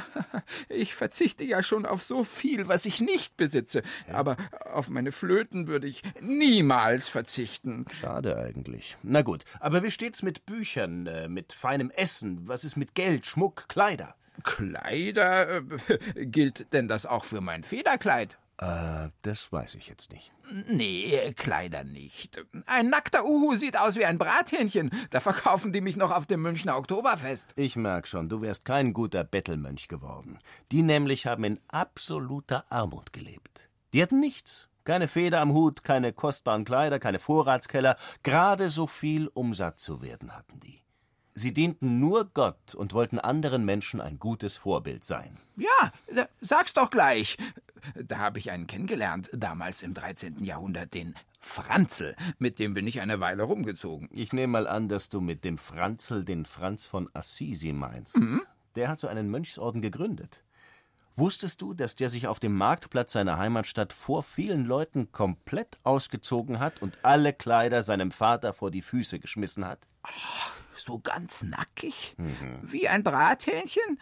Ich 0.69 0.95
verzichte 0.95 1.43
ja 1.43 1.61
schon 1.61 1.86
auf 1.86 2.03
so 2.03 2.23
viel, 2.23 2.67
was 2.67 2.86
ich 2.86 3.01
nicht 3.01 3.36
besitze. 3.36 3.83
Aber 4.11 4.38
auf 4.73 4.89
meine 4.89 5.11
Flöten 5.11 5.67
würde 5.67 5.88
ich 5.88 6.03
niemals 6.21 7.09
verzichten. 7.09 7.86
Schade 7.91 8.38
eigentlich. 8.38 8.97
Na 9.03 9.21
gut, 9.23 9.43
aber 9.59 9.83
wie 9.83 9.91
steht's 9.91 10.23
mit 10.23 10.45
Büchern, 10.45 11.07
äh, 11.07 11.27
mit 11.27 11.51
feinem 11.51 11.91
Essen? 11.91 12.47
Was 12.47 12.63
ist 12.63 12.77
mit 12.77 12.95
Geld, 12.95 13.25
Schmuck, 13.25 13.67
Kleider? 13.67 14.15
Kleider? 14.43 15.57
Äh, 15.57 16.25
gilt 16.25 16.71
denn 16.71 16.88
das 16.88 17.05
auch 17.05 17.25
für 17.25 17.41
mein 17.41 17.63
Federkleid? 17.63 18.38
Äh, 18.58 19.10
das 19.22 19.51
weiß 19.51 19.76
ich 19.76 19.88
jetzt 19.88 20.12
nicht. 20.14 20.32
Nee, 20.68 21.34
Kleider 21.34 21.84
nicht. 21.84 22.45
Ein 22.66 22.89
nackter 22.89 23.26
Uhu 23.26 23.56
sieht 23.56 23.78
aus 23.78 23.95
wie 23.95 24.06
ein 24.06 24.18
Brathähnchen. 24.18 24.91
Da 25.10 25.20
verkaufen 25.20 25.74
die 25.74 25.82
mich 25.82 25.97
noch 25.97 26.12
auf 26.12 26.26
dem 26.28 26.41
Münchner 26.41 26.78
Oktoberfest. 26.78 27.53
Ich 27.56 27.76
merk 27.76 28.08
schon, 28.08 28.30
du 28.30 28.41
wärst 28.41 28.64
kein 28.64 28.93
guter 28.93 29.24
Bettelmönch 29.24 29.88
geworden. 29.88 30.38
Die 30.72 30.84
nämlich 30.84 31.26
haben 31.26 31.43
in 31.43 31.60
absoluter 31.68 32.66
Armut 32.70 33.12
gelebt. 33.12 33.70
Die 33.93 34.01
hatten 34.01 34.20
nichts. 34.20 34.70
Keine 34.86 35.08
Feder 35.08 35.41
am 35.41 35.51
Hut, 35.51 35.84
keine 35.84 36.14
kostbaren 36.14 36.64
Kleider, 36.64 36.99
keine 36.99 37.18
Vorratskeller. 37.18 37.95
Gerade 38.22 38.70
so 38.70 38.86
viel, 38.86 39.28
um 39.34 39.56
satt 39.56 39.80
zu 39.80 40.03
werden, 40.03 40.36
hatten 40.36 40.60
die. 40.60 40.84
Sie 41.38 41.53
dienten 41.53 41.99
nur 41.99 42.31
Gott 42.33 42.73
und 42.75 42.93
wollten 42.93 43.19
anderen 43.19 43.65
Menschen 43.65 43.99
ein 43.99 44.19
gutes 44.19 44.55
Vorbild 44.55 45.03
sein. 45.03 45.38
Ja, 45.57 45.91
sag's 46.39 46.73
doch 46.73 46.89
gleich. 46.89 47.36
Da 48.01 48.19
habe 48.19 48.39
ich 48.39 48.51
einen 48.51 48.67
kennengelernt, 48.67 49.29
damals 49.33 49.83
im 49.83 49.93
13. 49.93 50.45
Jahrhundert, 50.45 50.93
den 50.93 51.13
Franzl. 51.41 52.15
Mit 52.39 52.57
dem 52.57 52.73
bin 52.73 52.88
ich 52.88 53.01
eine 53.01 53.19
Weile 53.19 53.43
rumgezogen. 53.43 54.07
Ich 54.13 54.31
nehme 54.31 54.53
mal 54.53 54.65
an, 54.65 54.88
dass 54.88 55.09
du 55.09 55.19
mit 55.19 55.43
dem 55.43 55.57
Franzl 55.57 56.23
den 56.23 56.45
Franz 56.45 56.88
von 56.88 57.09
Assisi 57.13 57.73
meinst. 57.73 58.17
Mhm. 58.17 58.41
Der 58.75 58.88
hat 58.88 59.01
so 59.01 59.09
einen 59.09 59.29
Mönchsorden 59.29 59.81
gegründet. 59.81 60.41
Wusstest 61.17 61.61
du, 61.61 61.73
dass 61.73 61.97
der 61.97 62.09
sich 62.09 62.27
auf 62.27 62.39
dem 62.39 62.55
Marktplatz 62.55 63.11
seiner 63.11 63.38
Heimatstadt 63.38 63.91
vor 63.91 64.23
vielen 64.23 64.65
Leuten 64.65 65.11
komplett 65.11 65.79
ausgezogen 65.83 66.59
hat 66.59 66.81
und 66.81 66.97
alle 67.03 67.33
Kleider 67.33 67.83
seinem 67.83 68.11
Vater 68.11 68.53
vor 68.53 68.71
die 68.71 68.81
Füße 68.81 69.19
geschmissen 69.19 69.65
hat? 69.65 69.88
Ach 70.03 70.64
so 70.78 70.99
ganz 70.99 71.43
nackig? 71.43 72.15
Mhm. 72.17 72.59
Wie 72.61 72.88
ein 72.88 73.03
Brathähnchen? 73.03 73.99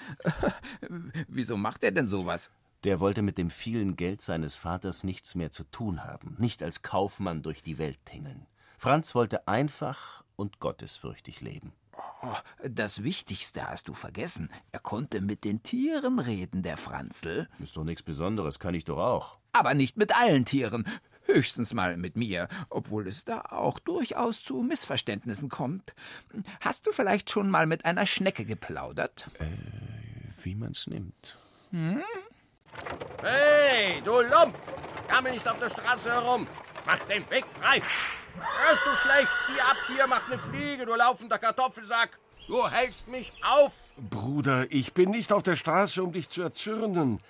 Wieso 1.27 1.57
macht 1.57 1.83
er 1.83 1.91
denn 1.91 2.07
sowas? 2.07 2.51
Der 2.83 2.99
wollte 2.99 3.21
mit 3.21 3.37
dem 3.37 3.49
vielen 3.49 3.95
Geld 3.95 4.21
seines 4.21 4.57
Vaters 4.57 5.03
nichts 5.03 5.35
mehr 5.35 5.51
zu 5.51 5.63
tun 5.63 6.03
haben, 6.03 6.35
nicht 6.37 6.61
als 6.61 6.81
Kaufmann 6.81 7.41
durch 7.41 7.63
die 7.63 7.77
Welt 7.77 7.99
tingeln. 8.05 8.45
Franz 8.77 9.15
wollte 9.15 9.47
einfach 9.47 10.23
und 10.35 10.59
gottesfürchtig 10.59 11.39
leben. 11.39 11.71
Oh, 12.21 12.33
das 12.67 13.03
Wichtigste 13.03 13.67
hast 13.67 13.87
du 13.87 13.93
vergessen. 13.93 14.49
Er 14.71 14.79
konnte 14.79 15.21
mit 15.21 15.43
den 15.43 15.63
Tieren 15.63 16.19
reden, 16.19 16.63
der 16.63 16.77
Franzl. 16.77 17.47
Ist 17.59 17.77
doch 17.77 17.83
nichts 17.83 18.03
Besonderes, 18.03 18.59
kann 18.59 18.75
ich 18.75 18.85
doch 18.85 18.97
auch. 18.97 19.37
Aber 19.53 19.73
nicht 19.73 19.97
mit 19.97 20.15
allen 20.17 20.45
Tieren. 20.45 20.85
Höchstens 21.25 21.73
mal 21.73 21.97
mit 21.97 22.15
mir, 22.15 22.47
obwohl 22.69 23.07
es 23.07 23.25
da 23.25 23.41
auch 23.41 23.79
durchaus 23.79 24.43
zu 24.43 24.61
Missverständnissen 24.61 25.49
kommt. 25.49 25.93
Hast 26.59 26.85
du 26.85 26.91
vielleicht 26.91 27.29
schon 27.29 27.49
mal 27.49 27.65
mit 27.65 27.85
einer 27.85 28.05
Schnecke 28.05 28.45
geplaudert? 28.45 29.29
Äh, 29.39 29.45
wie 30.43 30.55
man's 30.55 30.87
nimmt. 30.87 31.37
Hm? 31.71 32.03
Hey, 33.21 34.01
du 34.03 34.21
Lump! 34.21 34.55
Gammel 35.07 35.31
nicht 35.31 35.47
auf 35.47 35.59
der 35.59 35.69
Straße 35.69 36.11
herum! 36.11 36.47
Mach 36.85 36.99
den 36.99 37.29
Weg 37.29 37.45
frei! 37.45 37.81
Hörst 38.35 38.85
du 38.85 38.89
schlecht? 38.97 39.29
Zieh 39.45 39.61
ab 39.61 39.77
hier, 39.87 40.07
mach 40.07 40.27
ne 40.27 40.37
Fliege, 40.37 40.85
du 40.85 40.95
laufender 40.95 41.37
Kartoffelsack! 41.37 42.19
Du 42.47 42.69
hältst 42.69 43.07
mich 43.07 43.31
auf! 43.41 43.71
Bruder, 44.09 44.69
ich 44.71 44.93
bin 44.93 45.11
nicht 45.11 45.31
auf 45.31 45.43
der 45.43 45.55
Straße, 45.55 46.03
um 46.03 46.11
dich 46.11 46.27
zu 46.27 46.41
erzürnen. 46.41 47.21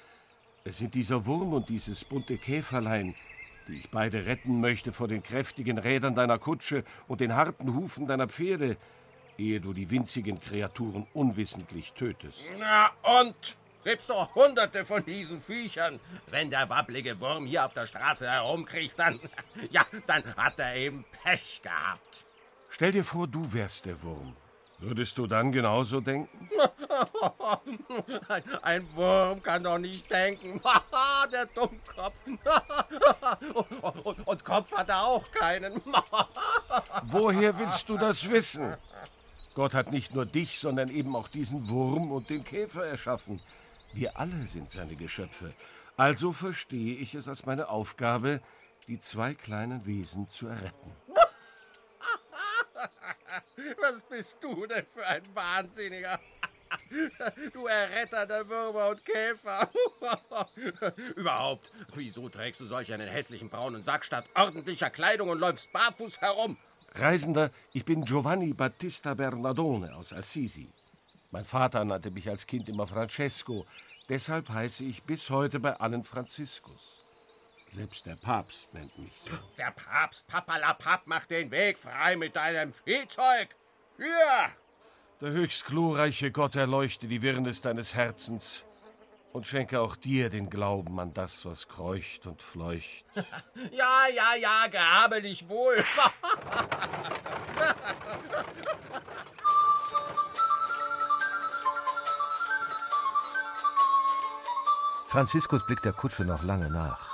Es 0.64 0.78
sind 0.78 0.96
dieser 0.96 1.26
Wurm 1.26 1.54
und 1.54 1.70
dieses 1.70 2.06
bunte 2.06 2.38
Käferlein, 2.38 3.16
die 3.68 3.80
ich 3.80 3.90
beide 3.90 4.26
retten 4.26 4.60
möchte 4.60 4.94
vor 4.94 5.08
den 5.08 5.24
kräftigen 5.24 5.78
Rädern 5.78 6.16
deiner 6.16 6.40
Kutsche 6.40 6.84
und 7.08 7.22
den 7.22 7.36
harten 7.36 7.74
Hufen 7.76 8.08
deiner 8.08 8.28
Pferde, 8.28 8.78
ehe 9.38 9.60
du 9.60 9.74
die 9.74 9.90
winzigen 9.90 10.40
Kreaturen 10.40 11.08
unwissentlich 11.14 11.94
tötest. 11.94 12.42
Na 12.60 12.92
und? 13.22 13.58
Gibt's 13.84 14.08
doch 14.08 14.34
hunderte 14.34 14.86
von 14.86 15.04
diesen 15.04 15.42
Viechern. 15.42 16.00
Wenn 16.32 16.50
der 16.50 16.70
wabblige 16.70 17.20
Wurm 17.20 17.46
hier 17.46 17.66
auf 17.66 17.74
der 17.74 17.86
Straße 17.86 18.30
herumkriecht, 18.30 18.98
dann. 18.98 19.20
Ja, 19.72 19.86
dann 20.08 20.24
hat 20.36 20.60
er 20.60 20.76
eben 20.78 21.04
Pech 21.24 21.62
gehabt. 21.62 22.26
Stell 22.70 22.92
dir 22.92 23.04
vor, 23.04 23.28
du 23.28 23.52
wärst 23.52 23.86
der 23.86 24.02
Wurm. 24.02 24.36
Würdest 24.86 25.18
du 25.18 25.28
dann 25.28 25.54
genauso 25.54 26.02
denken? 26.02 26.50
ein, 28.28 28.44
ein 28.62 28.96
Wurm 28.96 29.42
kann 29.42 29.64
doch 29.64 29.78
nicht 29.78 30.12
denken. 30.12 30.60
der 31.32 31.46
Dummkopf. 31.46 32.26
und, 33.54 34.06
und, 34.06 34.28
und 34.28 34.46
Kopf 34.46 34.74
hat 34.74 34.90
er 34.90 35.04
auch 35.04 35.30
keinen. 35.30 35.82
Woher 37.04 37.58
willst 37.58 37.88
du 37.88 37.98
das 37.98 38.30
wissen? 38.30 38.76
Gott 39.54 39.74
hat 39.74 39.92
nicht 39.92 40.14
nur 40.14 40.26
dich, 40.26 40.60
sondern 40.60 40.90
eben 40.90 41.16
auch 41.16 41.30
diesen 41.30 41.70
Wurm 41.70 42.12
und 42.12 42.30
den 42.30 42.44
Käfer 42.44 42.86
erschaffen. 42.86 43.40
Wir 43.94 44.20
alle 44.20 44.48
sind 44.48 44.70
seine 44.70 44.98
Geschöpfe. 44.98 45.54
Also 45.96 46.34
verstehe 46.34 46.98
ich 46.98 47.16
es 47.16 47.30
als 47.30 47.46
meine 47.46 47.70
Aufgabe, 47.70 48.42
die 48.88 49.00
zwei 49.00 49.34
kleinen 49.34 49.86
Wesen 49.86 50.28
zu 50.28 50.48
erretten. 50.48 50.92
Was 53.82 54.04
bist 54.04 54.38
du 54.42 54.66
denn 54.66 54.86
für 54.86 55.06
ein 55.06 55.24
Wahnsinniger? 55.34 56.20
Du 57.54 57.68
Erretter 57.68 58.26
der 58.26 58.48
Würmer 58.48 58.90
und 58.90 59.06
Käfer. 59.06 59.70
Überhaupt, 61.16 61.70
wieso 61.94 62.30
trägst 62.30 62.62
du 62.62 62.66
solch 62.66 62.92
einen 62.92 63.08
hässlichen 63.08 63.50
braunen 63.50 63.84
Sack 63.84 64.06
statt 64.06 64.26
ordentlicher 64.34 64.90
Kleidung 64.90 65.30
und 65.30 65.40
läufst 65.40 65.72
barfuß 65.72 66.22
herum? 66.22 66.58
Reisender, 66.96 67.52
ich 67.74 67.86
bin 67.86 68.06
Giovanni 68.06 68.54
Battista 68.54 69.14
Bernardone 69.14 69.96
aus 69.96 70.14
Assisi. 70.14 70.68
Mein 71.32 71.46
Vater 71.46 71.84
nannte 71.84 72.12
mich 72.12 72.30
als 72.30 72.46
Kind 72.46 72.70
immer 72.70 72.86
Francesco. 72.86 73.66
Deshalb 74.10 74.50
heiße 74.50 74.84
ich 74.84 75.02
bis 75.04 75.30
heute 75.30 75.60
bei 75.60 75.74
allen 75.80 76.04
Franziskus. 76.04 77.03
Selbst 77.74 78.06
der 78.06 78.16
Papst 78.18 78.72
nennt 78.76 78.96
mich 79.00 79.14
so. 79.18 79.32
Der 79.58 79.72
Papst, 79.72 80.28
Papalapap, 80.28 81.08
macht 81.08 81.32
den 81.32 81.50
Weg 81.50 81.80
frei 81.80 82.16
mit 82.16 82.36
deinem 82.36 82.72
Viehzeug. 82.72 83.56
Hier! 83.98 84.52
Der 85.20 85.32
höchst 85.32 85.66
glorreiche 85.66 86.32
Gott 86.32 86.56
erleuchte 86.56 87.08
die 87.08 87.24
Wirrnis 87.24 87.62
deines 87.62 87.96
Herzens 87.96 88.64
und 89.32 89.48
schenke 89.48 89.82
auch 89.82 89.96
dir 89.96 90.30
den 90.30 90.52
Glauben 90.52 91.00
an 91.00 91.16
das, 91.16 91.46
was 91.46 91.68
kreucht 91.68 92.28
und 92.28 92.44
fleucht. 92.44 93.06
ja, 93.72 94.06
ja, 94.14 94.36
ja, 94.40 94.68
gehabe 94.70 95.24
dich 95.24 95.50
wohl. 95.50 95.84
Franziskus 105.08 105.66
blickt 105.66 105.86
der 105.86 105.94
Kutsche 105.94 106.24
noch 106.24 106.44
lange 106.44 106.70
nach. 106.70 107.13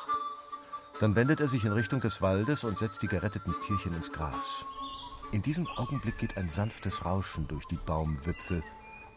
Dann 1.00 1.16
wendet 1.16 1.39
er 1.39 1.47
sich 1.47 1.64
in 1.64 1.72
Richtung 1.72 2.02
des 2.02 2.22
Waldes 2.22 2.66
und 2.66 2.78
setzt 2.78 3.02
die 3.02 3.08
geretteten 3.08 3.56
Tierchen 3.66 3.95
ins 3.95 4.12
Gras. 4.12 4.66
In 5.32 5.41
diesem 5.41 5.66
Augenblick 5.68 6.18
geht 6.18 6.38
ein 6.38 6.50
sanftes 6.50 7.06
Rauschen 7.06 7.47
durch 7.47 7.66
die 7.66 7.78
Baumwipfel 7.78 8.64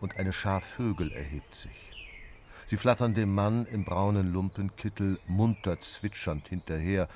und 0.00 0.16
eine 0.16 0.32
Schar 0.32 0.60
Vögel 0.60 1.10
erhebt 1.10 1.54
sich. 1.54 1.92
Sie 2.66 2.76
flattern 2.76 3.14
dem 3.14 3.34
Mann 3.34 3.66
im 3.66 3.84
braunen 3.84 4.32
Lumpenkittel 4.32 5.18
munter 5.26 5.80
zwitschernd 5.80 6.46
hinterher, 6.48 7.08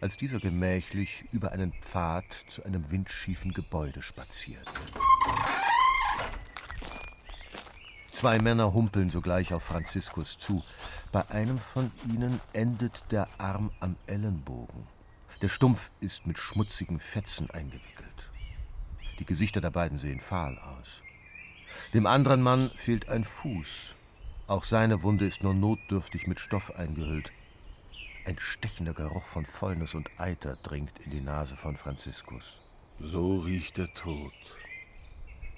als 0.00 0.16
dieser 0.16 0.38
gemächlich 0.38 1.24
über 1.32 1.50
einen 1.50 1.72
Pfad 1.80 2.24
zu 2.46 2.64
einem 2.64 2.90
windschiefen 2.92 3.52
Gebäude 3.52 4.02
spaziert. 4.02 4.70
Zwei 8.24 8.38
Männer 8.38 8.72
humpeln 8.72 9.10
sogleich 9.10 9.52
auf 9.52 9.64
Franziskus 9.64 10.38
zu. 10.38 10.64
Bei 11.12 11.28
einem 11.28 11.58
von 11.58 11.92
ihnen 12.10 12.40
endet 12.54 13.12
der 13.12 13.28
Arm 13.36 13.70
am 13.80 13.96
Ellenbogen. 14.06 14.86
Der 15.42 15.50
Stumpf 15.50 15.90
ist 16.00 16.26
mit 16.26 16.38
schmutzigen 16.38 17.00
Fetzen 17.00 17.50
eingewickelt. 17.50 18.30
Die 19.18 19.26
Gesichter 19.26 19.60
der 19.60 19.72
beiden 19.72 19.98
sehen 19.98 20.20
fahl 20.20 20.58
aus. 20.58 21.02
Dem 21.92 22.06
anderen 22.06 22.40
Mann 22.40 22.70
fehlt 22.76 23.10
ein 23.10 23.24
Fuß. 23.24 23.94
Auch 24.46 24.64
seine 24.64 25.02
Wunde 25.02 25.26
ist 25.26 25.42
nur 25.42 25.52
notdürftig 25.52 26.26
mit 26.26 26.40
Stoff 26.40 26.74
eingehüllt. 26.76 27.30
Ein 28.24 28.38
stechender 28.38 28.94
Geruch 28.94 29.26
von 29.26 29.44
Fäulnis 29.44 29.92
und 29.92 30.08
Eiter 30.16 30.56
dringt 30.62 30.98
in 31.04 31.10
die 31.10 31.20
Nase 31.20 31.56
von 31.56 31.76
Franziskus. 31.76 32.58
So 32.98 33.40
riecht 33.40 33.76
der 33.76 33.92
Tod. 33.92 34.32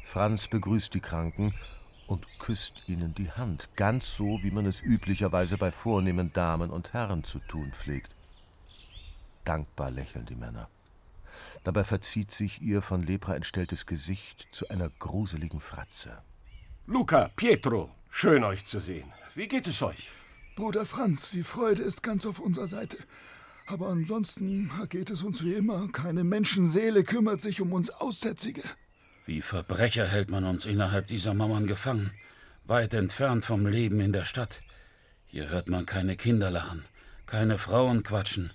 Franz 0.05 0.49
begrüßt 0.49 0.93
die 0.95 1.01
Kranken 1.01 1.55
und 2.07 2.27
küsst 2.39 2.89
ihnen 2.89 3.15
die 3.15 3.31
Hand, 3.31 3.77
ganz 3.77 4.15
so, 4.17 4.39
wie 4.43 4.51
man 4.51 4.67
es 4.67 4.83
üblicherweise 4.83 5.59
bei 5.59 5.73
vornehmen 5.73 6.33
Damen 6.33 6.71
und 6.71 6.93
Herren 6.93 7.25
zu 7.25 7.39
tun 7.41 7.73
pflegt. 7.73 8.15
Dankbar 9.45 9.91
lächeln 9.91 10.27
die 10.27 10.35
Männer. 10.35 10.69
Dabei 11.65 11.85
verzieht 11.85 12.31
sich 12.31 12.63
ihr 12.63 12.83
von 12.83 13.03
Lepra 13.03 13.35
entstelltes 13.35 13.87
Gesicht 13.87 14.49
zu 14.53 14.69
einer 14.69 14.89
gruseligen 14.99 15.61
Fratze. 15.61 16.23
Luca, 16.87 17.31
Pietro, 17.35 17.91
schön 18.11 18.45
euch 18.45 18.65
zu 18.65 18.81
sehen. 18.81 19.13
Wie 19.35 19.49
geht 19.49 19.67
es 19.67 19.83
euch? 19.83 20.11
Bruder 20.55 20.87
Franz, 20.87 21.31
die 21.33 21.43
Freude 21.43 21.83
ist 21.83 22.03
ganz 22.03 22.25
auf 22.25 22.39
unserer 22.39 22.69
Seite. 22.69 22.99
Aber 23.67 23.89
ansonsten 23.89 24.71
geht 24.89 25.11
es 25.11 25.23
uns 25.23 25.43
wie 25.43 25.55
immer. 25.55 25.89
Keine 25.89 26.23
Menschenseele 26.23 27.03
kümmert 27.03 27.43
sich 27.43 27.61
um 27.61 27.73
uns 27.73 27.91
Aussätzige. 27.91 28.63
Wie 29.27 29.43
Verbrecher 29.43 30.07
hält 30.07 30.31
man 30.31 30.45
uns 30.45 30.67
innerhalb 30.67 31.09
dieser 31.09 31.35
Mauern 31.35 31.67
gefangen, 31.67 32.13
weit 32.65 32.95
entfernt 32.95 33.45
vom 33.45 33.67
Leben 33.67 33.99
in 33.99 34.13
der 34.13 34.25
Stadt. 34.25 34.63
Hier 35.27 35.49
hört 35.49 35.67
man 35.67 35.85
keine 35.85 36.17
Kinder 36.17 36.53
lachen, 36.53 36.85
keine 37.27 37.59
Frauen 37.59 38.05
quatschen. 38.05 38.53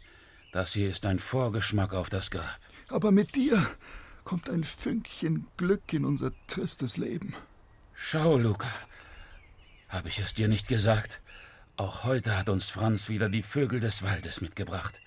Das 0.54 0.72
hier 0.72 0.90
ist 0.90 1.06
ein 1.06 1.20
Vorgeschmack 1.20 1.94
auf 1.94 2.10
das 2.10 2.32
Grab. 2.32 2.58
Aber 2.88 3.12
mit 3.12 3.36
dir 3.36 3.68
kommt 4.24 4.50
ein 4.50 4.64
Fünkchen 4.64 5.46
Glück 5.58 5.92
in 5.92 6.06
unser 6.06 6.32
tristes 6.48 6.96
Leben. 6.96 7.36
Schau, 7.94 8.38
Luca. 8.38 8.70
Habe 9.90 10.08
ich 10.08 10.20
es 10.20 10.34
dir 10.34 10.48
nicht 10.48 10.70
gesagt? 10.70 11.20
Auch 11.76 12.06
heute 12.06 12.38
hat 12.38 12.48
uns 12.48 12.70
Franz 12.70 13.10
wieder 13.10 13.28
die 13.28 13.44
Vögel 13.44 13.82
des 13.82 14.04
Waldes 14.04 14.40
mitgebracht. 14.40 15.02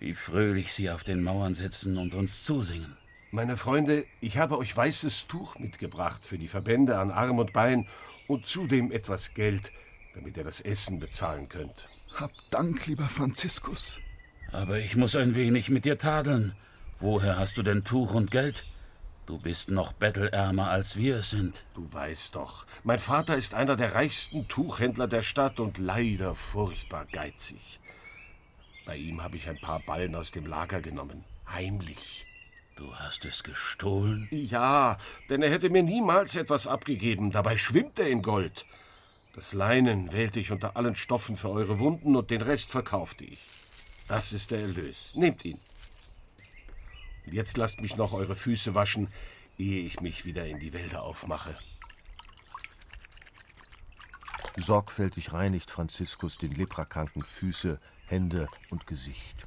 Wie 0.00 0.14
fröhlich 0.14 0.74
sie 0.74 0.90
auf 0.90 1.04
den 1.04 1.22
Mauern 1.22 1.54
sitzen 1.54 1.96
und 1.96 2.12
uns 2.12 2.42
zusingen. 2.44 2.96
Meine 3.32 3.56
Freunde, 3.56 4.06
ich 4.20 4.38
habe 4.38 4.56
euch 4.56 4.76
weißes 4.76 5.26
Tuch 5.26 5.58
mitgebracht 5.58 6.24
für 6.24 6.38
die 6.38 6.48
Verbände 6.48 6.98
an 6.98 7.10
Arm 7.10 7.38
und 7.38 7.52
Bein 7.52 7.88
und 8.28 8.46
zudem 8.46 8.92
etwas 8.92 9.34
Geld, 9.34 9.72
damit 10.14 10.36
ihr 10.36 10.44
das 10.44 10.60
Essen 10.60 11.00
bezahlen 11.00 11.48
könnt. 11.48 11.88
Hab 12.14 12.30
Dank, 12.50 12.86
lieber 12.86 13.08
Franziskus. 13.08 13.98
Aber 14.52 14.78
ich 14.78 14.96
muss 14.96 15.16
ein 15.16 15.34
wenig 15.34 15.70
mit 15.70 15.84
dir 15.84 15.98
tadeln. 15.98 16.54
Woher 17.00 17.36
hast 17.38 17.58
du 17.58 17.62
denn 17.62 17.84
Tuch 17.84 18.14
und 18.14 18.30
Geld? 18.30 18.64
Du 19.26 19.38
bist 19.38 19.72
noch 19.72 19.92
bettelärmer, 19.92 20.70
als 20.70 20.96
wir 20.96 21.16
es 21.16 21.30
sind. 21.30 21.64
Du 21.74 21.92
weißt 21.92 22.36
doch, 22.36 22.64
mein 22.84 23.00
Vater 23.00 23.36
ist 23.36 23.54
einer 23.54 23.74
der 23.74 23.94
reichsten 23.94 24.46
Tuchhändler 24.46 25.08
der 25.08 25.22
Stadt 25.22 25.58
und 25.58 25.78
leider 25.78 26.36
furchtbar 26.36 27.06
geizig. 27.06 27.80
Bei 28.86 28.96
ihm 28.96 29.22
habe 29.22 29.36
ich 29.36 29.48
ein 29.48 29.60
paar 29.60 29.80
Ballen 29.80 30.14
aus 30.14 30.30
dem 30.30 30.46
Lager 30.46 30.80
genommen. 30.80 31.24
Heimlich. 31.48 32.25
Du 32.76 32.94
hast 32.94 33.24
es 33.24 33.42
gestohlen? 33.42 34.28
Ja, 34.30 34.98
denn 35.30 35.42
er 35.42 35.50
hätte 35.50 35.70
mir 35.70 35.82
niemals 35.82 36.36
etwas 36.36 36.66
abgegeben. 36.66 37.30
Dabei 37.30 37.56
schwimmt 37.56 37.98
er 37.98 38.08
in 38.08 38.20
Gold. 38.20 38.66
Das 39.34 39.54
Leinen 39.54 40.12
wählte 40.12 40.40
ich 40.40 40.50
unter 40.50 40.76
allen 40.76 40.94
Stoffen 40.94 41.38
für 41.38 41.48
eure 41.48 41.78
Wunden 41.78 42.16
und 42.16 42.30
den 42.30 42.42
Rest 42.42 42.70
verkaufte 42.70 43.24
ich. 43.24 43.42
Das 44.08 44.32
ist 44.32 44.50
der 44.50 44.60
Erlös. 44.60 45.14
Nehmt 45.14 45.44
ihn. 45.46 45.58
Und 47.24 47.32
jetzt 47.32 47.56
lasst 47.56 47.80
mich 47.80 47.96
noch 47.96 48.12
eure 48.12 48.36
Füße 48.36 48.74
waschen, 48.74 49.08
ehe 49.56 49.84
ich 49.84 50.00
mich 50.00 50.26
wieder 50.26 50.46
in 50.46 50.60
die 50.60 50.74
Wälder 50.74 51.02
aufmache. 51.02 51.54
Sorgfältig 54.58 55.32
reinigt 55.32 55.70
Franziskus 55.70 56.36
den 56.36 56.52
leprakranken 56.52 57.22
Füße, 57.22 57.80
Hände 58.06 58.48
und 58.70 58.86
Gesicht. 58.86 59.46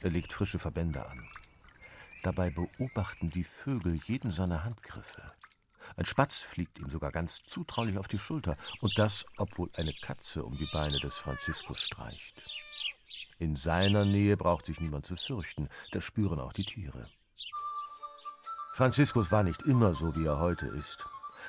Er 0.00 0.10
legt 0.10 0.32
frische 0.32 0.60
Verbände 0.60 1.04
an. 1.04 1.28
Dabei 2.22 2.50
beobachten 2.50 3.30
die 3.30 3.44
Vögel 3.44 4.00
jeden 4.06 4.30
seiner 4.30 4.64
Handgriffe. 4.64 5.32
Ein 5.96 6.04
Spatz 6.04 6.42
fliegt 6.42 6.78
ihm 6.78 6.88
sogar 6.88 7.10
ganz 7.10 7.42
zutraulich 7.44 7.98
auf 7.98 8.08
die 8.08 8.18
Schulter, 8.18 8.56
und 8.80 8.98
das, 8.98 9.24
obwohl 9.38 9.70
eine 9.74 9.92
Katze 9.92 10.44
um 10.44 10.56
die 10.56 10.68
Beine 10.72 11.00
des 11.00 11.14
Franziskus 11.14 11.82
streicht. 11.82 12.42
In 13.38 13.56
seiner 13.56 14.04
Nähe 14.04 14.36
braucht 14.36 14.66
sich 14.66 14.80
niemand 14.80 15.06
zu 15.06 15.16
fürchten, 15.16 15.68
das 15.92 16.04
spüren 16.04 16.40
auch 16.40 16.52
die 16.52 16.64
Tiere. 16.64 17.08
Franziskus 18.74 19.32
war 19.32 19.42
nicht 19.42 19.62
immer 19.62 19.94
so, 19.94 20.14
wie 20.14 20.26
er 20.26 20.40
heute 20.40 20.66
ist. 20.66 21.06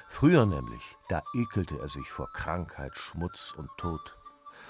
Früher 0.07 0.45
nämlich, 0.45 0.81
da 1.09 1.21
ekelte 1.35 1.79
er 1.79 1.89
sich 1.89 2.07
vor 2.07 2.31
Krankheit, 2.31 2.95
Schmutz 2.95 3.53
und 3.55 3.69
Tod. 3.77 4.17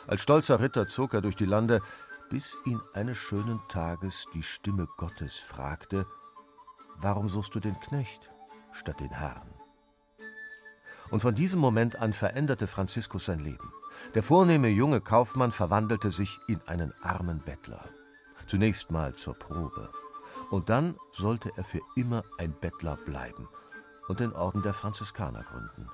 Als 0.08 0.22
stolzer 0.22 0.60
Ritter 0.60 0.88
zog 0.88 1.14
er 1.14 1.22
durch 1.22 1.36
die 1.36 1.46
Lande, 1.46 1.82
bis 2.30 2.58
ihn 2.66 2.80
eines 2.94 3.18
schönen 3.18 3.60
Tages 3.68 4.26
die 4.34 4.44
Stimme 4.44 4.88
Gottes 4.98 5.38
fragte, 5.38 6.06
Warum 6.98 7.30
suchst 7.30 7.56
du 7.56 7.60
den 7.60 7.80
Knecht 7.80 8.30
statt 8.72 9.00
den 9.00 9.12
Herrn? 9.12 9.50
Und 11.12 11.22
von 11.22 11.34
diesem 11.34 11.60
Moment 11.60 11.96
an 11.96 12.14
veränderte 12.14 12.68
Franziskus 12.68 13.26
sein 13.26 13.40
Leben. 13.40 13.74
Der 14.14 14.22
vornehme 14.22 14.68
junge 14.68 15.02
Kaufmann 15.02 15.52
verwandelte 15.52 16.12
sich 16.12 16.40
in 16.48 16.62
einen 16.68 16.94
armen 17.02 17.40
Bettler. 17.40 17.90
Zunächst 18.46 18.92
mal 18.92 19.16
zur 19.16 19.34
Probe. 19.34 19.90
Und 20.52 20.70
dann 20.70 20.96
sollte 21.14 21.52
er 21.56 21.64
für 21.64 21.82
immer 21.96 22.24
ein 22.38 22.54
Bettler 22.54 22.98
bleiben 22.98 23.48
und 24.08 24.20
den 24.20 24.34
Orden 24.34 24.62
der 24.62 24.74
Franziskaner 24.74 25.44
gründen, 25.44 25.90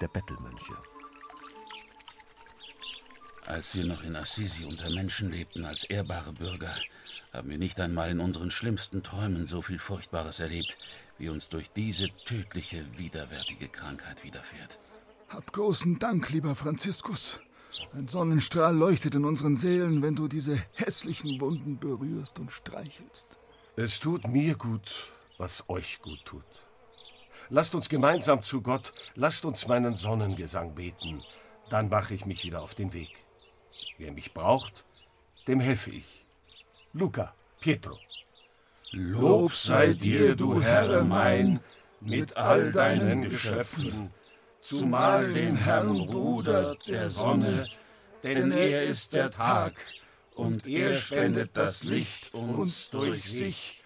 der 0.00 0.08
Bettelmönche. 0.08 0.74
Als 3.50 3.74
wir 3.74 3.84
noch 3.84 4.04
in 4.04 4.14
Assisi 4.14 4.64
unter 4.64 4.88
Menschen 4.90 5.32
lebten 5.32 5.64
als 5.64 5.82
ehrbare 5.82 6.32
Bürger, 6.32 6.72
haben 7.32 7.50
wir 7.50 7.58
nicht 7.58 7.80
einmal 7.80 8.08
in 8.08 8.20
unseren 8.20 8.52
schlimmsten 8.52 9.02
Träumen 9.02 9.44
so 9.44 9.60
viel 9.60 9.80
Furchtbares 9.80 10.38
erlebt, 10.38 10.78
wie 11.18 11.30
uns 11.30 11.48
durch 11.48 11.68
diese 11.72 12.10
tödliche, 12.24 12.84
widerwärtige 12.96 13.66
Krankheit 13.66 14.22
widerfährt. 14.22 14.78
Hab 15.28 15.52
großen 15.52 15.98
Dank, 15.98 16.30
lieber 16.30 16.54
Franziskus. 16.54 17.40
Ein 17.92 18.06
Sonnenstrahl 18.06 18.76
leuchtet 18.76 19.16
in 19.16 19.24
unseren 19.24 19.56
Seelen, 19.56 20.00
wenn 20.00 20.14
du 20.14 20.28
diese 20.28 20.56
hässlichen 20.74 21.40
Wunden 21.40 21.80
berührst 21.80 22.38
und 22.38 22.52
streichelst. 22.52 23.36
Es 23.74 23.98
tut 23.98 24.28
mir 24.28 24.54
gut, 24.54 25.08
was 25.38 25.68
euch 25.68 26.00
gut 26.02 26.24
tut. 26.24 26.44
Lasst 27.48 27.74
uns 27.74 27.88
gemeinsam 27.88 28.44
zu 28.44 28.62
Gott, 28.62 28.92
lasst 29.16 29.44
uns 29.44 29.66
meinen 29.66 29.96
Sonnengesang 29.96 30.76
beten, 30.76 31.24
dann 31.68 31.88
mache 31.88 32.14
ich 32.14 32.26
mich 32.26 32.44
wieder 32.44 32.62
auf 32.62 32.76
den 32.76 32.92
Weg. 32.92 33.24
Wer 33.98 34.12
mich 34.12 34.32
braucht, 34.32 34.84
dem 35.46 35.60
helfe 35.60 35.90
ich. 35.90 36.26
Luca, 36.92 37.34
Pietro. 37.60 37.98
Lob 38.92 39.54
sei 39.54 39.92
dir, 39.92 40.34
du 40.34 40.60
Herr 40.60 41.04
mein, 41.04 41.60
mit 42.00 42.36
all 42.36 42.72
deinen 42.72 43.22
Geschöpfen, 43.22 44.10
zumal 44.58 45.32
den 45.32 45.54
Herrn 45.56 46.06
Bruder 46.06 46.76
der 46.86 47.10
Sonne, 47.10 47.68
denn 48.22 48.50
er 48.50 48.82
ist 48.82 49.14
der 49.14 49.30
Tag, 49.30 49.74
und 50.34 50.66
er 50.66 50.96
spendet 50.96 51.50
das 51.54 51.84
Licht 51.84 52.34
uns 52.34 52.90
durch 52.90 53.30
sich, 53.30 53.82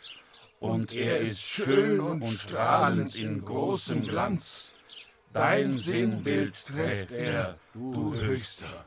und 0.61 0.95
er 0.95 1.19
ist 1.19 1.43
schön 1.43 2.01
und 2.01 2.27
strahlend 2.27 3.15
in 3.17 3.45
großem 3.45 4.03
Glanz. 4.03 4.75
Dein 5.33 5.75
Sinnbild 5.75 6.65
trägt 6.65 7.11
er, 7.11 7.59
du 7.75 8.15
Höchster. 8.15 8.87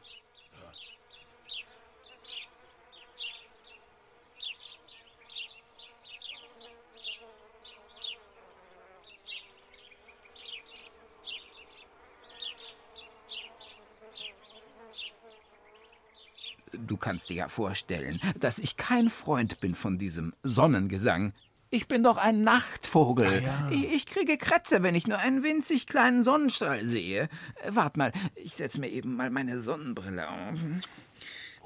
Du 16.85 16.97
kannst 16.97 17.29
dir 17.29 17.35
ja 17.35 17.49
vorstellen, 17.49 18.19
dass 18.39 18.59
ich 18.59 18.77
kein 18.77 19.09
Freund 19.09 19.59
bin 19.59 19.75
von 19.75 19.97
diesem 19.97 20.33
Sonnengesang. 20.43 21.33
Ich 21.69 21.87
bin 21.87 22.03
doch 22.03 22.17
ein 22.17 22.43
Nachtvogel. 22.43 23.27
Ah, 23.27 23.69
ja. 23.69 23.69
Ich 23.71 24.05
kriege 24.05 24.37
Krätze, 24.37 24.83
wenn 24.83 24.95
ich 24.95 25.07
nur 25.07 25.17
einen 25.17 25.43
winzig 25.43 25.87
kleinen 25.87 26.23
Sonnenstrahl 26.23 26.85
sehe. 26.85 27.23
Äh, 27.63 27.75
Wart 27.75 27.97
mal, 27.97 28.13
ich 28.35 28.55
setze 28.55 28.79
mir 28.79 28.89
eben 28.89 29.15
mal 29.15 29.29
meine 29.29 29.59
Sonnenbrille 29.59 30.29
auf. 30.29 30.59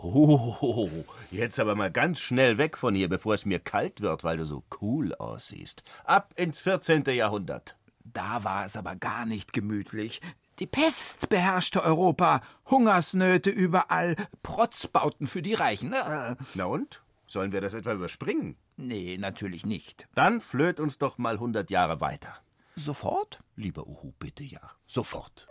Oh, 0.03 0.89
jetzt 1.30 1.59
aber 1.59 1.76
mal 1.76 1.91
ganz 1.91 2.20
schnell 2.20 2.57
weg 2.57 2.76
von 2.76 2.95
hier, 2.95 3.07
bevor 3.07 3.36
es 3.36 3.45
mir 3.45 3.59
kalt 3.59 4.01
wird, 4.01 4.24
weil 4.24 4.38
du 4.38 4.45
so 4.45 4.64
cool 4.82 5.14
aussiehst. 5.14 5.84
Ab 6.03 6.34
ins 6.36 6.62
14. 6.62 7.03
Jahrhundert. 7.05 7.76
Da 8.03 8.43
war 8.43 8.66
es 8.66 8.76
aber 8.76 8.95
gar 8.95 9.28
nicht 9.28 9.53
gemütlich. 9.53 10.20
Die 10.62 10.68
Pest 10.68 11.30
beherrschte 11.30 11.84
Europa, 11.84 12.39
Hungersnöte 12.70 13.49
überall, 13.49 14.16
Protzbauten 14.43 15.26
für 15.26 15.41
die 15.41 15.55
Reichen. 15.55 15.91
Äh, 15.91 16.36
Na 16.53 16.66
und? 16.66 17.01
Sollen 17.26 17.51
wir 17.51 17.62
das 17.62 17.74
etwa 17.74 17.93
überspringen? 17.93 18.55
Nee, 18.78 19.18
natürlich 19.18 19.66
nicht. 19.66 20.07
Dann 20.14 20.39
flöht 20.39 20.80
uns 20.80 20.99
doch 20.99 21.18
mal 21.18 21.34
100 21.34 21.72
Jahre 21.72 21.99
weiter. 21.99 22.36
Sofort? 22.76 23.39
Lieber 23.55 23.88
Uhu, 23.88 24.14
bitte 24.20 24.43
ja. 24.43 24.62
Sofort. 24.86 25.47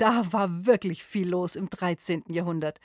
Da 0.00 0.32
war 0.32 0.66
wirklich 0.66 1.04
viel 1.04 1.28
los 1.28 1.56
im 1.56 1.68
13. 1.68 2.24
Jahrhundert. 2.28 2.80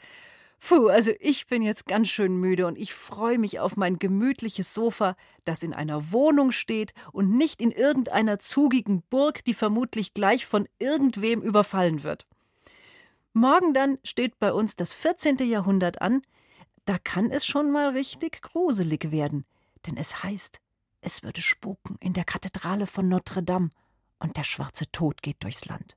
Puh, 0.60 0.88
also 0.88 1.12
ich 1.20 1.48
bin 1.48 1.62
jetzt 1.62 1.86
ganz 1.86 2.08
schön 2.10 2.38
müde 2.38 2.66
und 2.66 2.78
ich 2.78 2.94
freue 2.94 3.38
mich 3.38 3.60
auf 3.60 3.78
mein 3.78 4.00
gemütliches 4.00 4.74
Sofa, 4.74 5.16
das 5.44 5.62
in 5.64 5.74
einer 5.74 6.12
Wohnung 6.12 6.52
steht 6.52 6.94
und 7.12 7.38
nicht 7.38 7.62
in 7.62 7.72
irgendeiner 7.72 8.40
zugigen 8.40 9.04
Burg, 9.10 9.44
die 9.44 9.54
vermutlich 9.54 10.14
gleich 10.14 10.46
von 10.46 10.68
irgendwem 10.80 11.42
überfallen 11.42 12.04
wird. 12.04 12.26
Morgen 13.34 13.74
dann 13.74 14.00
steht 14.04 14.40
bei 14.40 14.52
uns 14.52 14.76
das 14.76 14.94
14. 14.94 15.38
Jahrhundert 15.40 16.02
an. 16.02 16.22
Da 16.86 16.98
kann 16.98 17.32
es 17.32 17.46
schon 17.46 17.72
mal 17.72 17.90
richtig 17.90 18.42
gruselig 18.42 19.12
werden, 19.12 19.46
denn 19.86 19.98
es 19.98 20.24
heißt, 20.24 20.60
es 21.02 21.22
würde 21.22 21.42
spuken 21.42 21.98
in 22.00 22.14
der 22.14 22.24
Kathedrale 22.24 22.88
von 22.88 23.08
Notre 23.08 23.44
Dame 23.44 23.70
und 24.20 24.38
der 24.38 24.44
schwarze 24.44 24.92
Tod 24.92 25.22
geht 25.22 25.44
durchs 25.44 25.66
Land. 25.66 25.96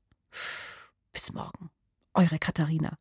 Bis 1.18 1.32
morgen. 1.32 1.72
Eure 2.14 2.38
Katharina. 2.38 2.96